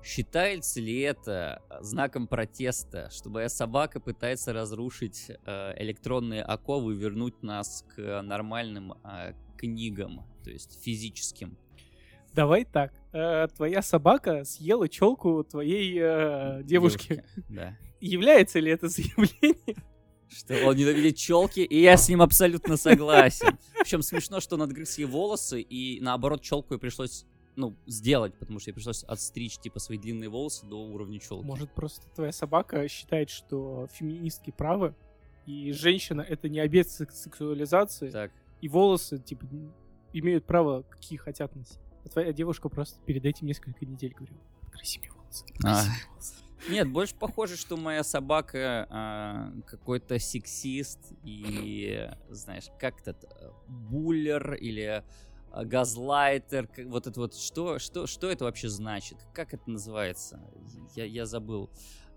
Считается 0.04 0.82
ли 0.82 1.00
это 1.00 1.62
знаком 1.80 2.28
протеста, 2.28 3.10
что 3.12 3.30
моя 3.30 3.50
собака 3.50 4.00
пытается 4.00 4.52
разрушить 4.52 5.30
э, 5.30 5.74
электронные 5.78 6.42
оковы 6.42 6.96
и 6.96 6.98
вернуть 6.98 7.44
нас 7.44 7.86
к 7.96 8.22
нормальным 8.24 8.94
э, 9.04 9.34
книгам, 9.58 10.26
то 10.44 10.50
есть 10.50 10.82
физическим? 10.84 11.56
Давай 12.34 12.66
так, 12.66 12.94
э, 13.14 13.48
твоя 13.56 13.84
собака 13.84 14.44
съела 14.44 14.90
челку 14.90 15.44
твоей 15.44 16.00
э, 16.02 16.64
девушки. 16.64 17.24
Да. 17.50 17.78
Является 18.02 18.60
ли 18.60 18.72
это 18.72 18.88
заявление? 18.90 19.76
Что 20.28 20.66
он 20.66 20.76
ненавидит 20.76 21.18
челки, 21.18 21.60
и 21.60 21.82
я 21.82 21.98
с 21.98 22.08
ним 22.08 22.22
абсолютно 22.22 22.78
согласен. 22.78 23.58
Причем 23.80 24.02
смешно, 24.02 24.40
что 24.40 24.56
он 24.56 24.62
отгрыз 24.62 24.98
ей 24.98 25.06
волосы, 25.06 25.62
и 25.62 26.00
наоборот, 26.00 26.42
челку 26.42 26.74
ей 26.74 26.80
пришлось 26.80 27.26
ну, 27.56 27.76
сделать, 27.86 28.34
потому 28.36 28.60
что 28.60 28.70
ей 28.70 28.74
пришлось 28.74 29.04
отстричь, 29.04 29.58
типа, 29.58 29.80
свои 29.80 29.98
длинные 29.98 30.30
волосы 30.30 30.66
до 30.66 30.82
уровня 30.82 31.20
челки. 31.20 31.46
Может, 31.46 31.74
просто 31.74 32.08
твоя 32.16 32.32
собака 32.32 32.88
считает, 32.88 33.30
что 33.30 33.88
феминистки 33.94 34.52
правы, 34.52 34.96
и 35.46 35.72
женщина— 35.74 36.22
это 36.28 36.48
не 36.50 36.66
сек- 36.84 37.12
сексуализации, 37.12 38.10
Так, 38.10 38.32
и 38.62 38.70
волосы, 38.70 39.20
типа, 39.20 39.46
имеют 40.14 40.46
право, 40.46 40.84
какие 40.84 41.18
хотят 41.18 41.56
носить. 41.56 41.80
А 42.06 42.10
твоя 42.10 42.32
девушка 42.34 42.70
просто 42.70 43.00
перед 43.06 43.26
этим 43.26 43.48
несколько 43.48 43.86
недель 43.86 44.14
говорила, 44.14 44.40
откраси 44.62 45.00
мне 45.00 45.12
волосы, 45.12 45.46
А. 45.64 45.72
откраси 45.72 45.90
мне 45.90 46.10
волосы». 46.10 46.34
Нет, 46.70 46.88
больше 46.90 47.16
похоже, 47.16 47.58
что 47.58 47.76
моя 47.76 48.04
собака 48.04 48.88
а, 48.90 49.52
какой-то 49.66 50.20
сексист 50.20 51.00
и, 51.24 52.10
знаешь, 52.30 52.68
как 52.80 53.02
этот 53.02 53.26
буллер 53.68 54.54
или 54.54 55.04
а, 55.52 55.66
газлайтер, 55.66 56.70
вот 56.86 57.08
это 57.08 57.20
вот, 57.20 57.36
что, 57.36 57.80
что, 57.80 58.06
что 58.06 58.30
это 58.30 58.46
вообще 58.46 58.70
значит? 58.70 59.18
Как 59.34 59.54
это 59.54 59.70
называется? 59.70 60.40
Я, 60.96 61.06
я 61.06 61.26
забыл. 61.26 61.70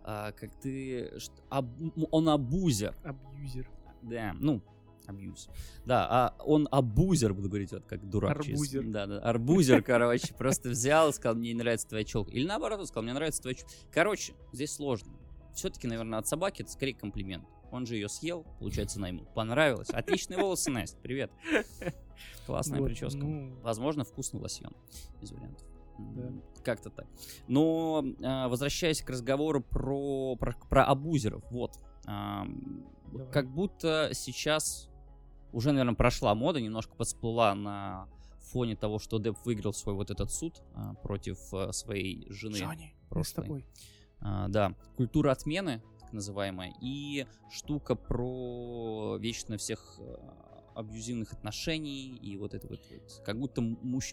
А, 0.03 0.33
как 0.33 0.55
ты... 0.61 1.19
ш- 1.19 1.33
аб- 1.49 2.07
он 2.11 2.29
абузер. 2.29 2.95
Абьюзер. 3.03 3.69
Да, 4.03 4.35
ну, 4.39 4.61
абьюз. 5.07 5.49
Да, 5.85 6.07
а 6.11 6.35
он 6.45 6.69
абузер, 6.71 7.35
буду 7.35 7.49
говорить, 7.49 7.73
вот 7.73 7.85
как 7.87 8.09
дурак. 8.09 8.43
через- 8.43 8.59
Арбузер. 8.61 8.85
Да, 8.87 9.07
да, 9.07 9.19
арбузер, 9.21 9.83
короче, 9.83 10.35
просто 10.35 10.71
взял 10.71 11.13
сказал, 11.13 11.37
мне 11.37 11.53
не 11.53 11.59
нравится 11.59 11.89
твоя 11.89 12.05
челка. 12.05 12.31
Или 12.33 12.47
наоборот, 12.47 12.81
он 12.81 12.87
сказал, 12.87 13.05
мне 13.05 13.13
нравится 13.13 13.43
твоя 13.43 13.55
челка. 13.57 13.73
Короче, 13.93 14.35
здесь 14.53 14.73
сложно. 14.73 15.13
Все-таки, 15.55 15.87
наверное, 15.87 16.19
от 16.19 16.27
собаки 16.27 16.63
это 16.63 16.71
скорее 16.71 16.95
комплимент. 16.95 17.45
Он 17.71 17.87
же 17.87 17.95
ее 17.97 18.09
съел, 18.09 18.45
получается, 18.61 18.99
она 18.99 19.09
ему 19.09 19.25
понравилась. 19.35 19.91
Отличные 19.91 20.39
волосы, 20.41 20.71
Настя, 20.71 20.97
привет. 21.03 21.31
Классная 22.47 22.79
Вот, 22.81 22.87
прическа. 22.87 23.19
ну, 23.19 23.53
Возможно, 23.63 24.05
вкусный 24.05 24.41
лосьон 24.41 24.73
из 25.21 25.33
вариантов. 25.33 25.67
Да. 25.99 26.33
Как-то 26.65 26.91
так. 26.91 27.07
Но 27.49 28.05
а, 28.23 28.49
возвращаясь 28.49 29.01
к 29.03 29.11
разговору 29.11 29.61
про, 29.61 30.37
про, 30.37 30.55
про 30.69 30.85
абузеров, 30.85 31.43
вот. 31.51 31.73
Давай. 32.05 33.31
как 33.33 33.49
будто 33.49 34.11
сейчас 34.13 34.89
уже, 35.55 35.71
наверное, 35.71 35.95
прошла 35.95 36.35
мода, 36.35 36.61
немножко 36.61 36.95
подсплыла 36.95 37.55
на 37.55 38.09
фоне 38.41 38.77
того, 38.77 38.99
что 38.99 39.19
Деп 39.19 39.37
выиграл 39.45 39.73
свой 39.73 39.95
вот 39.95 40.11
этот 40.11 40.31
суд 40.31 40.63
а, 40.75 40.95
против 40.95 41.39
а, 41.55 41.73
своей 41.73 42.31
жены. 42.31 42.57
Джонни, 42.59 42.95
с 43.23 43.33
тобой. 43.33 43.65
А, 44.21 44.49
да, 44.49 44.75
культура 44.97 45.31
отмены, 45.31 45.83
так 46.01 46.13
называемая, 46.13 46.75
и 46.81 47.27
штука 47.51 47.95
про 47.95 49.17
вечно 49.19 49.57
всех 49.57 49.99
э, 49.99 50.17
абьюзивных 50.75 51.33
отношений, 51.33 52.17
и 52.17 52.37
вот 52.37 52.55
это 52.55 52.67
вот, 52.69 52.81
вот. 52.91 53.23
как 53.25 53.39
будто 53.39 53.63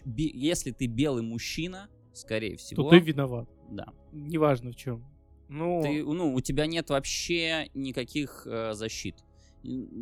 бе- 0.04 0.30
если 0.32 0.70
ты 0.70 0.86
белый 0.86 1.22
мужчина, 1.22 1.88
скорее 2.12 2.56
всего, 2.56 2.84
То 2.84 2.90
ты 2.90 2.98
виноват. 3.00 3.48
да, 3.70 3.86
Неважно 4.12 4.72
в 4.72 4.76
чем. 4.76 5.04
Ну, 5.48 5.82
ты, 5.82 6.04
ну, 6.04 6.34
у 6.34 6.40
тебя 6.40 6.66
нет 6.66 6.88
вообще 6.90 7.68
никаких 7.74 8.46
э, 8.46 8.74
защит. 8.74 9.16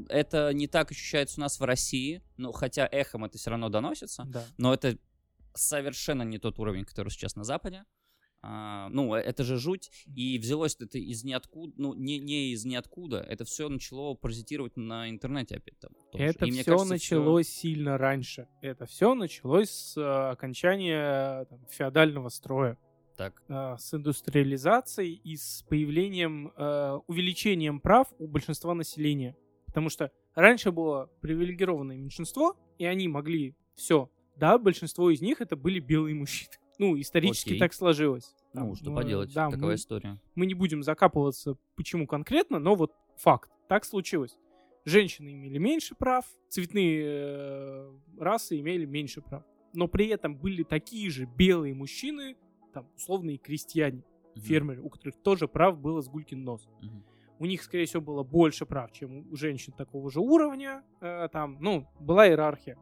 Это 0.08 0.52
не 0.52 0.66
так 0.66 0.90
ощущается 0.90 1.40
у 1.40 1.42
нас 1.42 1.60
в 1.60 1.64
России, 1.64 2.22
но 2.36 2.52
хотя 2.52 2.88
эхом 2.90 3.24
это 3.24 3.38
все 3.38 3.50
равно 3.50 3.68
доносится, 3.68 4.24
да. 4.26 4.44
но 4.58 4.74
это 4.74 4.98
совершенно 5.54 6.22
не 6.22 6.38
тот 6.38 6.58
уровень, 6.58 6.84
который 6.84 7.10
сейчас 7.10 7.36
на 7.36 7.44
Западе. 7.44 7.84
А, 8.42 8.88
ну, 8.88 9.14
это 9.14 9.44
же 9.44 9.58
жуть. 9.58 9.90
И 10.14 10.38
взялось 10.38 10.76
это 10.80 10.98
из 10.98 11.24
ниоткуда, 11.24 11.74
ну, 11.76 11.94
не, 11.94 12.18
не 12.18 12.52
из 12.52 12.64
ниоткуда. 12.64 13.18
Это 13.20 13.44
все 13.44 13.68
начало 13.68 14.14
паразитировать 14.14 14.76
на 14.76 15.10
интернете 15.10 15.56
опять 15.56 15.78
там. 15.78 15.92
Это 16.14 16.46
И 16.46 16.50
все 16.50 16.64
кажется, 16.64 16.88
началось 16.88 17.48
сильно 17.48 17.98
раньше. 17.98 18.48
Это 18.62 18.86
все 18.86 19.14
началось 19.14 19.70
с 19.70 19.96
э, 19.96 20.30
окончания 20.30 21.44
там, 21.46 21.66
феодального 21.68 22.30
строя. 22.30 22.78
Так, 23.16 23.42
э, 23.48 23.76
с 23.78 23.92
индустриализацией 23.92 25.20
и 25.22 25.36
с 25.36 25.62
появлением, 25.68 26.52
э, 26.56 26.98
увеличением 27.06 27.80
прав 27.80 28.08
у 28.18 28.26
большинства 28.26 28.72
населения. 28.72 29.36
Потому 29.70 29.88
что 29.88 30.10
раньше 30.34 30.72
было 30.72 31.08
привилегированное 31.20 31.96
меньшинство, 31.96 32.56
и 32.78 32.84
они 32.86 33.06
могли 33.06 33.54
все. 33.76 34.10
Да, 34.36 34.58
большинство 34.58 35.10
из 35.10 35.20
них 35.20 35.40
это 35.40 35.54
были 35.56 35.78
белые 35.80 36.14
мужчины. 36.14 36.50
Ну, 36.80 36.98
исторически 36.98 37.50
Окей. 37.50 37.58
так 37.58 37.74
сложилось. 37.74 38.34
ну, 38.54 38.74
что 38.74 38.90
э, 38.90 38.96
поделать, 38.96 39.34
Да, 39.34 39.50
такая 39.50 39.66
мы, 39.66 39.74
история. 39.74 40.18
мы 40.34 40.46
не 40.46 40.54
будем 40.54 40.82
закапываться, 40.82 41.58
почему 41.76 42.06
конкретно, 42.06 42.58
но 42.58 42.74
вот 42.74 42.94
факт. 43.18 43.50
Так 43.68 43.84
случилось. 43.84 44.38
Женщины 44.86 45.34
имели 45.34 45.58
меньше 45.58 45.94
прав, 45.94 46.24
цветные 46.48 47.02
э, 47.04 47.90
расы 48.18 48.58
имели 48.58 48.86
меньше 48.86 49.20
прав. 49.20 49.44
Но 49.74 49.88
при 49.88 50.06
этом 50.08 50.34
были 50.38 50.62
такие 50.62 51.10
же 51.10 51.26
белые 51.26 51.74
мужчины, 51.74 52.36
там, 52.72 52.88
условные 52.96 53.36
крестьяне, 53.36 54.02
Мгм, 54.34 54.40
фермеры, 54.46 54.80
у 54.80 54.88
которых 54.88 55.16
тоже 55.22 55.48
прав 55.48 55.78
было 55.78 56.00
с 56.00 56.08
гулькин 56.08 56.42
нос. 56.42 56.66
мгм. 56.80 57.04
У 57.40 57.46
них, 57.46 57.62
скорее 57.62 57.86
всего, 57.86 58.02
было 58.02 58.22
больше 58.22 58.66
прав, 58.66 58.92
чем 58.92 59.26
у 59.32 59.34
женщин 59.34 59.72
такого 59.72 60.10
же 60.10 60.20
уровня. 60.20 60.84
э, 61.00 61.28
там, 61.32 61.56
ну, 61.60 61.86
была 61.98 62.28
иерархия. 62.28 62.76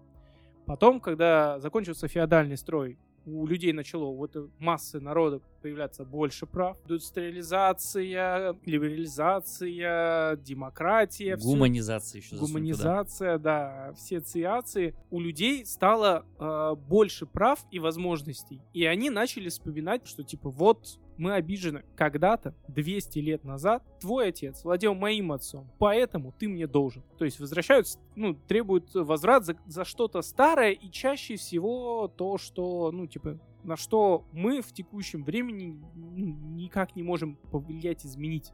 Потом, 0.66 1.00
когда 1.00 1.60
закончился 1.60 2.08
феодальный 2.08 2.56
строй, 2.56 2.98
у 3.24 3.46
людей 3.46 3.72
начало 3.72 4.12
вот 4.12 4.34
э, 4.34 4.48
массы 4.58 4.98
народа 5.00 5.40
появляться 5.62 6.04
больше 6.04 6.46
прав. 6.46 6.76
Индустриализация, 6.84 8.56
либерализация, 8.64 10.36
демократия. 10.36 11.36
Гуманизация 11.36 12.18
еще 12.20 12.36
засунь 12.36 12.46
туда. 12.48 12.52
гуманизация, 12.52 13.38
да, 13.38 13.92
все 13.96 14.20
циации, 14.20 14.94
у 15.10 15.20
людей 15.20 15.64
стало 15.66 16.26
э, 16.38 16.74
больше 16.74 17.26
прав 17.26 17.60
и 17.70 17.78
возможностей. 17.78 18.60
И 18.72 18.84
они 18.84 19.10
начали 19.10 19.48
вспоминать, 19.50 20.06
что 20.06 20.24
типа 20.24 20.50
вот 20.50 20.98
мы 21.18 21.34
обижены. 21.34 21.84
Когда-то, 21.96 22.54
200 22.68 23.18
лет 23.18 23.44
назад, 23.44 23.82
твой 24.00 24.28
отец 24.28 24.64
владел 24.64 24.94
моим 24.94 25.32
отцом, 25.32 25.70
поэтому 25.78 26.32
ты 26.32 26.48
мне 26.48 26.66
должен. 26.66 27.02
То 27.18 27.24
есть 27.24 27.40
возвращаются, 27.40 27.98
ну, 28.14 28.34
требуют 28.34 28.94
возврат 28.94 29.44
за, 29.44 29.56
за 29.66 29.84
что-то 29.84 30.22
старое, 30.22 30.70
и 30.70 30.90
чаще 30.90 31.36
всего 31.36 32.08
то, 32.08 32.38
что, 32.38 32.90
ну, 32.92 33.06
типа, 33.06 33.38
на 33.64 33.76
что 33.76 34.24
мы 34.32 34.62
в 34.62 34.72
текущем 34.72 35.24
времени 35.24 35.82
ну, 35.94 36.26
никак 36.54 36.96
не 36.96 37.02
можем 37.02 37.36
повлиять, 37.50 38.06
изменить. 38.06 38.52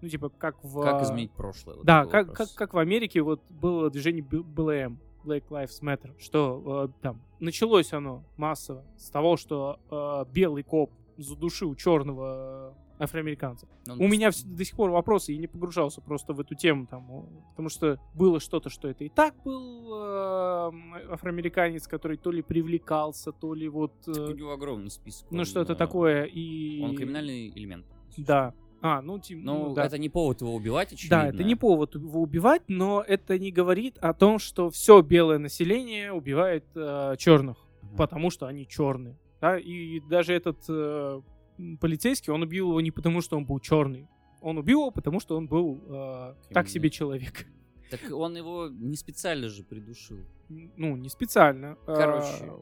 Ну, 0.00 0.08
типа, 0.08 0.28
как 0.28 0.62
в... 0.62 0.82
Как 0.82 1.02
изменить 1.02 1.32
прошлое? 1.32 1.76
вот 1.76 1.86
да, 1.86 2.04
как, 2.04 2.28
вопрос. 2.28 2.50
как, 2.50 2.56
как 2.56 2.74
в 2.74 2.78
Америке 2.78 3.22
вот 3.22 3.42
было 3.48 3.90
движение 3.90 4.22
БЛМ, 4.22 5.00
Black 5.24 5.48
Lives 5.48 5.80
Matter, 5.82 6.12
что 6.18 6.90
э, 6.90 7.02
там 7.02 7.22
началось 7.40 7.92
оно 7.92 8.24
массово 8.36 8.84
с 8.96 9.08
того, 9.10 9.36
что 9.36 9.80
э, 9.90 10.30
белый 10.30 10.62
коп 10.62 10.90
задушил 11.16 11.74
черного 11.74 12.76
афроамериканцев. 12.98 13.68
Ну, 13.86 13.94
У 13.98 14.06
меня 14.08 14.30
до 14.44 14.64
сих 14.64 14.76
пор 14.76 14.90
вопросы, 14.90 15.32
я 15.32 15.38
не 15.38 15.46
погружался 15.48 16.00
просто 16.00 16.32
в 16.32 16.40
эту 16.40 16.54
тему, 16.54 16.86
там, 16.86 17.26
потому 17.50 17.68
что 17.68 17.98
было 18.14 18.38
что-то, 18.40 18.70
что 18.70 18.88
это 18.88 19.04
и 19.04 19.08
так 19.08 19.34
был 19.44 19.94
э, 19.96 20.70
афроамериканец, 21.10 21.86
который 21.88 22.16
то 22.16 22.30
ли 22.30 22.42
привлекался, 22.42 23.32
то 23.32 23.52
ли 23.54 23.68
вот, 23.68 23.92
э, 24.06 24.12
У 24.12 24.34
него 24.34 24.52
огромный 24.52 24.90
список. 24.90 25.26
ну 25.30 25.44
что-то 25.44 25.72
э, 25.72 25.76
такое, 25.76 26.24
и... 26.24 26.80
Он 26.82 26.94
криминальный 26.96 27.48
элемент. 27.50 27.86
Да. 28.16 28.54
А, 28.80 29.00
ну, 29.02 29.18
типа, 29.18 29.40
Ну, 29.42 29.68
ну, 29.70 29.74
да. 29.74 29.86
это 29.86 29.98
не 29.98 30.08
повод 30.10 30.42
его 30.42 30.54
убивать, 30.54 30.92
очевидно. 30.92 31.16
Да, 31.22 31.28
это 31.28 31.42
не 31.42 31.54
повод 31.56 31.94
его 31.94 32.20
убивать, 32.20 32.62
но 32.68 33.02
это 33.06 33.38
не 33.38 33.50
говорит 33.50 33.98
о 33.98 34.12
том, 34.12 34.38
что 34.38 34.68
все 34.70 35.00
белое 35.00 35.38
население 35.38 36.12
убивает 36.12 36.64
черных, 37.18 37.56
Мгм. 37.82 37.96
потому 37.96 38.30
что 38.30 38.46
они 38.46 38.68
черные. 38.68 39.18
Да? 39.44 39.58
И 39.58 40.00
даже 40.00 40.32
этот 40.32 40.64
э, 40.70 41.20
полицейский, 41.78 42.32
он 42.32 42.40
убил 42.40 42.70
его 42.70 42.80
не 42.80 42.90
потому, 42.90 43.20
что 43.20 43.36
он 43.36 43.44
был 43.44 43.60
черный. 43.60 44.08
Он 44.40 44.56
убил 44.56 44.80
его, 44.80 44.90
потому 44.90 45.20
что 45.20 45.36
он 45.36 45.48
был 45.48 45.82
э, 45.86 46.34
так 46.54 46.66
себе 46.66 46.88
человек. 46.88 47.46
Так 47.90 48.00
он 48.10 48.38
его 48.38 48.70
не 48.70 48.96
специально 48.96 49.50
же 49.50 49.62
придушил. 49.62 50.16
Ну, 50.48 50.96
не 50.96 51.10
специально. 51.10 51.76
А, 51.86 51.94
Короче. 51.94 52.52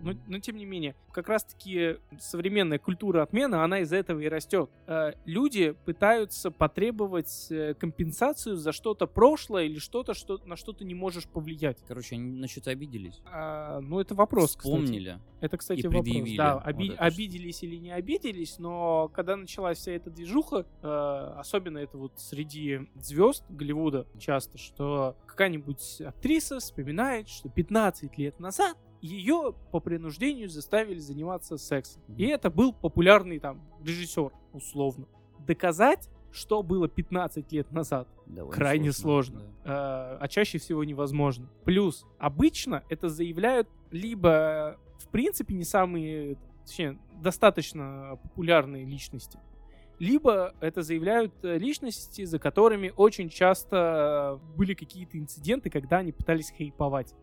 Но, 0.00 0.12
но 0.26 0.38
тем 0.38 0.56
не 0.56 0.64
менее, 0.64 0.94
как 1.12 1.28
раз-таки 1.28 1.96
современная 2.18 2.78
культура 2.78 3.22
отмены, 3.22 3.56
она 3.56 3.80
из 3.80 3.92
этого 3.92 4.20
и 4.20 4.28
растет. 4.28 4.70
Э, 4.86 5.12
Люди 5.24 5.72
пытаются 5.84 6.50
потребовать 6.50 7.48
э, 7.50 7.74
компенсацию 7.74 8.56
за 8.56 8.72
что-то 8.72 9.06
прошлое 9.06 9.64
или 9.64 9.78
что-то, 9.78 10.14
что 10.14 10.38
на 10.44 10.56
что 10.56 10.72
ты 10.72 10.84
не 10.84 10.94
можешь 10.94 11.26
повлиять. 11.28 11.78
Короче, 11.86 12.14
они 12.16 12.38
на 12.40 12.48
что-то 12.48 12.70
обиделись. 12.70 13.20
А, 13.26 13.80
ну, 13.80 13.98
это 14.00 14.14
вопрос, 14.14 14.56
кстати. 14.56 14.74
Вспомнили. 14.74 15.18
Это, 15.40 15.56
кстати, 15.56 15.80
и 15.80 15.86
вопрос. 15.86 16.04
предъявили 16.04 16.36
Да, 16.36 16.54
вот 16.56 16.66
оби- 16.66 16.92
что. 16.92 16.98
обиделись 17.02 17.62
или 17.62 17.76
не 17.76 17.90
обиделись, 17.92 18.58
но 18.58 19.08
когда 19.14 19.36
началась 19.36 19.78
вся 19.78 19.92
эта 19.92 20.10
движуха, 20.10 20.66
э, 20.82 20.86
особенно 21.38 21.78
это 21.78 21.96
вот 21.98 22.12
среди 22.18 22.88
звезд 22.96 23.44
Голливуда 23.48 24.06
часто, 24.18 24.58
что 24.58 25.16
какая-нибудь 25.26 26.00
актриса 26.02 26.58
вспоминает, 26.58 27.28
что 27.28 27.48
15 27.48 28.16
лет 28.18 28.40
назад 28.40 28.76
ее 29.00 29.54
по 29.70 29.80
принуждению 29.80 30.48
заставили 30.48 30.98
заниматься 30.98 31.56
сексом. 31.56 32.02
И 32.16 32.26
это 32.26 32.50
был 32.50 32.72
популярный 32.72 33.38
там 33.38 33.60
режиссер, 33.82 34.32
условно. 34.52 35.06
Доказать, 35.46 36.08
что 36.30 36.62
было 36.62 36.88
15 36.88 37.52
лет 37.52 37.70
назад, 37.72 38.08
Довольно 38.26 38.54
крайне 38.54 38.92
сложно, 38.92 39.42
да. 39.64 40.16
э, 40.18 40.18
а 40.20 40.28
чаще 40.28 40.58
всего 40.58 40.84
невозможно. 40.84 41.48
Плюс 41.64 42.06
обычно 42.18 42.84
это 42.88 43.08
заявляют 43.08 43.68
либо 43.90 44.78
в 44.98 45.08
принципе 45.08 45.54
не 45.54 45.64
самые, 45.64 46.36
точнее, 46.66 46.98
достаточно 47.22 48.18
популярные 48.22 48.84
личности, 48.84 49.38
либо 49.98 50.54
это 50.60 50.82
заявляют 50.82 51.32
э, 51.42 51.58
личности, 51.58 52.24
за 52.24 52.38
которыми 52.38 52.92
очень 52.96 53.28
часто 53.28 54.40
были 54.56 54.74
какие-то 54.74 55.18
инциденты, 55.18 55.70
когда 55.70 55.98
они 55.98 56.12
пытались 56.12 56.52
хайповать. 56.56 57.14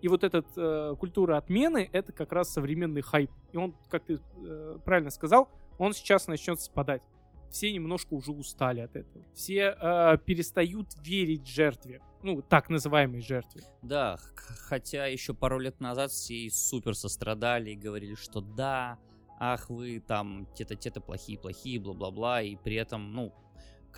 И 0.00 0.08
вот 0.08 0.22
эта 0.22 0.44
э, 0.56 0.94
культура 0.98 1.36
отмены 1.36 1.88
это 1.92 2.12
как 2.12 2.32
раз 2.32 2.52
современный 2.52 3.02
хайп. 3.02 3.30
И 3.52 3.56
он, 3.56 3.74
как 3.88 4.04
ты 4.04 4.20
э, 4.36 4.78
правильно 4.84 5.10
сказал, 5.10 5.48
он 5.78 5.92
сейчас 5.92 6.28
начнет 6.28 6.60
спадать. 6.60 7.02
Все 7.50 7.72
немножко 7.72 8.14
уже 8.14 8.30
устали 8.30 8.80
от 8.80 8.94
этого. 8.94 9.24
Все 9.34 9.76
э, 9.80 10.18
перестают 10.24 10.88
верить 11.02 11.46
жертве. 11.48 12.00
Ну, 12.22 12.42
так 12.42 12.68
называемой 12.68 13.22
жертве. 13.22 13.62
Да, 13.82 14.18
хотя 14.34 15.06
еще 15.06 15.34
пару 15.34 15.58
лет 15.58 15.80
назад 15.80 16.10
все 16.10 16.48
супер 16.50 16.94
сострадали 16.94 17.70
и 17.70 17.76
говорили, 17.76 18.14
что 18.14 18.40
да, 18.40 18.98
ах 19.38 19.70
вы 19.70 20.00
там 20.00 20.46
те-то, 20.54 20.74
те-то 20.74 21.00
плохие-плохие, 21.00 21.80
бла-бла-бла, 21.80 22.42
и 22.42 22.56
при 22.56 22.74
этом, 22.74 23.12
ну, 23.12 23.32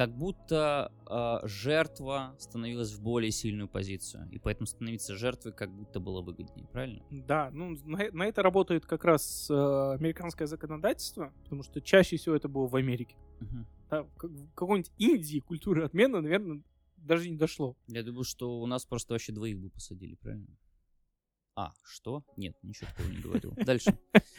как 0.01 0.17
будто 0.17 0.91
э, 1.11 1.47
жертва 1.47 2.35
становилась 2.39 2.91
в 2.95 3.03
более 3.03 3.31
сильную 3.31 3.69
позицию, 3.69 4.31
и 4.31 4.39
поэтому 4.39 4.67
становиться 4.67 5.15
жертвой 5.15 5.53
как 5.53 5.71
будто 5.71 6.01
было 6.01 6.23
выгоднее, 6.23 6.67
правильно? 6.69 7.05
Да, 7.11 7.51
ну, 7.53 7.77
на, 7.85 8.11
на 8.11 8.23
это 8.23 8.43
работает 8.43 8.87
как 8.87 9.05
раз 9.05 9.51
э, 9.51 9.53
американское 9.55 10.47
законодательство, 10.47 11.35
потому 11.45 11.63
что 11.63 11.83
чаще 11.83 12.17
всего 12.17 12.35
это 12.35 12.49
было 12.49 12.67
в 12.67 12.77
Америке. 12.77 13.15
Мгм. 13.41 13.67
Да, 13.91 14.05
в 14.05 14.15
как- 14.15 14.31
в 14.31 14.55
какой-нибудь 14.55 14.91
Индии 14.97 15.41
культура 15.41 15.85
отмены, 15.85 16.23
наверное, 16.23 16.63
даже 16.97 17.29
не 17.29 17.37
дошло. 17.37 17.77
Я 17.87 18.03
думаю, 18.03 18.25
что 18.25 18.59
у 18.59 18.65
нас 18.65 18.87
просто 18.87 19.13
вообще 19.13 19.33
двоих 19.33 19.59
бы 19.59 19.69
посадили, 19.69 20.15
правильно? 20.15 20.57
А, 21.57 21.75
что? 21.85 22.25
Нет, 22.39 22.57
ничего 22.63 22.89
такого 22.97 23.13
не 23.13 23.21
говорил. 23.21 23.53
Дальше. 23.67 23.99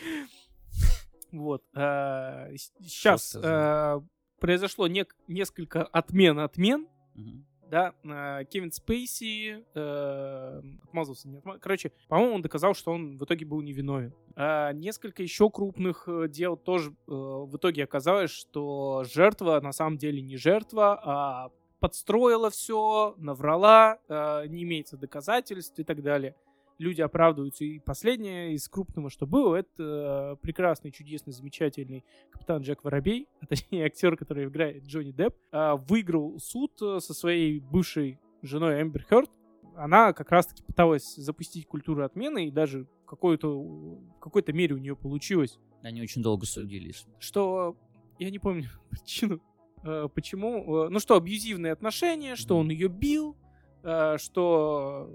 Вот. 1.31 1.63
Сейчас 1.73 3.29
сказал? 3.29 4.05
Произошло 4.41 4.87
нек- 4.87 5.15
несколько 5.29 5.83
отмен-отмен. 5.83 6.87
Мгм. 7.15 7.45
Да, 7.69 7.93
э, 8.03 8.43
Кевин 8.49 8.69
Спейси 8.73 9.63
э, 9.73 10.61
отмазался. 10.83 11.29
Не 11.29 11.37
отма- 11.37 11.57
Короче, 11.57 11.93
по-моему, 12.09 12.35
он 12.35 12.41
доказал, 12.41 12.73
что 12.73 12.91
он 12.91 13.17
в 13.17 13.23
итоге 13.23 13.45
был 13.45 13.61
невиновен. 13.61 14.13
А 14.35 14.73
несколько 14.73 15.23
еще 15.23 15.49
крупных 15.49 16.03
э, 16.07 16.27
дел 16.27 16.57
тоже 16.57 16.89
э, 16.91 16.93
в 17.07 17.55
итоге 17.55 17.85
оказалось, 17.85 18.31
что 18.31 19.05
жертва 19.05 19.61
на 19.61 19.71
самом 19.71 19.97
деле 19.97 20.21
не 20.21 20.35
жертва, 20.35 20.99
а 21.01 21.49
подстроила 21.79 22.49
все, 22.49 23.15
наврала, 23.17 23.99
э, 24.09 24.47
не 24.47 24.63
имеется 24.63 24.97
доказательств 24.97 25.79
и 25.79 25.83
так 25.85 26.01
далее. 26.03 26.35
Люди 26.77 27.01
оправдываются. 27.01 27.63
И 27.63 27.79
последнее 27.79 28.53
из 28.53 28.67
крупного, 28.67 29.09
что 29.09 29.27
было, 29.27 29.57
это 29.57 30.37
э, 30.39 30.41
прекрасный, 30.41 30.91
чудесный, 30.91 31.33
замечательный 31.33 32.03
капитан 32.31 32.61
Джек 32.61 32.83
Воробей, 32.83 33.27
а 33.39 33.45
точнее 33.45 33.85
актер, 33.85 34.17
который 34.17 34.45
играет 34.45 34.85
Джонни 34.85 35.11
Депп, 35.11 35.35
а, 35.51 35.75
выиграл 35.75 36.39
суд 36.39 36.71
э, 36.81 36.99
со 36.99 37.13
своей 37.13 37.59
бывшей 37.59 38.19
женой 38.41 38.81
Эмбер 38.81 39.03
Хёрд. 39.03 39.29
Она 39.75 40.13
как 40.13 40.31
раз-таки 40.31 40.63
пыталась 40.63 41.15
запустить 41.15 41.67
культуру 41.67 42.03
отмены, 42.03 42.47
и 42.47 42.51
даже 42.51 42.85
в 43.03 43.05
какой-то, 43.05 43.61
в 43.61 44.19
какой-то 44.19 44.53
мере 44.53 44.75
у 44.75 44.77
нее 44.77 44.95
получилось. 44.95 45.59
Они 45.81 46.01
очень 46.01 46.21
долго 46.21 46.45
судились. 46.45 47.05
Что, 47.19 47.77
я 48.19 48.29
не 48.29 48.39
помню 48.39 48.69
причину, 48.89 49.41
э, 49.83 50.07
почему, 50.13 50.85
э, 50.85 50.89
ну 50.89 50.99
что, 50.99 51.15
абьюзивные 51.15 51.73
отношения, 51.73 52.35
что 52.35 52.57
он 52.57 52.69
ее 52.69 52.87
бил, 52.87 53.37
э, 53.83 54.17
что... 54.17 55.09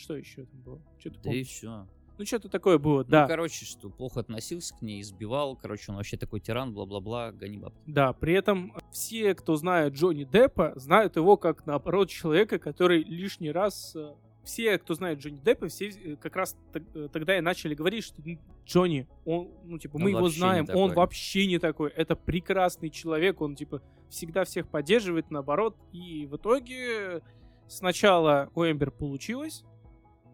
Что 0.00 0.16
еще 0.16 0.44
там 0.46 0.60
было? 0.62 0.80
Что-то 0.98 1.18
Да 1.24 1.32
и 1.32 1.42
все. 1.42 1.86
Ну, 2.18 2.26
что-то 2.26 2.48
такое 2.50 2.78
было, 2.78 3.02
да. 3.02 3.22
Ну, 3.22 3.28
короче, 3.28 3.64
что 3.64 3.88
плохо 3.88 4.20
относился 4.20 4.74
к 4.76 4.82
ней, 4.82 5.00
избивал. 5.00 5.56
Короче, 5.56 5.84
он 5.88 5.96
вообще 5.96 6.18
такой 6.18 6.40
тиран, 6.40 6.74
бла-бла-бла, 6.74 7.32
гони 7.32 7.56
бабки. 7.56 7.80
Да, 7.86 8.12
при 8.12 8.34
этом 8.34 8.74
все, 8.92 9.34
кто 9.34 9.56
знает 9.56 9.94
Джонни 9.94 10.24
Деппа, 10.24 10.74
знают 10.76 11.16
его 11.16 11.38
как, 11.38 11.64
наоборот, 11.64 12.10
человека, 12.10 12.58
который 12.58 13.02
лишний 13.04 13.50
раз... 13.50 13.96
э, 13.96 14.12
Все, 14.44 14.76
кто 14.78 14.92
знает 14.92 15.18
Джонни 15.18 15.40
Деппа, 15.42 15.68
все 15.68 15.88
э, 15.88 16.16
как 16.16 16.36
раз 16.36 16.58
э, 16.74 17.08
тогда 17.10 17.38
и 17.38 17.40
начали 17.40 17.74
говорить, 17.74 18.04
что 18.04 18.22
Джонни, 18.66 19.08
он, 19.24 19.48
ну, 19.64 19.78
типа, 19.78 19.96
Он 19.96 20.02
мы 20.02 20.10
его 20.10 20.20
вообще 20.20 20.34
не 20.34 20.40
знаем, 20.40 20.66
он 20.74 20.92
вообще 20.92 21.46
не 21.46 21.58
такой. 21.58 21.88
Это 21.90 22.16
прекрасный 22.16 22.90
человек, 22.90 23.40
он, 23.40 23.54
типа, 23.56 23.80
всегда 24.10 24.44
всех 24.44 24.68
поддерживает, 24.68 25.30
наоборот. 25.30 25.74
И 25.92 26.26
в 26.26 26.36
итоге 26.36 27.22
сначала 27.66 28.50
у 28.54 28.62
Эмбер 28.64 28.90
получилось, 28.90 29.64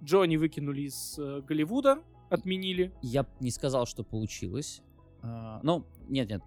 Джонни 0.07 0.37
выкинули 0.37 0.83
из 0.83 1.19
э, 1.19 1.43
Голливуда, 1.43 1.99
отменили. 2.31 2.93
Я 3.03 3.27
не 3.41 3.51
сказал, 3.51 3.87
что 3.87 4.05
получилось. 4.05 4.81
А, 5.21 5.59
ну, 5.65 5.85
нет-нет, 6.09 6.43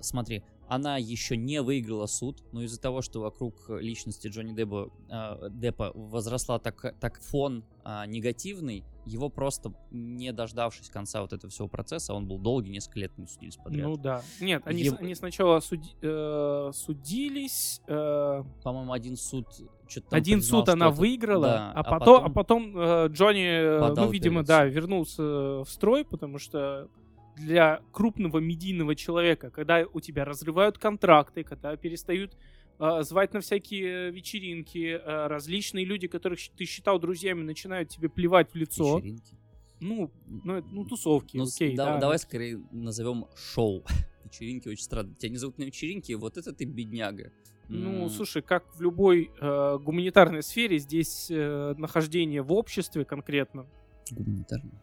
смотри. 0.00 0.42
Она 0.68 0.96
еще 0.96 1.36
не 1.36 1.62
выиграла 1.62 2.06
суд, 2.06 2.42
но 2.52 2.62
из-за 2.62 2.80
того, 2.80 3.00
что 3.02 3.20
вокруг 3.20 3.54
личности 3.68 4.28
Джонни 4.28 4.52
Деппа, 4.54 4.90
а, 5.08 5.48
Деппа 5.48 5.92
возросла 5.94 6.58
так, 6.58 6.94
так 6.98 7.20
фон 7.20 7.64
а, 7.84 8.04
негативный, 8.06 8.84
его 9.04 9.28
просто 9.28 9.72
не 9.92 10.32
дождавшись 10.32 10.90
конца 10.90 11.22
вот 11.22 11.32
этого 11.32 11.50
всего 11.50 11.68
процесса, 11.68 12.12
он 12.14 12.26
был 12.26 12.38
долгий, 12.38 12.70
несколько 12.70 12.98
лет 12.98 13.16
не 13.16 13.26
судились 13.28 13.56
подряд. 13.56 13.86
Ну 13.86 13.96
да. 13.96 14.22
Нет, 14.40 14.62
они, 14.64 14.82
Ев- 14.82 15.00
они 15.00 15.14
сначала 15.14 15.60
суди- 15.60 15.94
э, 16.02 16.70
судились, 16.74 17.80
э, 17.86 18.42
По-моему, 18.64 18.92
один 18.92 19.16
суд 19.16 19.46
что-то 19.86 20.16
один 20.16 20.40
признал, 20.40 20.62
суд 20.62 20.68
она 20.70 20.90
выиграла, 20.90 21.46
да, 21.46 21.72
а, 21.72 21.80
а 21.80 21.84
потом, 21.84 21.98
потом 21.98 22.24
а 22.24 22.30
потом 22.30 22.78
э, 22.78 23.08
Джонни, 23.12 23.46
э, 23.46 23.94
ну, 23.94 24.10
видимо, 24.10 24.40
апелляцию. 24.40 24.44
да, 24.46 24.64
вернулся 24.64 25.22
в 25.22 25.66
строй, 25.68 26.04
потому 26.04 26.38
что 26.38 26.88
для 27.36 27.80
крупного 27.92 28.38
медийного 28.38 28.94
человека, 28.94 29.50
когда 29.50 29.84
у 29.92 30.00
тебя 30.00 30.24
разрывают 30.24 30.78
контракты, 30.78 31.44
когда 31.44 31.76
перестают 31.76 32.36
э, 32.78 33.02
звать 33.02 33.32
на 33.34 33.40
всякие 33.40 34.10
вечеринки, 34.10 34.98
э, 34.98 35.26
различные 35.26 35.84
люди, 35.84 36.06
которых 36.08 36.38
ты 36.56 36.64
считал 36.64 36.98
друзьями, 36.98 37.42
начинают 37.42 37.90
тебе 37.90 38.08
плевать 38.08 38.50
в 38.52 38.54
лицо. 38.54 38.96
вечеринки. 38.98 39.36
Ну, 39.80 40.10
ну, 40.26 40.64
ну, 40.72 40.84
тусовки, 40.86 41.36
Ну, 41.36 41.44
окей, 41.44 41.76
да- 41.76 41.94
да. 41.94 41.98
давай 42.00 42.18
скорее 42.18 42.62
назовем 42.72 43.26
шоу. 43.36 43.84
Вечеринки 44.24 44.68
очень 44.68 44.82
странно. 44.82 45.14
Тебя 45.14 45.30
не 45.30 45.36
зовут 45.36 45.58
на 45.58 45.64
вечеринке, 45.64 46.16
вот 46.16 46.38
это 46.38 46.52
ты 46.54 46.64
бедняга. 46.64 47.30
Ну, 47.68 48.04
М, 48.04 48.08
слушай, 48.10 48.40
как 48.42 48.74
в 48.76 48.80
любой 48.80 49.30
э, 49.40 49.78
гуманитарной 49.82 50.42
сфере, 50.42 50.78
здесь 50.78 51.30
э, 51.30 51.74
нахождение 51.76 52.40
в 52.42 52.52
обществе 52.52 53.04
конкретно, 53.04 53.66
Гуманитарная. 54.10 54.80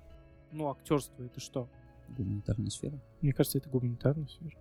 ну, 0.51 0.69
актерство 0.69 1.23
это 1.23 1.39
что? 1.39 1.69
Гуманитарная 2.13 2.69
сфера. 2.69 3.01
Мне 3.21 3.33
кажется, 3.33 3.57
это 3.57 3.69
гуманитарная 3.69 4.27
сфера. 4.27 4.51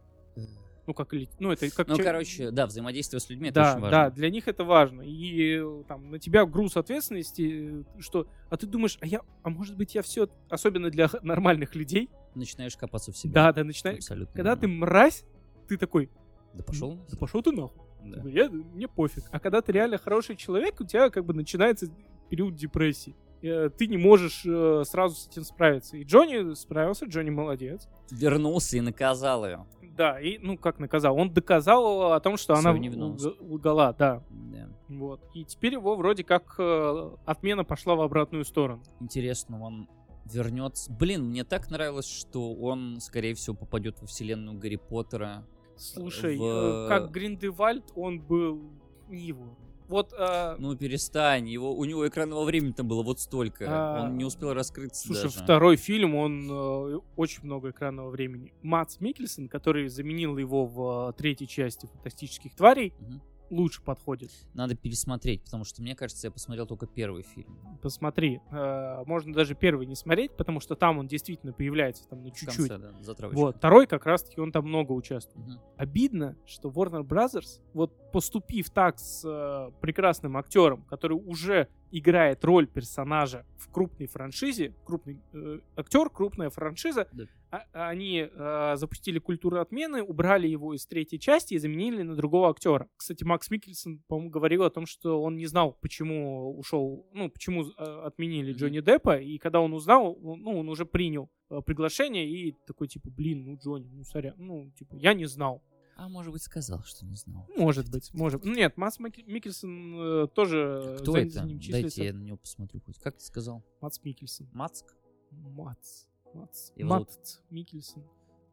Ну, 0.85 0.95
как, 0.95 1.13
ну, 1.39 1.53
это 1.53 1.71
как 1.71 1.87
Ну, 1.87 1.95
чел- 1.97 2.05
короче, 2.05 2.51
да, 2.51 2.67
взаимодействие 2.67 3.21
с 3.21 3.31
людьми 3.31 3.51
это 3.51 3.61
да, 3.61 3.71
очень 3.73 3.83
важно. 3.83 3.91
да, 3.91 4.11
для 4.11 4.31
них 4.31 4.49
это 4.49 4.65
важно. 4.65 5.03
И 5.03 5.59
э, 5.63 5.85
там 5.87 6.11
на 6.11 6.19
тебя 6.19 6.45
груз 6.45 6.77
ответственности, 6.77 7.83
э, 7.97 8.01
что, 8.01 8.27
а 8.51 8.57
ты 8.57 8.67
думаешь, 8.67 8.99
а 9.01 9.07
я, 9.07 9.21
а 9.45 9.51
может 9.51 9.77
быть 9.77 9.95
я 9.95 10.03
все, 10.03 10.29
особенно 10.51 10.91
для 10.91 11.09
нормальных 11.23 11.77
людей, 11.77 12.11
Начинаешь 12.35 12.77
копаться 12.77 13.13
в 13.13 13.17
себе. 13.17 13.33
да, 13.33 13.53
да, 13.53 13.63
начинаешь, 13.63 13.99
Абсолютно. 13.99 14.35
когда 14.35 14.57
ты 14.57 14.67
мразь, 14.67 15.23
ты 15.69 15.77
такой, 15.77 16.11
Да 16.53 16.65
пошел. 16.65 16.99
да 17.09 17.17
пошел 17.17 17.43
ты 17.43 17.53
нахуй. 17.53 17.81
Да. 18.05 18.17
Типа, 18.17 18.27
Я, 18.27 18.51
мне 18.51 18.89
пофиг. 18.89 19.23
А 19.31 19.39
когда 19.39 19.63
ты 19.63 19.71
реально 19.71 19.99
хороший 19.99 20.35
человек, 20.35 20.81
у 20.81 20.85
тебя 20.85 21.11
как 21.11 21.25
бы 21.25 21.33
начинается 21.33 21.87
период 22.29 22.57
депрессии. 22.57 23.15
Э, 23.43 23.71
Ты 23.77 23.87
не 23.87 23.97
можешь 23.97 24.43
э, 24.47 24.83
сразу 24.87 25.17
с 25.17 25.29
этим 25.29 25.43
справиться. 25.45 25.97
И 25.97 26.05
Джонни 26.05 26.55
справился, 26.55 27.07
Джонни 27.07 27.31
молодец. 27.31 27.89
Вернулся 28.11 28.77
и 28.77 28.81
наказал 28.81 29.45
ее. 29.47 29.67
Да, 29.97 30.19
и, 30.21 30.39
ну, 30.39 30.57
как 30.57 30.79
наказал? 30.79 31.17
Он 31.19 31.31
доказал 31.33 32.13
о 32.13 32.21
том, 32.21 32.37
что 32.39 32.55
она 32.55 32.63
Свою 32.63 32.79
невиновность. 32.79 33.27
лг- 33.27 33.37
лгала, 33.41 33.93
да. 33.99 34.23
Да. 34.31 34.69
Вот. 34.89 35.21
И 35.35 35.45
теперь 35.45 35.75
его 35.75 35.97
вроде 35.97 36.25
как 36.25 36.55
э, 36.59 37.11
отмена 37.27 37.65
пошла 37.65 37.95
в 37.95 38.01
обратную 38.01 38.45
сторону. 38.45 38.83
Интересно, 39.01 39.61
он 39.63 39.89
вернется. 40.25 40.91
Блин, 40.93 41.25
мне 41.27 41.45
так 41.45 41.71
нравилось, 41.71 42.09
что 42.09 42.55
он, 42.55 43.01
скорее 43.01 43.35
всего, 43.35 43.55
попадет 43.55 44.01
во 44.01 44.07
вселенную 44.07 44.59
Гарри 44.59 44.77
Поттера. 44.77 45.45
Слушай, 45.77 46.39
В- 46.39 46.87
как 46.89 47.11
Гриндевальд, 47.11 47.85
он 47.95 48.21
был 48.21 48.63
не 49.09 49.27
его. 49.27 49.57
Вот, 49.93 50.13
э, 50.19 50.57
Ну, 50.59 50.75
перестань, 50.77 51.49
его, 51.49 51.73
у 51.77 51.85
него 51.85 52.09
экранного 52.09 52.45
времени 52.45 52.73
там 52.73 52.89
было 52.89 53.03
вот 53.03 53.21
столько. 53.21 53.67
А, 53.69 54.03
он 54.03 54.17
не 54.17 54.25
успел 54.25 54.55
раскрыться 54.55 55.07
слушай, 55.07 55.25
даже. 55.25 55.41
второй 55.41 55.77
фильм, 55.77 56.15
он 56.15 56.51
э, 56.51 56.99
очень 57.17 57.45
много 57.45 57.71
экранного 57.71 58.11
времени. 58.11 58.53
Мац 58.63 58.99
Микельсон, 59.01 59.49
который 59.49 59.89
заменил 59.89 60.39
его 60.39 60.67
в 60.67 61.11
э, 61.11 61.13
третьей 61.19 61.47
части 61.47 61.87
«Фантастических 61.87 62.55
тварей», 62.55 62.95
Мгм. 62.99 63.21
лучше 63.51 63.83
подходит. 63.83 64.31
Надо 64.55 64.75
пересмотреть, 64.75 65.43
потому 65.45 65.65
что, 65.65 65.83
мне 65.83 65.95
кажется, 65.95 66.27
я 66.27 66.31
посмотрел 66.31 66.67
только 66.67 66.87
первый 66.87 67.23
фильм. 67.23 67.59
Посмотри, 67.83 68.41
э, 68.51 69.03
можно 69.05 69.35
даже 69.35 69.55
первый 69.55 69.85
не 69.87 69.95
смотреть, 69.95 70.33
потому 70.39 70.59
что 70.61 70.75
там 70.75 70.99
он 70.99 71.07
действительно 71.07 71.53
появляется 71.53 72.09
там 72.09 72.23
на 72.23 72.31
чуть-чуть. 72.31 72.69
конце, 72.69 72.79
да. 72.79 73.29
Вот, 73.33 73.57
второй 73.57 73.87
как 73.87 74.07
раз-таки 74.07 74.41
он 74.41 74.53
там 74.53 74.67
много 74.67 74.93
участвует. 74.93 75.47
Мгм. 75.47 75.61
обидно, 75.77 76.35
что 76.47 76.71
Warner 76.71 77.03
Brothers, 77.03 77.61
вот 77.75 77.93
поступив 78.13 78.71
так 78.71 78.99
с 78.99 79.25
э, 79.25 79.71
прекрасным 79.81 80.37
актером, 80.37 80.83
который 80.83 81.15
уже 81.15 81.69
играет 81.91 82.45
роль 82.45 82.67
персонажа 82.67 83.45
в 83.59 83.71
крупной 83.71 84.07
франшизе, 84.07 84.75
крупный 84.85 85.21
э, 85.35 85.59
актер, 85.77 86.09
крупная 86.11 86.49
франшиза, 86.51 87.07
Да. 87.13 87.25
а- 87.51 87.89
они 87.91 88.29
э, 88.31 88.73
запустили 88.77 89.19
культуру 89.19 89.61
отмены, 89.61 90.03
убрали 90.03 90.49
его 90.49 90.75
из 90.75 90.87
третьей 90.87 91.19
части 91.19 91.55
и 91.55 91.59
заменили 91.59 92.03
на 92.03 92.15
другого 92.17 92.49
актера. 92.51 92.89
Кстати, 92.97 93.25
Макс 93.25 93.51
Микельсон, 93.51 94.03
по-моему, 94.09 94.31
говорил 94.31 94.63
о 94.63 94.71
том, 94.71 94.87
что 94.87 95.23
он 95.23 95.37
не 95.37 95.47
знал, 95.47 95.77
почему 95.83 96.59
ушел, 96.59 97.07
ну, 97.13 97.29
почему 97.31 97.65
э, 97.65 97.85
отменили 98.07 98.53
Мгм. 98.53 98.59
Джонни 98.61 98.81
Деппа, 98.81 99.19
и 99.19 99.37
когда 99.39 99.61
он 99.61 99.73
узнал, 99.75 100.19
он- 100.23 100.41
ну, 100.43 100.59
он 100.61 100.69
уже 100.69 100.85
принял 100.87 101.29
э, 101.51 101.61
приглашение 101.67 102.27
и 102.27 102.53
такой, 102.67 102.89
типа, 102.89 103.11
блин, 103.11 103.45
ну, 103.45 103.59
Джонни, 103.63 103.91
ну, 103.93 104.05
сорян, 104.05 104.35
ну, 104.39 104.71
типа, 104.79 104.95
я 104.97 105.13
не 105.13 105.27
знал. 105.27 105.63
А 105.97 106.09
может 106.09 106.33
быть, 106.33 106.43
сказал, 106.43 106.83
что 106.85 107.05
не 107.05 107.17
знал. 107.17 107.47
Может 107.57 107.91
быть, 107.91 108.13
может. 108.15 108.45
Ну, 108.45 108.55
Нет, 108.55 108.77
Мац 108.77 108.99
Мик- 108.99 109.27
Микельсон 109.27 110.25
э, 110.25 110.29
тоже 110.29 110.97
Кто 111.01 111.13
за, 111.13 111.19
это? 111.19 111.31
за 111.31 111.45
ним 111.45 111.59
Дайте 111.59 111.73
числится. 111.91 112.03
я 112.05 112.13
на 112.13 112.23
него 112.23 112.37
посмотрю 112.39 112.81
хоть. 112.81 112.99
Как 112.99 113.17
ты 113.19 113.25
сказал? 113.25 113.63
Мац 113.81 113.99
Микельсон. 114.03 114.49
Мацк? 114.53 114.97
Мац. 115.31 116.05
Мац. 116.35 116.71
Его 116.77 116.89
зовут- 116.91 117.09
Мац 117.09 117.37
Микельсон. 117.51 118.05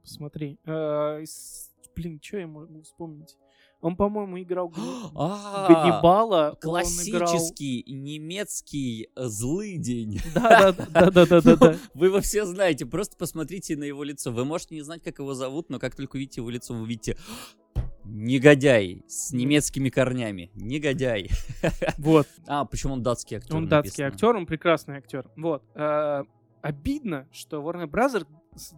Посмотри. 0.02 0.60
Э, 0.66 1.22
из- 1.22 1.72
Блин, 1.96 2.20
что 2.22 2.38
я 2.38 2.48
могу 2.48 2.82
вспомнить? 2.84 3.36
Он, 3.82 3.96
по-моему, 3.96 4.42
играл 4.42 4.74
А, 5.16 5.68
Ганнибала. 5.68 6.58
Классический 6.60 7.84
немецкий 7.88 9.10
э, 9.16 9.26
злый 9.26 9.78
день. 9.78 10.20
Да, 10.34 10.72
да, 10.74 11.10
да, 11.12 11.26
да, 11.26 11.56
да. 11.56 11.76
Вы 11.94 12.08
его 12.08 12.20
все 12.20 12.46
знаете, 12.46 12.86
просто 12.86 13.16
посмотрите 13.18 13.78
на 13.78 13.84
его 13.84 14.04
лицо. 14.04 14.32
Вы 14.32 14.46
можете 14.46 14.76
не 14.76 14.82
знать, 14.82 15.02
как 15.04 15.20
его 15.20 15.34
зовут, 15.34 15.70
но 15.70 15.80
как 15.80 15.96
только 15.96 16.18
увидите 16.18 16.42
его 16.42 16.50
лицо, 16.50 16.74
вы 16.74 16.82
увидите 16.82 17.18
негодяй 18.04 19.04
с 19.08 19.32
немецкими 19.32 19.90
корнями. 19.90 20.52
Негодяй. 20.56 21.30
Вот. 21.98 22.28
А, 22.48 22.66
почему 22.66 22.94
он 22.94 23.04
датский 23.04 23.38
актер? 23.38 23.56
Он 23.56 23.68
датский 23.68 24.04
актер, 24.04 24.36
он 24.36 24.46
прекрасный 24.46 24.98
актер. 24.98 25.30
Вот. 25.36 25.64
Э, 25.76 26.24
Обидно, 26.62 27.28
что 27.32 27.62
Warner 27.62 27.88
Brothers 27.88 28.28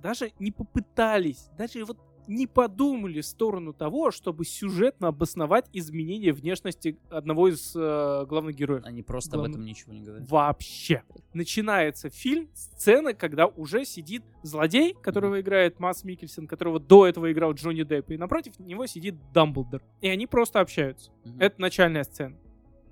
даже 0.03 0.31
не 0.39 0.51
попытались, 0.51 1.49
даже 1.57 1.83
вот 1.83 1.97
не 2.31 2.47
подумали 2.47 3.19
в 3.19 3.25
сторону 3.25 3.73
того, 3.73 4.11
чтобы 4.11 4.45
сюжетно 4.45 5.09
обосновать 5.09 5.69
изменение 5.73 6.31
внешности 6.31 6.97
одного 7.09 7.49
из 7.49 7.73
э, 7.75 8.25
главных 8.27 8.55
героев. 8.55 8.83
Они 8.85 9.03
просто 9.03 9.31
Главное- 9.31 9.49
об 9.49 9.55
этом 9.55 9.65
ничего 9.65 9.93
не 9.93 10.01
говорят. 10.01 10.29
Вообще. 10.29 11.03
Начинается 11.33 12.09
фильм, 12.09 12.49
сцена, 12.53 13.13
когда 13.13 13.47
уже 13.47 13.83
сидит 13.83 14.23
злодей, 14.43 14.93
которого 14.93 15.41
играет 15.41 15.79
Масс 15.79 16.05
Микельсон, 16.05 16.47
которого 16.47 16.79
до 16.79 17.05
этого 17.05 17.31
играл 17.31 17.53
Джонни 17.53 17.83
Депп, 17.83 18.11
и 18.11 18.17
напротив 18.17 18.57
него 18.59 18.85
сидит 18.87 19.15
Дамблдор. 19.33 19.81
И 19.99 20.07
они 20.07 20.25
просто 20.25 20.61
общаются. 20.61 21.11
Мгм. 21.25 21.39
Это 21.41 21.59
начальная 21.59 22.03
сцена. 22.05 22.37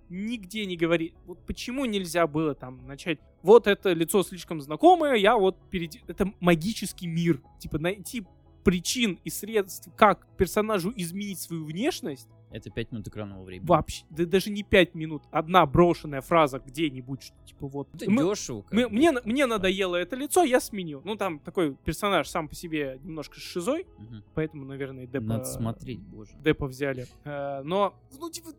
Нигде 0.09 0.65
не 0.65 0.75
говори. 0.75 1.13
Вот 1.25 1.45
почему 1.45 1.85
нельзя 1.85 2.27
было 2.27 2.55
там 2.55 2.85
начать? 2.87 3.19
Вот 3.41 3.67
это 3.67 3.93
лицо 3.93 4.23
слишком 4.23 4.59
знакомое, 4.59 5.13
я 5.15 5.37
вот 5.37 5.55
перед... 5.69 5.95
Это 6.09 6.33
магический 6.39 7.07
мир. 7.07 7.41
Типа 7.59 7.77
найти 7.77 8.25
причин 8.63 9.19
и 9.23 9.29
средств, 9.29 9.89
как 9.95 10.27
персонажу 10.37 10.91
изменить 10.95 11.39
свою 11.39 11.65
внешность, 11.65 12.27
Это 12.51 12.69
5 12.69 12.91
минут 12.91 13.07
экранного 13.07 13.43
времени. 13.43 13.67
вообще, 13.67 14.05
да 14.09 14.25
даже 14.25 14.49
не 14.49 14.63
пять 14.63 14.95
минут. 14.95 15.23
Одна 15.31 15.65
брошенная 15.65 16.21
фраза 16.21 16.59
где-нибудь, 16.59 17.21
что 17.23 17.35
типа 17.45 17.67
вот... 17.67 17.87
Это 17.93 18.09
мы- 18.09 18.23
дешево. 18.29 18.65
мы- 18.71 18.89
мне, 18.89 19.11
мне 19.23 19.45
надоело 19.45 19.95
это 19.95 20.15
лицо, 20.15 20.43
я 20.43 20.59
сменил. 20.59 21.01
Ну, 21.05 21.15
там 21.15 21.39
такой 21.39 21.75
персонаж 21.75 22.27
сам 22.27 22.47
по 22.47 22.55
себе 22.55 22.99
немножко 23.03 23.39
шизой, 23.39 23.85
Мгм. 23.97 24.23
поэтому, 24.33 24.65
наверное, 24.65 25.05
Деппа, 25.07 25.25
Надо 25.25 25.45
смотреть, 25.45 25.99
боже. 25.99 26.31
Деппа 26.43 26.67
взяли. 26.67 27.05
Э, 27.23 27.61
но, 27.63 27.93
ну, 28.19 28.29
типа... 28.31 28.49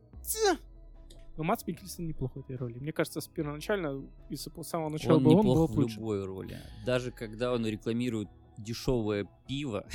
Но 1.37 1.45
Мац 1.45 1.67
Микельсон 1.67 2.07
неплох 2.07 2.35
в 2.35 2.41
этой 2.41 2.57
роли. 2.57 2.79
Мне 2.79 2.93
кажется, 2.93 3.21
с 3.21 3.29
первоначально, 3.29 4.03
и 4.29 4.37
с 4.37 4.49
самого 4.63 4.91
начала 4.91 5.17
Он 5.17 5.23
бы 5.25 5.31
он 5.31 5.37
был 5.37 5.43
неплох 5.53 5.71
в 5.71 5.79
лучше. 5.79 5.97
любой 5.97 6.25
роли. 6.25 6.59
Даже 6.85 7.11
когда 7.13 7.53
он 7.53 7.67
рекламирует 7.67 8.29
дешевое 8.63 9.27
пиво. 9.47 9.87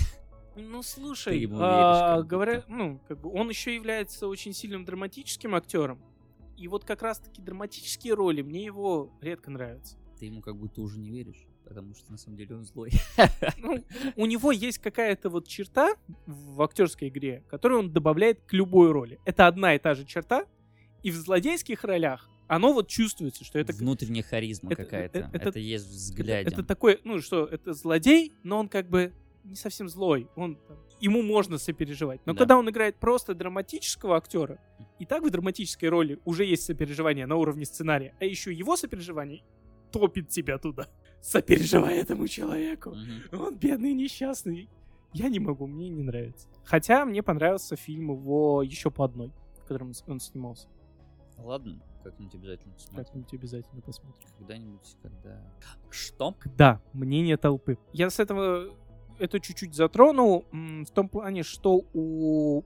Ну, 0.55 0.84
слушай, 0.84 1.34
а, 1.34 1.38
веришь, 1.38 2.18
как 2.18 2.28
говоря, 2.28 2.63
ну, 2.68 3.01
как 3.07 3.20
бы 3.20 3.30
он 3.32 3.49
еще 3.49 3.76
является 3.76 4.28
очень 4.28 4.53
сильным 4.53 4.86
драматическим 4.86 5.53
актером. 5.53 6.01
И 6.57 6.70
вот 6.70 6.86
как 6.86 7.01
раз-таки 7.01 7.41
драматические 7.41 8.13
роли 8.13 8.41
мне 8.41 8.63
его 8.63 9.11
редко 9.22 9.51
нравятся. 9.51 9.97
Ты 10.18 10.28
ему 10.28 10.41
как 10.41 10.55
будто 10.55 10.82
уже 10.82 10.97
не 10.97 11.09
веришь, 11.09 11.45
потому 11.66 11.93
что 11.93 12.09
на 12.09 12.18
самом 12.18 12.38
деле 12.38 12.55
он 12.55 12.63
злой. 12.63 12.91
Ну, 13.57 13.84
у 14.16 14.26
него 14.26 14.53
есть 14.53 14.78
какая-то 14.78 15.30
вот 15.30 15.47
черта 15.47 15.95
в 16.26 16.61
актерской 16.61 17.09
игре, 17.09 17.43
которую 17.49 17.80
он 17.82 17.91
добавляет 17.91 18.41
к 18.45 18.53
любой 18.53 18.91
роли. 18.91 19.20
Это 19.26 19.47
одна 19.47 19.76
и 19.76 19.80
та 19.80 19.93
же 19.93 20.05
черта, 20.05 20.45
и 21.03 21.11
в 21.11 21.16
злодейских 21.16 21.84
ролях 21.84 22.30
оно 22.47 22.73
вот 22.73 22.87
чувствуется, 22.87 23.43
что 23.43 23.59
это 23.59 23.73
Внутренняя 23.73 24.23
харизма 24.23 24.71
это- 24.71 24.83
какая-то. 24.83 25.19
это- 25.19 25.29
Это, 25.33 25.49
это- 25.49 25.59
есть 25.59 26.15
в 26.15 26.19
это, 26.19 26.31
это 26.31 26.63
такой, 26.63 26.99
ну 27.03 27.19
что, 27.21 27.45
это 27.45 27.73
злодей, 27.73 28.33
но 28.43 28.59
он 28.59 28.69
как 28.69 28.89
бы 28.89 29.13
не 29.43 29.55
совсем 29.55 29.87
злой. 29.89 30.27
Он 30.35 30.57
ему 30.99 31.21
можно 31.21 31.57
сопереживать. 31.57 32.19
Но 32.25 32.33
Да. 32.33 32.39
когда 32.39 32.57
он 32.57 32.69
играет 32.69 32.97
просто 32.97 33.33
драматического 33.35 34.17
актера, 34.17 34.59
и 34.99 35.05
так 35.05 35.23
в 35.23 35.29
драматической 35.29 35.89
роли 35.89 36.19
уже 36.25 36.45
есть 36.45 36.63
сопереживание 36.63 37.25
на 37.27 37.35
уровне 37.35 37.65
сценария, 37.65 38.15
а 38.19 38.25
еще 38.25 38.51
его 38.53 38.75
сопереживание 38.75 39.43
топит 39.91 40.29
тебя 40.29 40.57
туда. 40.57 40.87
Сопереживай 41.21 41.97
этому 41.97 42.27
человеку. 42.27 42.91
Мгм. 42.91 43.39
Он 43.41 43.55
бедный, 43.57 43.93
несчастный. 43.93 44.69
Я 45.13 45.29
не 45.29 45.39
могу, 45.39 45.65
мне 45.67 45.89
не 45.89 46.03
нравится. 46.03 46.47
Хотя 46.65 47.05
мне 47.05 47.23
понравился 47.23 47.75
фильм 47.75 48.11
его 48.11 48.61
еще 48.63 48.89
по 48.91 49.05
одной, 49.05 49.31
в 49.57 49.61
котором 49.61 49.93
он 50.07 50.19
снимался. 50.19 50.67
Ладно, 51.37 51.81
как-нибудь 52.06 52.36
обязательно 52.36 52.74
посмотрим. 52.74 53.03
Как-нибудь 53.03 53.34
обязательно 53.34 53.82
посмотрим. 53.82 54.28
Когда-нибудь, 54.38 54.97
когда... 55.01 55.41
Что? 55.89 56.36
Да, 56.56 56.82
мнение 56.93 57.38
толпы. 57.38 57.78
Я 57.93 58.10
с 58.10 58.20
этого 58.20 58.76
это 59.18 59.39
чуть-чуть 59.39 59.74
затронул 59.74 60.45
в 60.51 60.91
том 60.93 61.10
плане, 61.10 61.43
что 61.43 61.84
у 61.93 62.64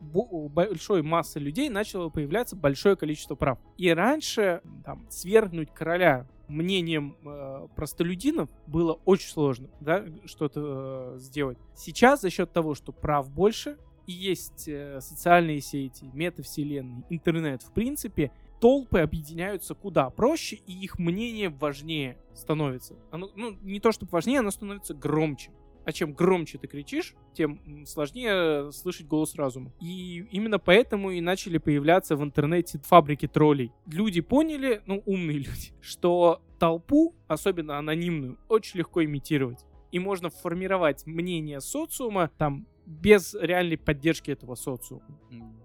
большой 0.00 1.02
массы 1.02 1.38
людей 1.38 1.68
начало 1.68 2.08
появляться 2.08 2.56
большое 2.56 2.96
количество 2.96 3.34
прав. 3.36 3.58
И 3.76 3.88
раньше 3.90 4.62
там, 4.84 5.06
свергнуть 5.08 5.72
короля 5.72 6.26
мнением 6.48 7.16
э, 7.24 7.68
простолюдинов 7.76 8.48
было 8.66 8.98
очень 9.04 9.28
сложно, 9.28 9.68
да, 9.80 10.04
что-то 10.24 11.14
э, 11.14 11.18
сделать. 11.18 11.58
Сейчас 11.76 12.22
за 12.22 12.30
счет 12.30 12.52
того, 12.52 12.74
что 12.74 12.90
прав 12.92 13.30
больше, 13.30 13.76
и 14.06 14.12
есть 14.12 14.66
э, 14.66 15.00
социальные 15.00 15.60
сети, 15.60 16.10
метавселенные, 16.12 17.04
интернет, 17.08 17.62
в 17.62 17.72
принципе, 17.72 18.32
толпы 18.60 19.00
объединяются 19.00 19.74
куда 19.74 20.10
проще, 20.10 20.56
и 20.66 20.72
их 20.72 20.98
мнение 20.98 21.48
важнее 21.48 22.18
становится. 22.34 22.94
Оно, 23.10 23.30
ну, 23.34 23.56
не 23.62 23.80
то 23.80 23.90
чтобы 23.90 24.10
важнее, 24.12 24.40
оно 24.40 24.50
становится 24.50 24.94
громче. 24.94 25.50
А 25.86 25.92
чем 25.92 26.12
громче 26.12 26.58
ты 26.58 26.66
кричишь, 26.66 27.14
тем 27.32 27.86
сложнее 27.86 28.70
слышать 28.70 29.06
голос 29.06 29.34
разума. 29.34 29.72
И 29.80 30.26
именно 30.30 30.58
поэтому 30.58 31.10
и 31.10 31.20
начали 31.22 31.56
появляться 31.56 32.16
в 32.16 32.22
интернете 32.22 32.78
фабрики 32.84 33.26
троллей. 33.26 33.72
Люди 33.86 34.20
поняли, 34.20 34.82
ну, 34.86 35.02
умные 35.06 35.38
люди, 35.38 35.72
что 35.80 36.42
толпу, 36.58 37.14
особенно 37.26 37.78
анонимную, 37.78 38.38
очень 38.48 38.78
легко 38.78 39.02
имитировать. 39.02 39.64
И 39.90 39.98
можно 39.98 40.28
формировать 40.28 41.06
мнение 41.06 41.60
социума 41.60 42.30
там 42.36 42.66
без 42.90 43.34
реальной 43.34 43.78
поддержки 43.78 44.32
этого 44.32 44.56
социума. 44.56 45.04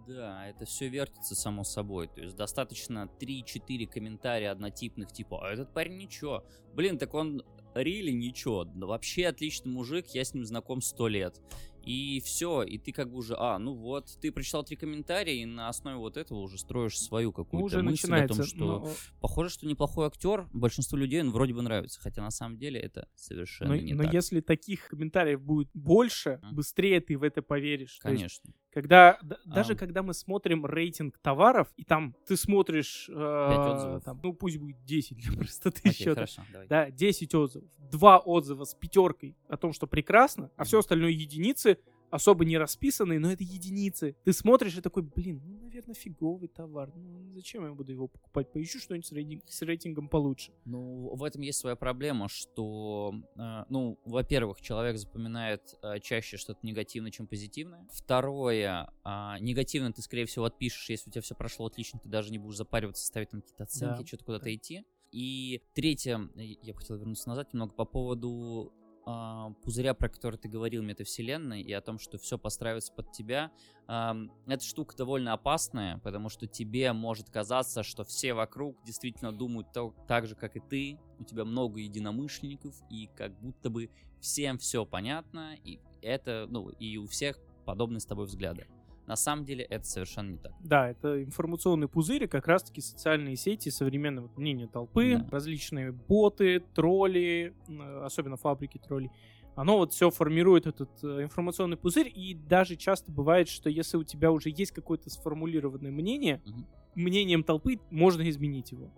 Да, 0.07 0.47
это 0.47 0.65
все 0.65 0.87
вертится 0.87 1.35
само 1.35 1.63
собой. 1.63 2.07
То 2.07 2.21
есть 2.21 2.35
достаточно 2.35 3.09
3-4 3.19 3.87
комментария 3.87 4.51
однотипных, 4.51 5.11
типа, 5.11 5.47
а 5.47 5.51
этот 5.51 5.73
парень 5.73 5.97
ничего. 5.97 6.45
Блин, 6.73 6.99
так 6.99 7.13
он 7.15 7.43
рили 7.73 8.11
ничего. 8.11 8.63
Да 8.63 8.85
Вообще 8.85 9.25
отличный 9.25 9.71
мужик, 9.71 10.07
я 10.09 10.23
с 10.23 10.33
ним 10.33 10.45
знаком 10.45 10.81
сто 10.81 11.07
лет. 11.07 11.41
И 11.85 12.19
все, 12.21 12.63
и 12.63 12.77
ты 12.77 12.91
как 12.91 13.09
бы 13.11 13.17
уже, 13.17 13.35
а, 13.37 13.59
ну 13.59 13.73
вот, 13.75 14.17
ты 14.19 14.31
прочитал 14.31 14.63
три 14.63 14.75
комментария, 14.75 15.35
и 15.35 15.45
на 15.45 15.69
основе 15.69 15.97
вот 15.97 16.17
этого 16.17 16.39
уже 16.39 16.57
строишь 16.57 16.99
свою 16.99 17.31
какую-то 17.31 17.65
уже 17.65 17.83
мысль 17.83 18.13
о 18.13 18.27
том, 18.27 18.43
что 18.43 18.65
но- 18.65 18.89
похоже, 19.21 19.49
что 19.51 19.67
неплохой 19.67 20.07
актер, 20.07 20.47
большинству 20.51 20.97
людей 20.97 21.21
он 21.21 21.31
вроде 21.31 21.53
бы 21.53 21.61
нравится, 21.61 21.99
хотя 22.01 22.21
на 22.21 22.31
самом 22.31 22.57
деле 22.57 22.79
это 22.79 23.07
совершенно 23.15 23.75
но, 23.75 23.81
не 23.81 23.93
но 23.93 24.03
так. 24.03 24.13
если 24.13 24.41
таких 24.41 24.87
комментариев 24.87 25.41
будет 25.41 25.69
больше, 25.73 26.39
Мгм. 26.41 26.55
быстрее 26.55 27.01
ты 27.01 27.17
в 27.17 27.23
это 27.23 27.41
поверишь. 27.41 27.99
То 27.99 28.09
есть 28.09 28.19
Конечно. 28.41 28.53
Когда, 28.75 29.17
д- 29.23 29.37
даже 29.45 29.73
когда 29.75 30.03
мы 30.03 30.13
смотрим 30.13 30.65
рейтинг 30.65 31.17
товаров, 31.19 31.69
и 31.77 31.85
там 31.85 32.13
ты 32.27 32.35
смотришь, 32.35 33.09
э, 33.09 34.01
там, 34.03 34.19
ну 34.21 34.33
пусть 34.33 34.57
будет 34.57 34.83
10 34.83 35.15
для 35.15 35.31
простоты 35.37 35.79
Окей, 35.79 35.93
счета, 35.93 36.15
хорошо, 36.15 36.41
давай. 36.51 36.67
да, 36.67 36.91
10 36.91 37.33
отзывов, 37.35 37.69
2 37.89 38.17
отзыва 38.19 38.65
с 38.65 38.75
пятеркой 38.75 39.37
о 39.47 39.55
том, 39.55 39.71
что 39.71 39.87
прекрасно, 39.87 40.51
а 40.57 40.65
все 40.65 40.79
остальное 40.79 41.11
единицы, 41.11 41.79
особо 42.15 42.45
не 42.45 42.57
расписанные, 42.57 43.19
но 43.19 43.31
это 43.31 43.43
единицы. 43.43 44.15
Ты 44.23 44.33
смотришь 44.33 44.77
и 44.77 44.81
такой, 44.81 45.03
блин, 45.03 45.41
ну, 45.45 45.59
наверное, 45.63 45.93
фиговый 45.95 46.47
товар, 46.47 46.91
ну, 46.95 47.31
зачем 47.33 47.63
я 47.65 47.73
буду 47.73 47.91
его 47.91 48.07
покупать, 48.07 48.51
поищу 48.51 48.79
что-нибудь 48.79 49.05
с, 49.05 49.11
рейтинг- 49.11 49.43
с 49.47 49.61
рейтингом 49.61 50.07
получше. 50.09 50.51
Ну, 50.65 51.13
в 51.15 51.23
этом 51.23 51.41
есть 51.41 51.59
своя 51.59 51.75
проблема, 51.75 52.27
что, 52.29 53.13
э, 53.35 53.63
ну, 53.69 53.99
во-первых, 54.05 54.61
человек 54.61 54.97
запоминает 54.97 55.77
э, 55.83 55.99
чаще 55.99 56.37
что-то 56.37 56.59
негативное, 56.65 57.11
чем 57.11 57.27
позитивное. 57.27 57.87
Второе, 57.91 58.91
а, 59.03 59.37
негативно 59.39 59.91
ты, 59.93 60.01
скорее 60.01 60.25
всего, 60.25 60.45
отпишешь, 60.45 60.89
если 60.89 61.09
у 61.09 61.13
тебя 61.13 61.21
все 61.21 61.35
прошло 61.35 61.65
отлично, 61.67 61.99
ты 61.99 62.09
даже 62.09 62.31
не 62.31 62.37
будешь 62.37 62.55
запариваться, 62.57 63.05
ставить 63.05 63.29
там 63.29 63.41
какие-то 63.41 63.63
оценки, 63.65 64.01
Да. 64.01 64.07
что-то 64.07 64.23
куда-то 64.25 64.53
идти. 64.55 64.83
И 65.11 65.61
третье, 65.73 66.29
э, 66.35 66.43
я 66.61 66.73
бы 66.73 66.79
хотел 66.79 66.97
вернуться 66.97 67.29
назад 67.29 67.53
немного 67.53 67.73
по 67.73 67.85
поводу 67.85 68.73
а, 69.05 69.51
пузыря, 69.63 69.93
про 69.93 70.09
который 70.09 70.37
ты 70.37 70.49
говорил, 70.49 70.81
метавселенной, 70.81 71.61
и 71.61 71.71
о 71.71 71.81
том, 71.81 71.99
что 71.99 72.17
все 72.17 72.37
подстраивается 72.37 72.91
под 72.93 73.11
тебя. 73.11 73.51
Ам, 73.87 74.31
эта 74.47 74.63
штука 74.63 74.95
довольно 74.97 75.33
опасная, 75.33 75.99
потому 75.99 76.29
что 76.29 76.47
тебе 76.47 76.91
может 76.93 77.29
казаться, 77.29 77.83
что 77.83 78.03
все 78.03 78.33
вокруг 78.33 78.83
действительно 78.83 79.31
думают 79.31 79.71
то- 79.73 79.95
так 80.07 80.25
же, 80.25 80.35
как 80.35 80.55
и 80.55 80.59
ты. 80.59 80.99
У 81.19 81.23
тебя 81.23 81.45
много 81.45 81.79
единомышленников, 81.79 82.75
и 82.89 83.07
как 83.15 83.39
будто 83.39 83.69
бы 83.69 83.89
всем 84.19 84.57
все 84.57 84.85
понятно, 84.85 85.55
и 85.63 85.79
это, 86.01 86.47
ну, 86.49 86.69
и 86.69 86.97
у 86.97 87.07
всех 87.07 87.39
подобные 87.65 87.99
с 87.99 88.05
тобой 88.05 88.25
взгляды. 88.25 88.67
На 89.07 89.15
самом 89.15 89.45
деле 89.45 89.63
это 89.65 89.85
совершенно 89.85 90.31
не 90.31 90.37
так. 90.37 90.51
Да, 90.59 90.89
это 90.89 91.23
информационный 91.23 91.87
пузырь, 91.87 92.23
и 92.23 92.27
как 92.27 92.47
раз-таки 92.47 92.81
социальные 92.81 93.35
сети, 93.35 93.69
современное 93.69 94.23
вот 94.23 94.35
мнение 94.37 94.67
толпы, 94.67 95.17
Да. 95.19 95.27
различные 95.31 95.91
боты, 95.91 96.59
тролли, 96.73 97.53
э, 97.67 98.01
особенно 98.03 98.35
фабрики 98.37 98.77
троллей. 98.79 99.11
Оно 99.55 99.77
вот 99.77 99.93
все 99.93 100.09
формирует 100.09 100.67
этот 100.67 100.89
э, 101.03 101.23
информационный 101.23 101.77
пузырь, 101.77 102.11
и 102.13 102.33
даже 102.33 102.75
часто 102.75 103.11
бывает, 103.11 103.47
что 103.47 103.69
если 103.69 103.95
у 103.97 104.03
тебя 104.03 104.31
уже 104.31 104.49
есть 104.49 104.71
какое-то 104.71 105.09
сформулированное 105.09 105.91
мнение, 105.91 106.41
Мгм. 106.45 106.67
Мнением 106.95 107.43
толпы 107.43 107.79
можно 107.91 108.27
изменить 108.29 108.71
его. 108.71 108.91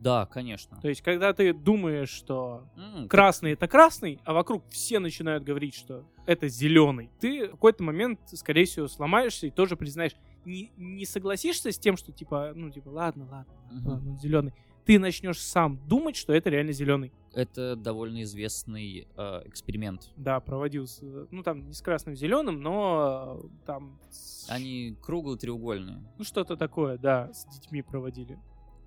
Да, 0.00 0.26
конечно. 0.26 0.78
То 0.80 0.88
есть, 0.88 1.02
когда 1.02 1.32
ты 1.32 1.52
думаешь, 1.52 2.10
что 2.10 2.68
М, 2.76 3.08
красный 3.08 3.52
это 3.52 3.66
красный, 3.66 4.20
а 4.24 4.32
вокруг 4.32 4.64
все 4.70 4.98
начинают 4.98 5.42
говорить, 5.44 5.74
что 5.74 6.04
это 6.26 6.48
зеленый, 6.48 7.10
ты 7.20 7.48
в 7.48 7.52
какой-то 7.52 7.82
момент, 7.82 8.20
скорее 8.26 8.64
всего, 8.64 8.86
сломаешься 8.86 9.46
и 9.46 9.50
тоже 9.50 9.76
признаешь. 9.76 10.12
Не, 10.44 10.72
не 10.76 11.04
согласишься 11.04 11.72
с 11.72 11.78
тем, 11.78 11.96
что 11.96 12.12
типа, 12.12 12.52
ну, 12.54 12.70
типа, 12.70 12.88
ладно, 12.88 13.26
ладно, 13.30 13.54
Мгм. 13.70 13.88
ладно, 13.88 14.16
зеленый. 14.18 14.54
Ты 14.88 14.98
начнешь 14.98 15.38
сам 15.42 15.78
думать, 15.86 16.16
что 16.16 16.32
это 16.32 16.48
реально 16.48 16.72
зеленый. 16.72 17.12
Это 17.34 17.76
довольно 17.76 18.22
известный 18.22 19.06
э, 19.18 19.42
эксперимент. 19.44 20.08
Да, 20.16 20.40
проводился. 20.40 21.26
Ну, 21.30 21.42
там 21.42 21.66
не 21.66 21.74
с 21.74 21.82
красным 21.82 22.14
зеленым, 22.14 22.62
но 22.62 23.38
э, 23.44 23.48
там. 23.66 24.00
Они 24.48 24.96
круглые, 25.02 25.36
треугольные. 25.36 26.02
Ну, 26.16 26.24
что-то 26.24 26.56
такое, 26.56 26.96
да, 26.96 27.30
с 27.34 27.44
детьми 27.54 27.82
проводили. 27.82 28.38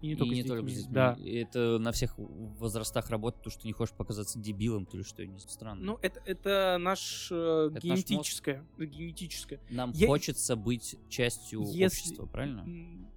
И 0.02 0.08
не 0.08 0.14
И 0.14 0.16
только, 0.16 0.34
не 0.34 0.43
с, 0.43 0.45
только 0.47 0.62
детьми, 0.64 0.76
с 0.76 0.78
детьми. 0.80 0.93
Да. 0.93 1.18
И 1.20 1.36
Это 1.36 1.78
на 1.78 1.91
всех 1.91 2.16
возрастах 2.18 3.10
работает, 3.10 3.43
потому 3.43 3.52
что 3.60 3.68
не 3.68 3.74
хочешь 3.74 3.95
показаться 3.95 4.39
дебилом, 4.39 4.86
то 4.86 4.97
ли 4.97 5.04
что, 5.04 5.26
не 5.26 5.38
странно. 5.39 5.82
Ну, 5.84 5.99
это, 6.02 6.22
это 6.26 6.78
наш 6.80 7.28
э, 7.32 7.70
наш 7.72 7.84
генетическое. 7.84 8.66
генетическое. 8.78 9.60
Нам 9.70 9.91
я- 9.93 10.08
хочется 10.08 10.56
быть 10.56 10.95
частью 11.10 11.62
Если- 11.62 11.86
общества, 11.86 12.26
правильно? 12.26 12.66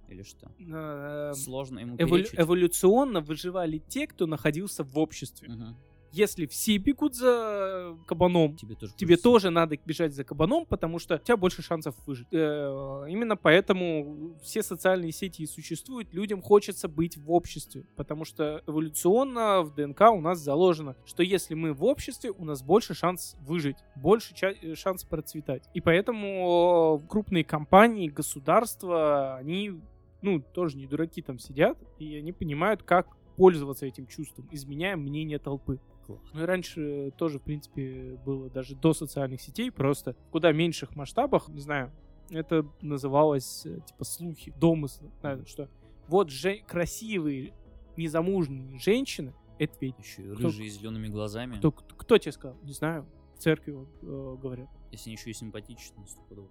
Или 0.07 0.21
что? 0.21 0.51
э, 0.59 1.33
Сложно 1.33 1.79
ему 1.79 1.95
эволю- 1.97 2.29
эволюционно 2.33 3.21
выживали 3.21 3.79
те, 3.87 4.05
кто 4.05 4.27
находился 4.27 4.83
в 4.83 4.97
обществе. 4.99 5.49
Мгм. 5.49 5.75
Если 6.15 6.45
все 6.45 6.77
бегут 6.77 7.13
за 7.13 7.97
кабаном, 8.07 8.55
Тебе 8.55 8.75
тоже 8.75 8.93
тебе 8.95 9.17
тоже 9.17 9.49
надо 9.49 9.75
бежать 9.85 10.13
за 10.13 10.23
кабаном, 10.23 10.65
потому 10.65 10.97
что 10.97 11.15
у 11.15 11.17
тебя 11.17 11.35
больше 11.35 11.61
шансов 11.61 11.93
выжить. 12.07 12.27
Э, 12.31 13.05
Именно 13.09 13.35
поэтому 13.35 14.37
все 14.41 14.63
социальные 14.63 15.11
сети 15.11 15.41
и 15.41 15.45
существуют. 15.45 16.13
Людям 16.13 16.41
хочется 16.41 16.87
быть 16.87 17.17
в 17.17 17.29
обществе, 17.31 17.85
потому 17.97 18.23
что 18.23 18.63
эволюционно 18.65 19.63
в 19.63 19.75
ДНК 19.75 20.03
у 20.13 20.21
нас 20.21 20.39
заложено, 20.39 20.95
что 21.05 21.21
если 21.21 21.53
мы 21.53 21.73
в 21.73 21.83
обществе, 21.83 22.31
у 22.31 22.45
нас 22.45 22.63
больше 22.63 22.93
шанс 22.93 23.35
выжить, 23.41 23.77
больше 23.97 24.33
э, 24.41 24.73
шанс 24.75 25.03
процветать. 25.03 25.69
И 25.73 25.81
поэтому 25.81 27.03
крупные 27.09 27.43
компании, 27.43 28.07
государства, 28.07 29.35
они, 29.35 29.81
ну, 30.21 30.41
тоже 30.41 30.77
не 30.77 30.87
дураки 30.87 31.21
там 31.21 31.39
сидят, 31.39 31.77
и 31.99 32.15
они 32.15 32.31
понимают, 32.31 32.83
как 32.83 33.07
пользоваться 33.35 33.85
этим 33.85 34.07
чувством, 34.07 34.47
изменяя 34.51 34.95
мнение 34.95 35.39
толпы. 35.39 35.79
Класс. 36.05 36.19
Ну 36.33 36.41
и 36.41 36.45
раньше 36.45 37.11
тоже, 37.17 37.39
в 37.39 37.43
принципе, 37.43 38.19
было 38.25 38.49
даже 38.49 38.75
до 38.75 38.93
социальных 38.93 39.41
сетей, 39.41 39.71
просто 39.71 40.13
в 40.27 40.29
куда 40.31 40.51
меньших 40.51 40.95
масштабах, 40.95 41.49
не 41.49 41.59
знаю, 41.61 41.91
это 42.29 42.65
называлось 42.81 43.65
э, 43.65 43.79
типа 43.85 44.03
слухи, 44.03 44.53
домыслы, 44.57 45.11
знаю, 45.21 45.45
что 45.45 45.69
вот 46.07 46.29
же 46.29 46.57
красивые 46.67 47.53
незамужние 47.97 48.77
женщины, 48.79 49.33
это 49.57 49.73
ведь 49.79 49.97
Еще 49.99 50.21
и 50.23 50.33
Кто- 50.35 50.43
рыжие 50.47 50.69
с 50.69 50.79
зелеными 50.79 51.07
глазами. 51.07 51.55
кто, 51.57 51.71
кто, 51.71 51.95
кто 51.95 52.17
тебе 52.17 52.31
сказал? 52.31 52.57
Не 52.63 52.73
знаю, 52.73 53.07
в 53.35 53.39
церкви 53.39 53.71
вот, 53.71 53.89
э, 54.01 54.37
говорят. 54.41 54.69
Если 54.91 55.09
еще 55.11 55.29
и 55.29 55.33
симпатичные, 55.33 56.05
стопудово. 56.07 56.49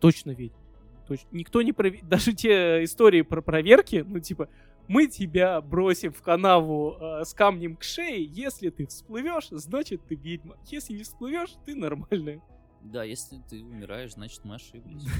Точно 0.00 0.30
ведь. 0.32 0.52
Точно. 1.06 1.28
Никто 1.32 1.62
не 1.62 1.72
проверит. 1.72 2.08
Даже 2.08 2.32
те 2.34 2.84
истории 2.84 3.22
про 3.22 3.40
проверки, 3.42 4.04
ну 4.06 4.18
типа, 4.20 4.48
мы 4.90 5.06
тебя 5.06 5.60
бросим 5.60 6.12
в 6.12 6.20
канаву 6.20 6.96
э, 7.00 7.24
с 7.24 7.32
камнем 7.32 7.76
к 7.76 7.84
шее, 7.84 8.24
если 8.24 8.70
ты 8.70 8.88
всплывешь, 8.88 9.46
значит 9.50 10.04
ты 10.08 10.16
ведьма. 10.16 10.56
Если 10.66 10.94
не 10.94 11.04
всплывешь, 11.04 11.54
ты 11.64 11.76
нормальная. 11.76 12.42
Да, 12.82 13.04
если 13.04 13.40
ты 13.48 13.62
умираешь, 13.62 14.14
значит 14.14 14.44
мы 14.44 14.56
ошиблись. 14.56 15.06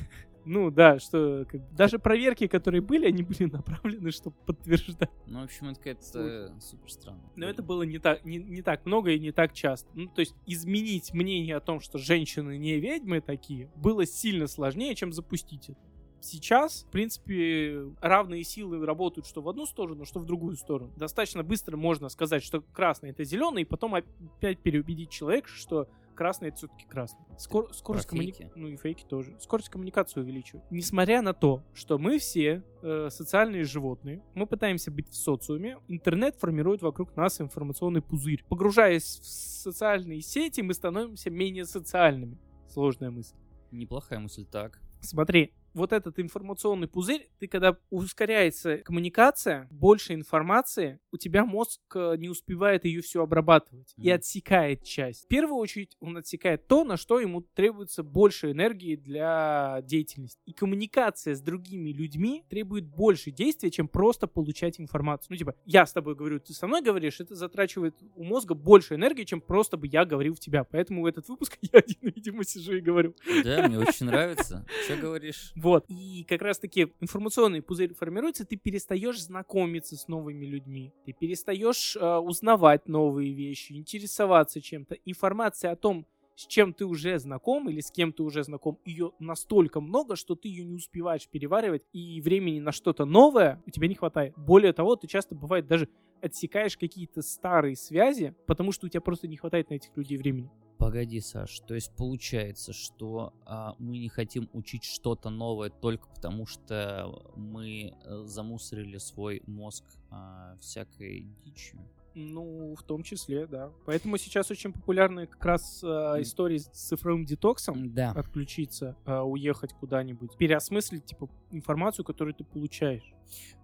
Ну 0.46 0.70
да, 0.70 0.98
что 0.98 1.44
как 1.46 1.74
даже 1.74 1.98
проверки, 1.98 2.46
которые 2.46 2.80
были, 2.80 3.06
они 3.06 3.22
были 3.22 3.44
направлены, 3.44 4.10
чтобы 4.10 4.36
подтверждать. 4.46 5.10
Ну, 5.26 5.42
в 5.42 5.44
общем, 5.44 5.68
это 5.68 5.76
какая-то 5.76 6.58
супер 6.58 6.90
странно. 6.90 7.30
Но 7.36 7.46
это 7.46 7.62
было 7.62 7.82
не 7.82 7.98
так, 7.98 8.24
не, 8.24 8.38
не 8.38 8.62
так 8.62 8.86
много 8.86 9.10
и 9.10 9.18
не 9.18 9.32
так 9.32 9.52
часто. 9.52 9.90
Ну, 9.92 10.08
то 10.08 10.20
есть 10.20 10.34
изменить 10.46 11.12
мнение 11.12 11.56
о 11.56 11.60
том, 11.60 11.80
что 11.80 11.98
женщины 11.98 12.56
не 12.56 12.80
ведьмы 12.80 13.20
такие, 13.20 13.70
было 13.76 14.06
сильно 14.06 14.46
сложнее, 14.46 14.94
чем 14.94 15.12
запустить 15.12 15.68
это. 15.68 15.89
Сейчас, 16.20 16.84
в 16.84 16.90
принципе, 16.90 17.84
равные 18.00 18.44
силы 18.44 18.84
работают 18.84 19.26
что 19.26 19.42
в 19.42 19.48
одну 19.48 19.66
сторону, 19.66 20.04
что 20.04 20.20
в 20.20 20.26
другую 20.26 20.56
сторону. 20.56 20.92
Достаточно 20.96 21.42
быстро 21.42 21.76
можно 21.76 22.08
сказать, 22.08 22.42
что 22.42 22.60
красный 22.60 23.10
это 23.10 23.24
зеленый, 23.24 23.62
и 23.62 23.64
потом 23.64 23.94
опять 23.94 24.58
переубедить 24.60 25.10
человека, 25.10 25.48
что 25.48 25.88
красный 26.14 26.48
это 26.48 26.58
все-таки 26.58 26.84
красный. 26.84 27.24
Скор- 27.38 27.72
скорость 27.72 28.06
Про 28.06 28.16
коммуникации. 28.16 28.52
Ну 28.54 28.68
и 28.68 28.76
фейки 28.76 29.04
тоже. 29.04 29.34
Скорость 29.40 29.70
коммуникации 29.70 30.20
увеличивает. 30.20 30.64
Несмотря 30.70 31.22
на 31.22 31.32
то, 31.32 31.62
что 31.72 31.98
мы 31.98 32.18
все 32.18 32.62
э, 32.82 33.08
социальные 33.10 33.64
животные, 33.64 34.22
мы 34.34 34.46
пытаемся 34.46 34.90
быть 34.90 35.08
в 35.08 35.14
социуме, 35.14 35.78
интернет 35.88 36.36
формирует 36.36 36.82
вокруг 36.82 37.16
нас 37.16 37.40
информационный 37.40 38.02
пузырь. 38.02 38.44
Погружаясь 38.50 39.20
в 39.20 39.24
социальные 39.24 40.20
сети, 40.20 40.60
мы 40.60 40.74
становимся 40.74 41.30
менее 41.30 41.64
социальными. 41.64 42.36
Сложная 42.68 43.10
мысль. 43.10 43.34
Неплохая 43.70 44.18
мысль, 44.18 44.44
так. 44.44 44.78
Смотри, 45.00 45.54
вот 45.74 45.92
этот 45.92 46.18
информационный 46.18 46.88
пузырь, 46.88 47.28
ты 47.38 47.46
когда 47.46 47.76
ускоряется 47.90 48.78
коммуникация, 48.78 49.68
больше 49.70 50.14
информации, 50.14 50.98
у 51.12 51.16
тебя 51.16 51.44
мозг 51.44 51.80
э, 51.94 52.16
не 52.18 52.28
успевает 52.28 52.84
ее 52.84 53.00
все 53.02 53.22
обрабатывать 53.22 53.92
и 53.96 54.08
Мгм. 54.08 54.14
отсекает 54.16 54.84
часть. 54.84 55.24
В 55.24 55.28
первую 55.28 55.56
очередь 55.58 55.96
он 56.00 56.16
отсекает 56.16 56.66
то, 56.66 56.84
на 56.84 56.96
что 56.96 57.20
ему 57.20 57.42
требуется 57.42 58.02
больше 58.02 58.50
энергии 58.52 58.96
для 58.96 59.80
деятельности. 59.84 60.40
И 60.46 60.52
коммуникация 60.52 61.34
с 61.34 61.40
другими 61.40 61.90
людьми 61.90 62.44
требует 62.48 62.84
больше 62.86 63.30
действия, 63.30 63.70
чем 63.70 63.88
просто 63.88 64.26
получать 64.26 64.80
информацию. 64.80 65.28
Ну, 65.30 65.36
типа, 65.36 65.54
я 65.64 65.86
с 65.86 65.92
тобой 65.92 66.14
говорю, 66.14 66.40
ты 66.40 66.52
со 66.52 66.66
мной 66.66 66.82
говоришь, 66.82 67.20
это 67.20 67.34
затрачивает 67.34 67.94
у 68.14 68.24
мозга 68.24 68.54
больше 68.54 68.94
энергии, 68.94 69.24
чем 69.24 69.40
просто 69.40 69.76
бы 69.76 69.86
я 69.86 70.04
говорил 70.04 70.34
в 70.34 70.40
тебя. 70.40 70.64
Поэтому 70.64 71.06
этот 71.06 71.28
выпуск 71.28 71.58
я 71.62 71.78
один, 71.80 71.96
видимо, 72.02 72.44
сижу 72.44 72.74
и 72.76 72.80
говорю. 72.80 73.14
Да, 73.44 73.66
мне 73.68 73.78
очень 73.78 74.06
нравится. 74.06 74.66
Что 74.84 74.96
говоришь? 74.96 75.52
Вот. 75.60 75.84
И 75.88 76.24
как 76.26 76.40
раз-таки 76.40 76.88
информационный 77.00 77.60
пузырь 77.60 77.92
формируется, 77.92 78.46
ты 78.46 78.56
перестаешь 78.56 79.20
знакомиться 79.22 79.94
с 79.94 80.08
новыми 80.08 80.46
людьми, 80.46 80.94
ты 81.04 81.12
перестаешь 81.12 81.96
э, 81.96 82.16
узнавать 82.16 82.88
новые 82.88 83.34
вещи, 83.34 83.74
интересоваться 83.74 84.62
чем-то. 84.62 84.96
Информация 85.04 85.72
о 85.72 85.76
том, 85.76 86.06
с 86.40 86.46
чем 86.46 86.72
ты 86.72 86.86
уже 86.86 87.18
знаком 87.18 87.68
или 87.68 87.80
с 87.80 87.90
кем 87.90 88.12
ты 88.12 88.22
уже 88.22 88.42
знаком, 88.44 88.78
ее 88.86 89.12
настолько 89.18 89.80
много, 89.82 90.16
что 90.16 90.34
ты 90.34 90.48
ее 90.48 90.64
не 90.64 90.74
успеваешь 90.74 91.28
переваривать, 91.28 91.84
и 91.92 92.20
времени 92.22 92.60
на 92.60 92.72
что-то 92.72 93.04
новое 93.04 93.62
у 93.66 93.70
тебя 93.70 93.88
не 93.88 93.94
хватает. 93.94 94.32
Более 94.38 94.72
того, 94.72 94.96
ты 94.96 95.06
часто 95.06 95.34
бывает 95.34 95.66
даже 95.66 95.88
отсекаешь 96.22 96.78
какие-то 96.78 97.20
старые 97.20 97.76
связи, 97.76 98.34
потому 98.46 98.72
что 98.72 98.86
у 98.86 98.88
тебя 98.88 99.02
просто 99.02 99.28
не 99.28 99.36
хватает 99.36 99.68
на 99.68 99.74
этих 99.74 99.94
людей 99.96 100.16
времени. 100.16 100.50
Погоди, 100.78 101.20
Саш, 101.20 101.60
то 101.60 101.74
есть 101.74 101.94
получается, 101.94 102.72
что 102.72 103.34
а, 103.44 103.74
мы 103.78 103.98
не 103.98 104.08
хотим 104.08 104.48
учить 104.54 104.84
что-то 104.84 105.28
новое 105.28 105.68
только 105.68 106.08
потому, 106.08 106.46
что 106.46 107.22
мы 107.36 107.92
э, 107.92 108.22
замусорили 108.24 108.96
свой 108.96 109.42
мозг 109.46 109.84
а, 110.10 110.56
всякой 110.58 111.28
дичью. 111.44 111.80
Ну, 112.28 112.74
в 112.74 112.82
том 112.82 113.02
числе, 113.02 113.46
да. 113.46 113.70
Поэтому 113.86 114.16
сейчас 114.18 114.50
очень 114.50 114.72
популярны 114.72 115.26
как 115.26 115.44
раз 115.44 115.82
э, 115.82 115.86
истории 116.20 116.58
с 116.58 116.66
цифровым 116.66 117.24
детоксом. 117.24 117.92
Да. 117.94 118.10
Отключиться, 118.12 118.96
э, 119.06 119.18
уехать 119.18 119.72
куда-нибудь, 119.72 120.36
переосмыслить, 120.36 121.06
типа, 121.06 121.28
информацию, 121.50 122.04
которую 122.04 122.34
ты 122.34 122.44
получаешь. 122.44 123.14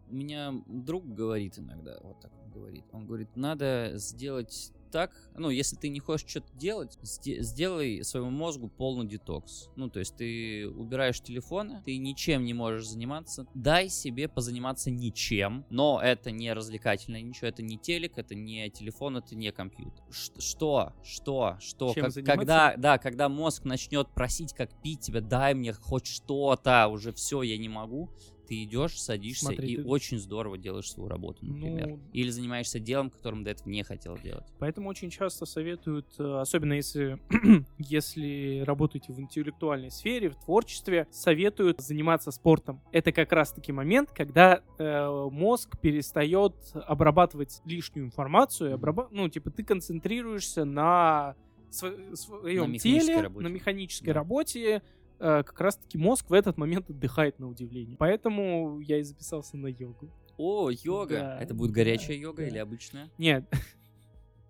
У 0.09 0.15
меня 0.15 0.55
друг 0.67 1.05
говорит 1.05 1.59
иногда, 1.59 1.99
вот 2.03 2.21
так 2.21 2.33
он 2.43 2.51
говорит. 2.51 2.85
Он 2.93 3.07
говорит, 3.07 3.29
надо 3.35 3.93
сделать 3.95 4.73
так, 4.91 5.13
ну, 5.37 5.51
если 5.51 5.77
ты 5.77 5.89
не 5.89 6.01
хочешь 6.01 6.29
что-то 6.29 6.53
делать, 6.57 6.99
сде- 7.03 7.41
сделай 7.43 8.03
своему 8.05 8.31
мозгу 8.31 8.69
полный 8.69 9.07
детокс. 9.07 9.69
Ну, 9.77 9.89
то 9.91 9.99
есть 9.99 10.17
ты 10.17 10.69
убираешь 10.69 11.21
телефоны, 11.21 11.83
ты 11.85 11.97
ничем 11.99 12.45
не 12.45 12.55
можешь 12.55 12.87
заниматься, 12.89 13.47
дай 13.55 13.89
себе 13.89 14.29
позаниматься 14.29 14.91
ничем, 14.91 15.65
но 15.71 16.01
это 16.03 16.31
не 16.31 16.53
развлекательное 16.53 17.23
ничего, 17.23 17.49
это 17.49 17.63
не 17.63 17.79
телек, 17.79 18.19
это 18.19 18.35
не 18.35 18.71
телефон, 18.71 19.17
это 19.19 19.35
не 19.37 19.53
компьютер. 19.53 20.05
Ш- 20.11 20.33
что? 20.39 20.93
Что? 21.05 21.57
Что? 21.61 21.93
Чем 21.95 22.05
Как- 22.05 22.13
заниматься? 22.13 22.37
когда, 22.39 22.75
да, 22.77 22.99
когда 22.99 23.29
мозг 23.29 23.65
начнет 23.65 24.09
просить, 24.15 24.53
как 24.55 24.71
пить 24.83 25.01
тебя, 25.01 25.21
дай 25.21 25.55
мне 25.55 25.73
хоть 25.73 26.07
что-то, 26.07 26.89
уже 26.89 27.13
все, 27.13 27.43
я 27.43 27.59
не 27.59 27.69
могу, 27.69 28.11
ты 28.47 28.63
идешь, 28.65 29.01
садишься 29.01 29.47
Смотри, 29.47 29.73
и 29.73 29.77
ты- 29.77 29.85
очень 29.85 30.19
здорово 30.19 30.57
делаешь 30.59 30.91
свою 30.91 31.09
работу, 31.09 31.45
например. 31.45 31.89
Ну, 31.89 32.01
Или 32.13 32.31
занимаешься 32.31 32.79
делом, 32.79 33.11
которым 33.11 33.45
до 33.45 33.51
этого 33.51 33.69
не 33.69 33.83
хотел 33.83 34.17
делать. 34.19 34.45
Поэтому 34.59 34.89
очень 34.89 35.11
часто 35.11 35.47
советуют, 35.47 36.07
э, 36.19 36.41
особенно 36.41 36.75
если, 36.75 37.19
если 37.79 38.63
работаете 38.65 39.13
в 39.13 39.21
интеллектуальной 39.21 39.91
сфере, 39.91 40.31
в 40.31 40.37
творчестве, 40.37 41.07
советуют 41.11 41.81
заниматься 41.81 42.31
спортом. 42.31 42.81
Это 42.93 43.13
как 43.13 43.33
раз-таки 43.33 43.73
момент, 43.73 44.11
когда 44.13 44.61
э, 44.79 45.29
мозг 45.31 45.79
перестает 45.81 46.55
обрабатывать 46.75 47.61
лишнюю 47.65 48.07
информацию, 48.07 48.71
и 48.71 48.75
обраба- 48.75 49.09
ну, 49.11 49.29
типа, 49.29 49.51
ты 49.51 49.65
концентрируешься 49.65 50.65
на 50.65 51.35
сво- 51.71 52.15
своем 52.15 52.73
механической 52.73 53.07
теле, 53.07 53.21
работе. 53.23 53.45
на 53.45 53.49
механической 53.49 54.07
Да. 54.07 54.13
работе, 54.15 54.83
как 55.19 55.61
раз-таки 55.61 55.99
мозг 55.99 56.29
в 56.31 56.33
этот 56.33 56.57
момент 56.59 56.91
отдыхает 56.91 57.39
на 57.39 57.49
удивление. 57.49 57.97
Поэтому 57.99 58.81
я 58.81 58.99
и 58.99 59.03
записался 59.03 59.57
на 59.57 59.69
йогу. 59.69 60.11
О, 60.37 60.71
йога! 60.71 61.19
Да, 61.19 61.39
Это 61.41 61.55
будет 61.55 61.71
да, 61.71 61.77
горячая 61.77 62.17
йога 62.17 62.43
да. 62.43 62.49
или 62.49 62.59
обычная? 62.59 63.11
Нет, 63.19 63.45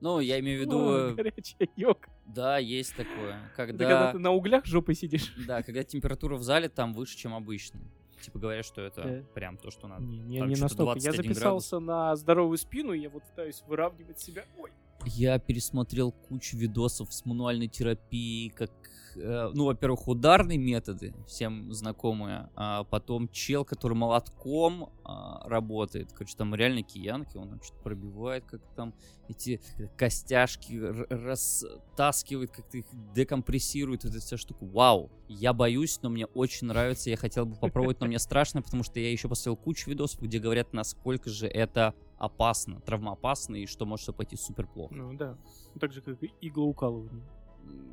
Ну, 0.00 0.20
я 0.20 0.38
имею 0.40 0.58
в 0.58 0.60
виду, 0.62 0.78
о, 0.78 0.92
э, 1.10 1.14
горячая 1.14 1.68
йога. 1.76 2.08
да, 2.26 2.58
есть 2.58 2.94
такое. 2.96 3.36
Это 3.54 3.56
когда 3.56 3.84
Когда, 3.84 4.12
ты 4.12 4.18
на 4.18 4.32
углях 4.32 4.66
жопой 4.66 4.94
сидишь. 4.94 5.32
да, 5.46 5.62
когда 5.62 5.84
температура 5.84 6.36
в 6.36 6.42
зале 6.42 6.68
там 6.68 6.92
выше, 6.92 7.16
чем 7.16 7.34
обычно. 7.34 7.80
Типа 8.20 8.38
говорят, 8.38 8.64
что 8.64 8.80
это 8.82 9.02
Да. 9.02 9.22
прям 9.34 9.56
то, 9.56 9.70
что 9.70 9.86
надо. 9.88 10.02
Не, 10.02 10.18
не, 10.18 10.38
Там 10.40 10.48
не 10.48 10.56
настолько. 10.56 10.98
Я 10.98 11.12
21 11.12 11.34
записался 11.34 11.78
на 11.78 12.16
здоровую 12.16 12.58
спину, 12.58 12.92
и 12.92 13.00
я 13.00 13.08
вот 13.10 13.22
пытаюсь 13.22 13.62
выравнивать 13.66 14.18
себя. 14.18 14.44
Ой. 14.58 14.70
Я 15.04 15.38
пересмотрел 15.38 16.10
кучу 16.12 16.56
видосов 16.56 17.12
с 17.14 17.24
мануальной 17.24 17.68
терапией, 17.68 18.50
как, 18.50 18.70
э, 18.70 18.85
ну, 19.16 19.64
во-первых, 19.66 20.08
ударные 20.08 20.58
методы, 20.58 21.14
всем 21.26 21.72
знакомые, 21.72 22.50
а 22.54 22.84
потом 22.84 23.28
чел, 23.28 23.64
который 23.64 23.94
молотком 23.94 24.90
а, 25.04 25.48
работает, 25.48 26.12
короче, 26.12 26.36
там 26.36 26.54
реально 26.54 26.82
киянки, 26.82 27.36
он 27.36 27.50
там 27.50 27.62
что-то 27.62 27.82
пробивает, 27.82 28.44
как 28.44 28.60
там 28.74 28.94
эти 29.28 29.60
костяшки 29.96 30.74
растаскивает, 31.10 32.50
как-то 32.50 32.78
их 32.78 32.86
декомпрессирует, 33.14 34.04
вот 34.04 34.10
эта 34.10 34.20
вся 34.20 34.36
штука. 34.36 34.64
Вау! 34.64 35.10
Я 35.28 35.52
боюсь, 35.52 36.00
но 36.02 36.10
мне 36.10 36.26
очень 36.26 36.66
нравится, 36.68 37.10
я 37.10 37.16
хотел 37.16 37.46
бы 37.46 37.56
попробовать, 37.56 38.00
но 38.00 38.06
мне 38.06 38.18
страшно, 38.18 38.62
потому 38.62 38.82
что 38.82 39.00
я 39.00 39.10
еще 39.10 39.28
посмотрел 39.28 39.56
кучу 39.56 39.90
видосов, 39.90 40.22
где 40.22 40.38
говорят, 40.38 40.72
насколько 40.72 41.30
же 41.30 41.46
это 41.46 41.94
опасно, 42.18 42.80
травмоопасно, 42.80 43.56
и 43.56 43.66
что 43.66 43.86
может 43.86 44.04
все 44.04 44.12
пойти 44.12 44.36
супер 44.36 44.66
плохо. 44.66 44.94
Ну 44.94 45.14
да. 45.14 45.36
Так 45.80 45.92
же, 45.92 46.00
как 46.00 46.22
и 46.22 46.32
иглоукалывание. 46.40 47.24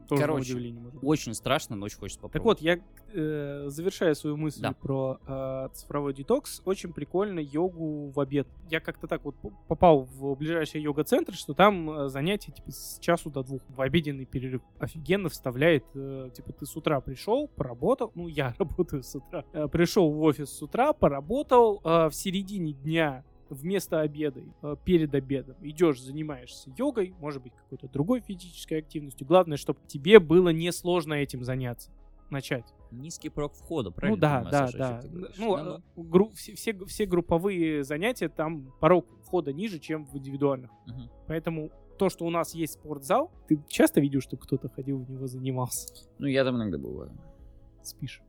Тоже 0.08 0.22
Короче, 0.22 0.54
может 0.54 0.94
очень 1.02 1.34
страшно, 1.34 1.76
но 1.78 1.86
очень 1.86 1.98
хочется 1.98 2.22
Так 2.22 2.32
попробовать. 2.34 2.60
вот, 2.60 2.66
я 2.66 2.80
э, 3.14 3.70
завершая 3.70 4.14
свою 4.16 4.36
мысль 4.36 4.62
Да. 4.62 4.74
про 4.74 5.18
э, 5.26 5.70
цифровой 5.74 6.14
детокс, 6.14 6.62
очень 6.66 6.92
прикольно 6.92 7.40
йогу 7.40 8.10
в 8.10 8.20
обед. 8.20 8.46
Я 8.70 8.82
как-то 8.82 9.08
так 9.08 9.24
вот 9.24 9.36
попал 9.68 10.02
в 10.02 10.36
ближайший 10.36 10.82
йога-центр, 10.82 11.34
что 11.34 11.54
там 11.54 11.90
э, 11.90 12.10
занятия 12.10 12.52
типа 12.52 12.70
с 12.72 13.00
часу 13.00 13.30
до 13.32 13.44
двух 13.44 13.62
в 13.70 13.82
обеденный 13.82 14.26
перерыв. 14.26 14.62
Офигенно 14.78 15.30
вставляет, 15.30 15.86
э, 15.96 16.30
типа 16.36 16.52
ты 16.52 16.66
с 16.66 16.76
утра 16.76 17.00
пришел, 17.00 17.48
поработал, 17.48 18.12
ну 18.14 18.28
я 18.28 18.54
работаю 18.60 19.04
с 19.04 19.16
утра, 19.16 19.46
Э, 19.54 19.68
пришел 19.70 20.12
в 20.12 20.22
офис 20.22 20.50
с 20.50 20.62
утра, 20.62 20.92
поработал, 20.92 21.80
э, 21.84 22.10
в 22.10 22.14
середине 22.14 22.74
дня 22.74 23.24
вместо 23.50 24.02
обеда, 24.02 24.42
э, 24.62 24.76
перед 24.84 25.14
обедом 25.16 25.56
идешь, 25.62 26.02
занимаешься 26.02 26.72
йогой, 26.78 27.14
может 27.20 27.42
быть, 27.44 27.54
какой-то 27.54 27.88
другой 27.88 28.22
физической 28.22 28.80
активностью. 28.80 29.26
Главное, 29.28 29.58
чтобы 29.58 29.80
тебе 29.88 30.20
было 30.20 30.50
несложно 30.50 31.14
этим 31.14 31.44
заняться. 31.44 31.92
Начать. 32.30 32.66
Низкий 32.92 33.30
прок 33.30 33.54
входа, 33.54 33.92
правильно? 33.92 34.16
Ну 34.16 34.22
да, 34.22 34.50
да, 34.50 34.70
да. 34.72 35.02
Ну, 35.12 35.28
Ну, 35.38 35.56
а, 35.56 35.82
гру- 35.96 36.32
все, 36.34 36.56
все, 36.56 36.74
все 36.86 37.06
групповые 37.06 37.84
занятия, 37.84 38.30
там 38.30 38.74
порог 38.80 39.06
входа 39.24 39.54
ниже, 39.54 39.80
чем 39.80 40.06
в 40.06 40.16
индивидуальных. 40.18 40.72
Мгм. 40.88 41.10
Поэтому 41.28 41.70
то, 42.00 42.10
что 42.10 42.26
у 42.26 42.30
нас 42.32 42.56
есть 42.56 42.74
спортзал, 42.74 43.32
ты 43.48 43.60
часто 43.68 44.02
видишь, 44.02 44.24
что 44.24 44.38
кто-то 44.38 44.68
ходил 44.70 45.00
в 45.00 45.10
него 45.12 45.28
занимался? 45.28 45.94
ну, 46.18 46.26
я 46.28 46.44
там 46.44 46.56
иногда 46.56 46.78
бываю. 46.80 47.12
Спишь. 47.84 48.22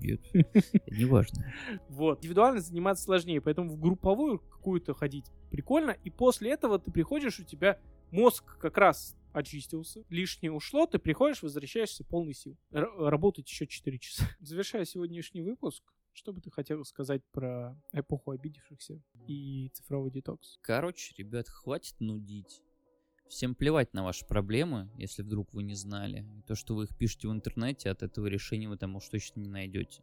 Нет, 0.00 0.20
неважно. 0.90 1.52
Вот. 1.88 2.18
Индивидуально 2.18 2.60
заниматься 2.60 3.04
сложнее, 3.04 3.40
поэтому 3.40 3.70
в 3.70 3.78
групповую 3.80 4.38
какую-то 4.38 4.94
ходить 4.94 5.26
прикольно. 5.50 5.90
И 6.04 6.10
после 6.10 6.50
этого 6.52 6.78
ты 6.78 6.90
приходишь, 6.90 7.40
у 7.40 7.44
тебя 7.44 7.80
мозг 8.10 8.58
как 8.58 8.76
раз 8.78 9.16
очистился, 9.32 10.02
лишнее 10.08 10.52
ушло, 10.52 10.86
ты 10.86 10.98
приходишь, 10.98 11.42
возвращаешься 11.42 12.04
полный 12.04 12.34
сил. 12.34 12.56
Р- 12.72 12.90
работать 12.98 13.48
еще 13.48 13.66
4 13.66 13.98
часа. 13.98 14.24
Завершая 14.40 14.84
сегодняшний 14.84 15.42
выпуск, 15.42 15.82
что 16.12 16.32
бы 16.32 16.40
ты 16.40 16.50
хотел 16.50 16.82
сказать 16.84 17.22
про 17.32 17.78
эпоху 17.92 18.30
обидевшихся 18.30 19.02
и 19.26 19.68
цифровой 19.74 20.10
детокс? 20.10 20.58
Короче, 20.62 21.14
ребят, 21.18 21.48
хватит 21.48 22.00
нудить. 22.00 22.62
Всем 23.28 23.54
плевать 23.54 23.92
на 23.92 24.04
ваши 24.04 24.24
проблемы, 24.24 24.90
если 24.96 25.22
вдруг 25.22 25.52
вы 25.52 25.62
не 25.64 25.74
знали. 25.74 26.24
То, 26.46 26.54
что 26.54 26.74
вы 26.74 26.84
их 26.84 26.96
пишете 26.96 27.28
в 27.28 27.32
интернете, 27.32 27.90
от 27.90 28.02
этого 28.02 28.26
решения 28.26 28.68
вы 28.68 28.76
там 28.76 28.94
уж 28.96 29.08
точно 29.08 29.40
не 29.40 29.48
найдете. 29.48 30.02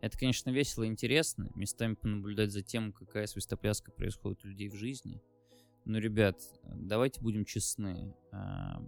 Это, 0.00 0.18
конечно, 0.18 0.50
весело 0.50 0.84
и 0.84 0.88
интересно, 0.88 1.50
местами 1.54 1.94
понаблюдать 1.94 2.52
за 2.52 2.62
тем, 2.62 2.92
какая 2.92 3.26
свистопляска 3.26 3.90
происходит 3.90 4.44
у 4.44 4.48
людей 4.48 4.68
в 4.68 4.74
жизни. 4.74 5.20
Но, 5.84 5.98
ребят, 5.98 6.38
давайте 6.62 7.20
будем 7.20 7.44
честны. 7.44 8.14
А, 8.30 8.82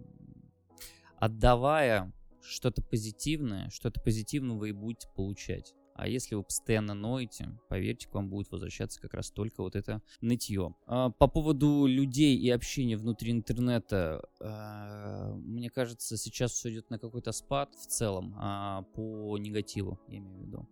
Отдавая 1.17 2.13
что-то 2.41 2.83
позитивное, 2.83 3.69
что-то 3.69 3.99
позитивное 4.01 4.55
вы 4.55 4.69
и 4.69 4.73
будете 4.73 5.07
получать. 5.15 5.73
А 5.97 6.07
если 6.07 6.35
вы 6.35 6.43
постоянно 6.43 6.93
ноете, 6.93 7.49
поверьте, 7.69 8.07
к 8.07 8.13
вам 8.13 8.29
будет 8.29 8.51
возвращаться 8.51 9.01
как 9.01 9.15
раз 9.15 9.31
только 9.31 9.63
вот 9.63 9.75
это 9.75 10.01
нытье. 10.21 10.75
А, 10.85 11.09
По 11.09 11.27
поводу 11.27 11.87
людей 11.87 12.37
и 12.37 12.49
общения 12.51 12.95
внутри 12.95 13.31
интернета, 13.31 14.29
а, 14.39 15.33
мне 15.33 15.71
кажется, 15.71 16.15
сейчас 16.15 16.51
все 16.51 16.71
идет 16.71 16.91
на 16.91 16.99
какой-то 16.99 17.31
спад 17.31 17.73
в 17.73 17.87
целом 17.87 18.35
а, 18.37 18.83
по 18.93 19.37
негативу, 19.39 19.99
я 20.07 20.19
имею 20.19 20.37
в 20.37 20.45
виду. 20.45 20.69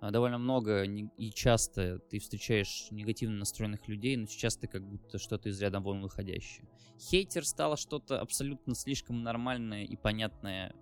Довольно 0.00 0.38
много 0.38 0.84
и 0.84 1.30
часто 1.32 1.98
ты 1.98 2.20
встречаешь 2.20 2.86
негативно 2.92 3.38
настроенных 3.38 3.88
людей, 3.88 4.16
но 4.16 4.28
сейчас 4.28 4.56
ты 4.56 4.68
как 4.68 4.88
будто 4.88 5.18
что-то 5.18 5.48
из 5.48 5.60
ряда 5.60 5.80
вон 5.80 6.02
выходящее. 6.02 6.68
Хейтер 7.00 7.44
стало 7.44 7.76
что-то 7.76 8.20
абсолютно 8.20 8.76
слишком 8.76 9.24
нормальное 9.24 9.82
и 9.82 9.96
понятное 9.96 10.72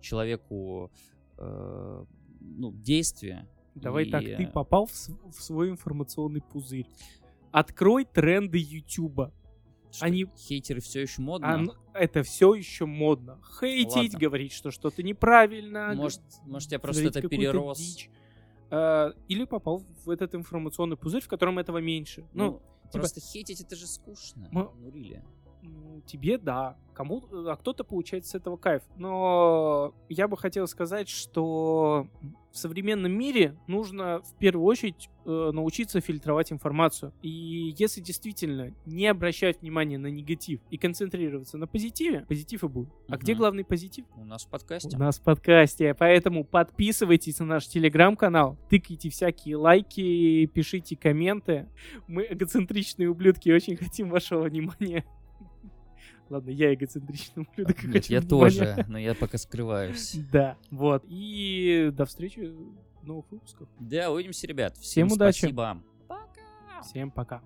человеку 0.00 0.90
э, 1.36 2.04
ну, 2.46 2.72
действие. 2.72 3.48
Давай 3.74 4.06
И, 4.06 4.10
так, 4.10 4.22
ты 4.22 4.30
э, 4.44 4.46
попал 4.50 4.86
в, 4.86 4.92
в 4.92 5.34
свой 5.42 5.68
информационный 5.70 6.40
пузырь. 6.40 6.86
Открой 7.52 8.04
тренды 8.04 8.58
Ютуба. 8.58 9.32
что, 9.90 10.06
они- 10.06 10.26
Хейтеры 10.36 10.80
все 10.80 11.02
еще 11.02 11.22
модно. 11.22 11.54
А, 11.54 11.56
ну, 11.58 11.72
это 11.94 12.22
все 12.22 12.54
еще 12.54 12.86
модно. 12.86 13.38
Хейтить, 13.60 13.94
Ладно. 13.94 14.18
говорить, 14.18 14.52
что 14.52 14.70
что-то 14.70 15.02
неправильно. 15.02 15.92
может, 15.94 16.20
может, 16.44 16.72
я 16.72 16.78
просто 16.78 17.04
это 17.04 17.26
перерос. 17.28 17.78
дичь. 17.78 18.10
А, 18.70 19.12
Или 19.28 19.44
попал 19.44 19.82
в 20.04 20.10
этот 20.10 20.34
информационный 20.34 20.96
пузырь, 20.96 21.22
в 21.22 21.28
котором 21.28 21.58
этого 21.58 21.78
меньше. 21.78 22.26
Ну, 22.32 22.60
Ну, 22.84 22.90
просто 22.92 23.20
хейтить 23.20 23.60
это 23.60 23.76
же 23.76 23.86
скучно. 23.86 24.48
Мы- 24.50 24.70
Ну, 24.78 24.88
really. 24.88 25.22
Тебе 26.06 26.38
да, 26.38 26.76
кому, 26.96 27.22
а 27.30 27.56
кто-то 27.56 27.84
получает 27.84 28.26
с 28.26 28.34
этого 28.34 28.56
кайф. 28.56 28.82
Но 28.96 29.94
я 30.08 30.28
бы 30.28 30.36
хотел 30.36 30.66
сказать, 30.66 31.08
что 31.08 32.08
в 32.52 32.58
современном 32.58 33.12
мире 33.12 33.54
нужно 33.66 34.22
в 34.22 34.34
первую 34.38 34.64
очередь 34.64 35.10
э, 35.26 35.50
научиться 35.52 36.00
фильтровать 36.00 36.52
информацию. 36.52 37.12
И 37.20 37.74
если 37.76 38.00
действительно 38.00 38.72
не 38.86 39.06
обращать 39.08 39.60
внимания 39.60 39.98
на 39.98 40.06
негатив 40.06 40.60
и 40.70 40.78
концентрироваться 40.78 41.58
на 41.58 41.66
позитиве, 41.66 42.24
позитив 42.26 42.64
и 42.64 42.68
будет. 42.68 42.88
А 43.08 43.18
где 43.18 43.34
главный 43.34 43.64
позитив? 43.64 44.06
У 44.16 44.24
нас 44.24 44.46
в 44.46 44.48
подкасте. 44.48 44.96
У 44.96 44.98
нас 44.98 45.18
в 45.18 45.22
подкасте. 45.22 45.94
Поэтому 45.94 46.44
подписывайтесь 46.44 47.38
на 47.40 47.44
наш 47.44 47.66
телеграм-канал, 47.68 48.56
тыкайте 48.70 49.10
всякие 49.10 49.56
лайки, 49.56 50.46
пишите 50.46 50.96
комменты. 50.96 51.68
Мы 52.06 52.26
эгоцентричные 52.30 53.10
ублюдки 53.10 53.50
очень 53.50 53.76
хотим 53.76 54.08
вашего 54.08 54.44
внимания. 54.44 55.04
Ладно, 56.28 56.50
я 56.50 56.74
эгоцентричный 56.74 57.46
ублюдок. 57.52 57.84
и 57.84 57.88
Нет, 57.88 58.06
я 58.06 58.20
внимания. 58.20 58.28
тоже, 58.28 58.84
но 58.88 58.98
я 58.98 59.14
пока 59.14 59.38
скрываюсь. 59.38 60.14
Да, 60.32 60.56
вот. 60.70 61.04
И 61.08 61.90
до 61.94 62.04
встречи 62.04 62.40
в 62.40 63.06
новых 63.06 63.30
выпусках. 63.30 63.68
Да, 63.78 64.10
увидимся, 64.10 64.46
ребят. 64.46 64.76
Всем 64.76 65.06
Всем 65.08 65.16
удачи. 65.16 65.38
спасибо. 65.38 65.82
Всем 66.82 67.10
пока. 67.10 67.42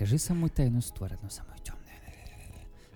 Расскажи 0.00 0.18
самую 0.18 0.48
тайную 0.48 0.80
сторону, 0.80 1.28
самую 1.28 1.58
темную. 1.58 1.79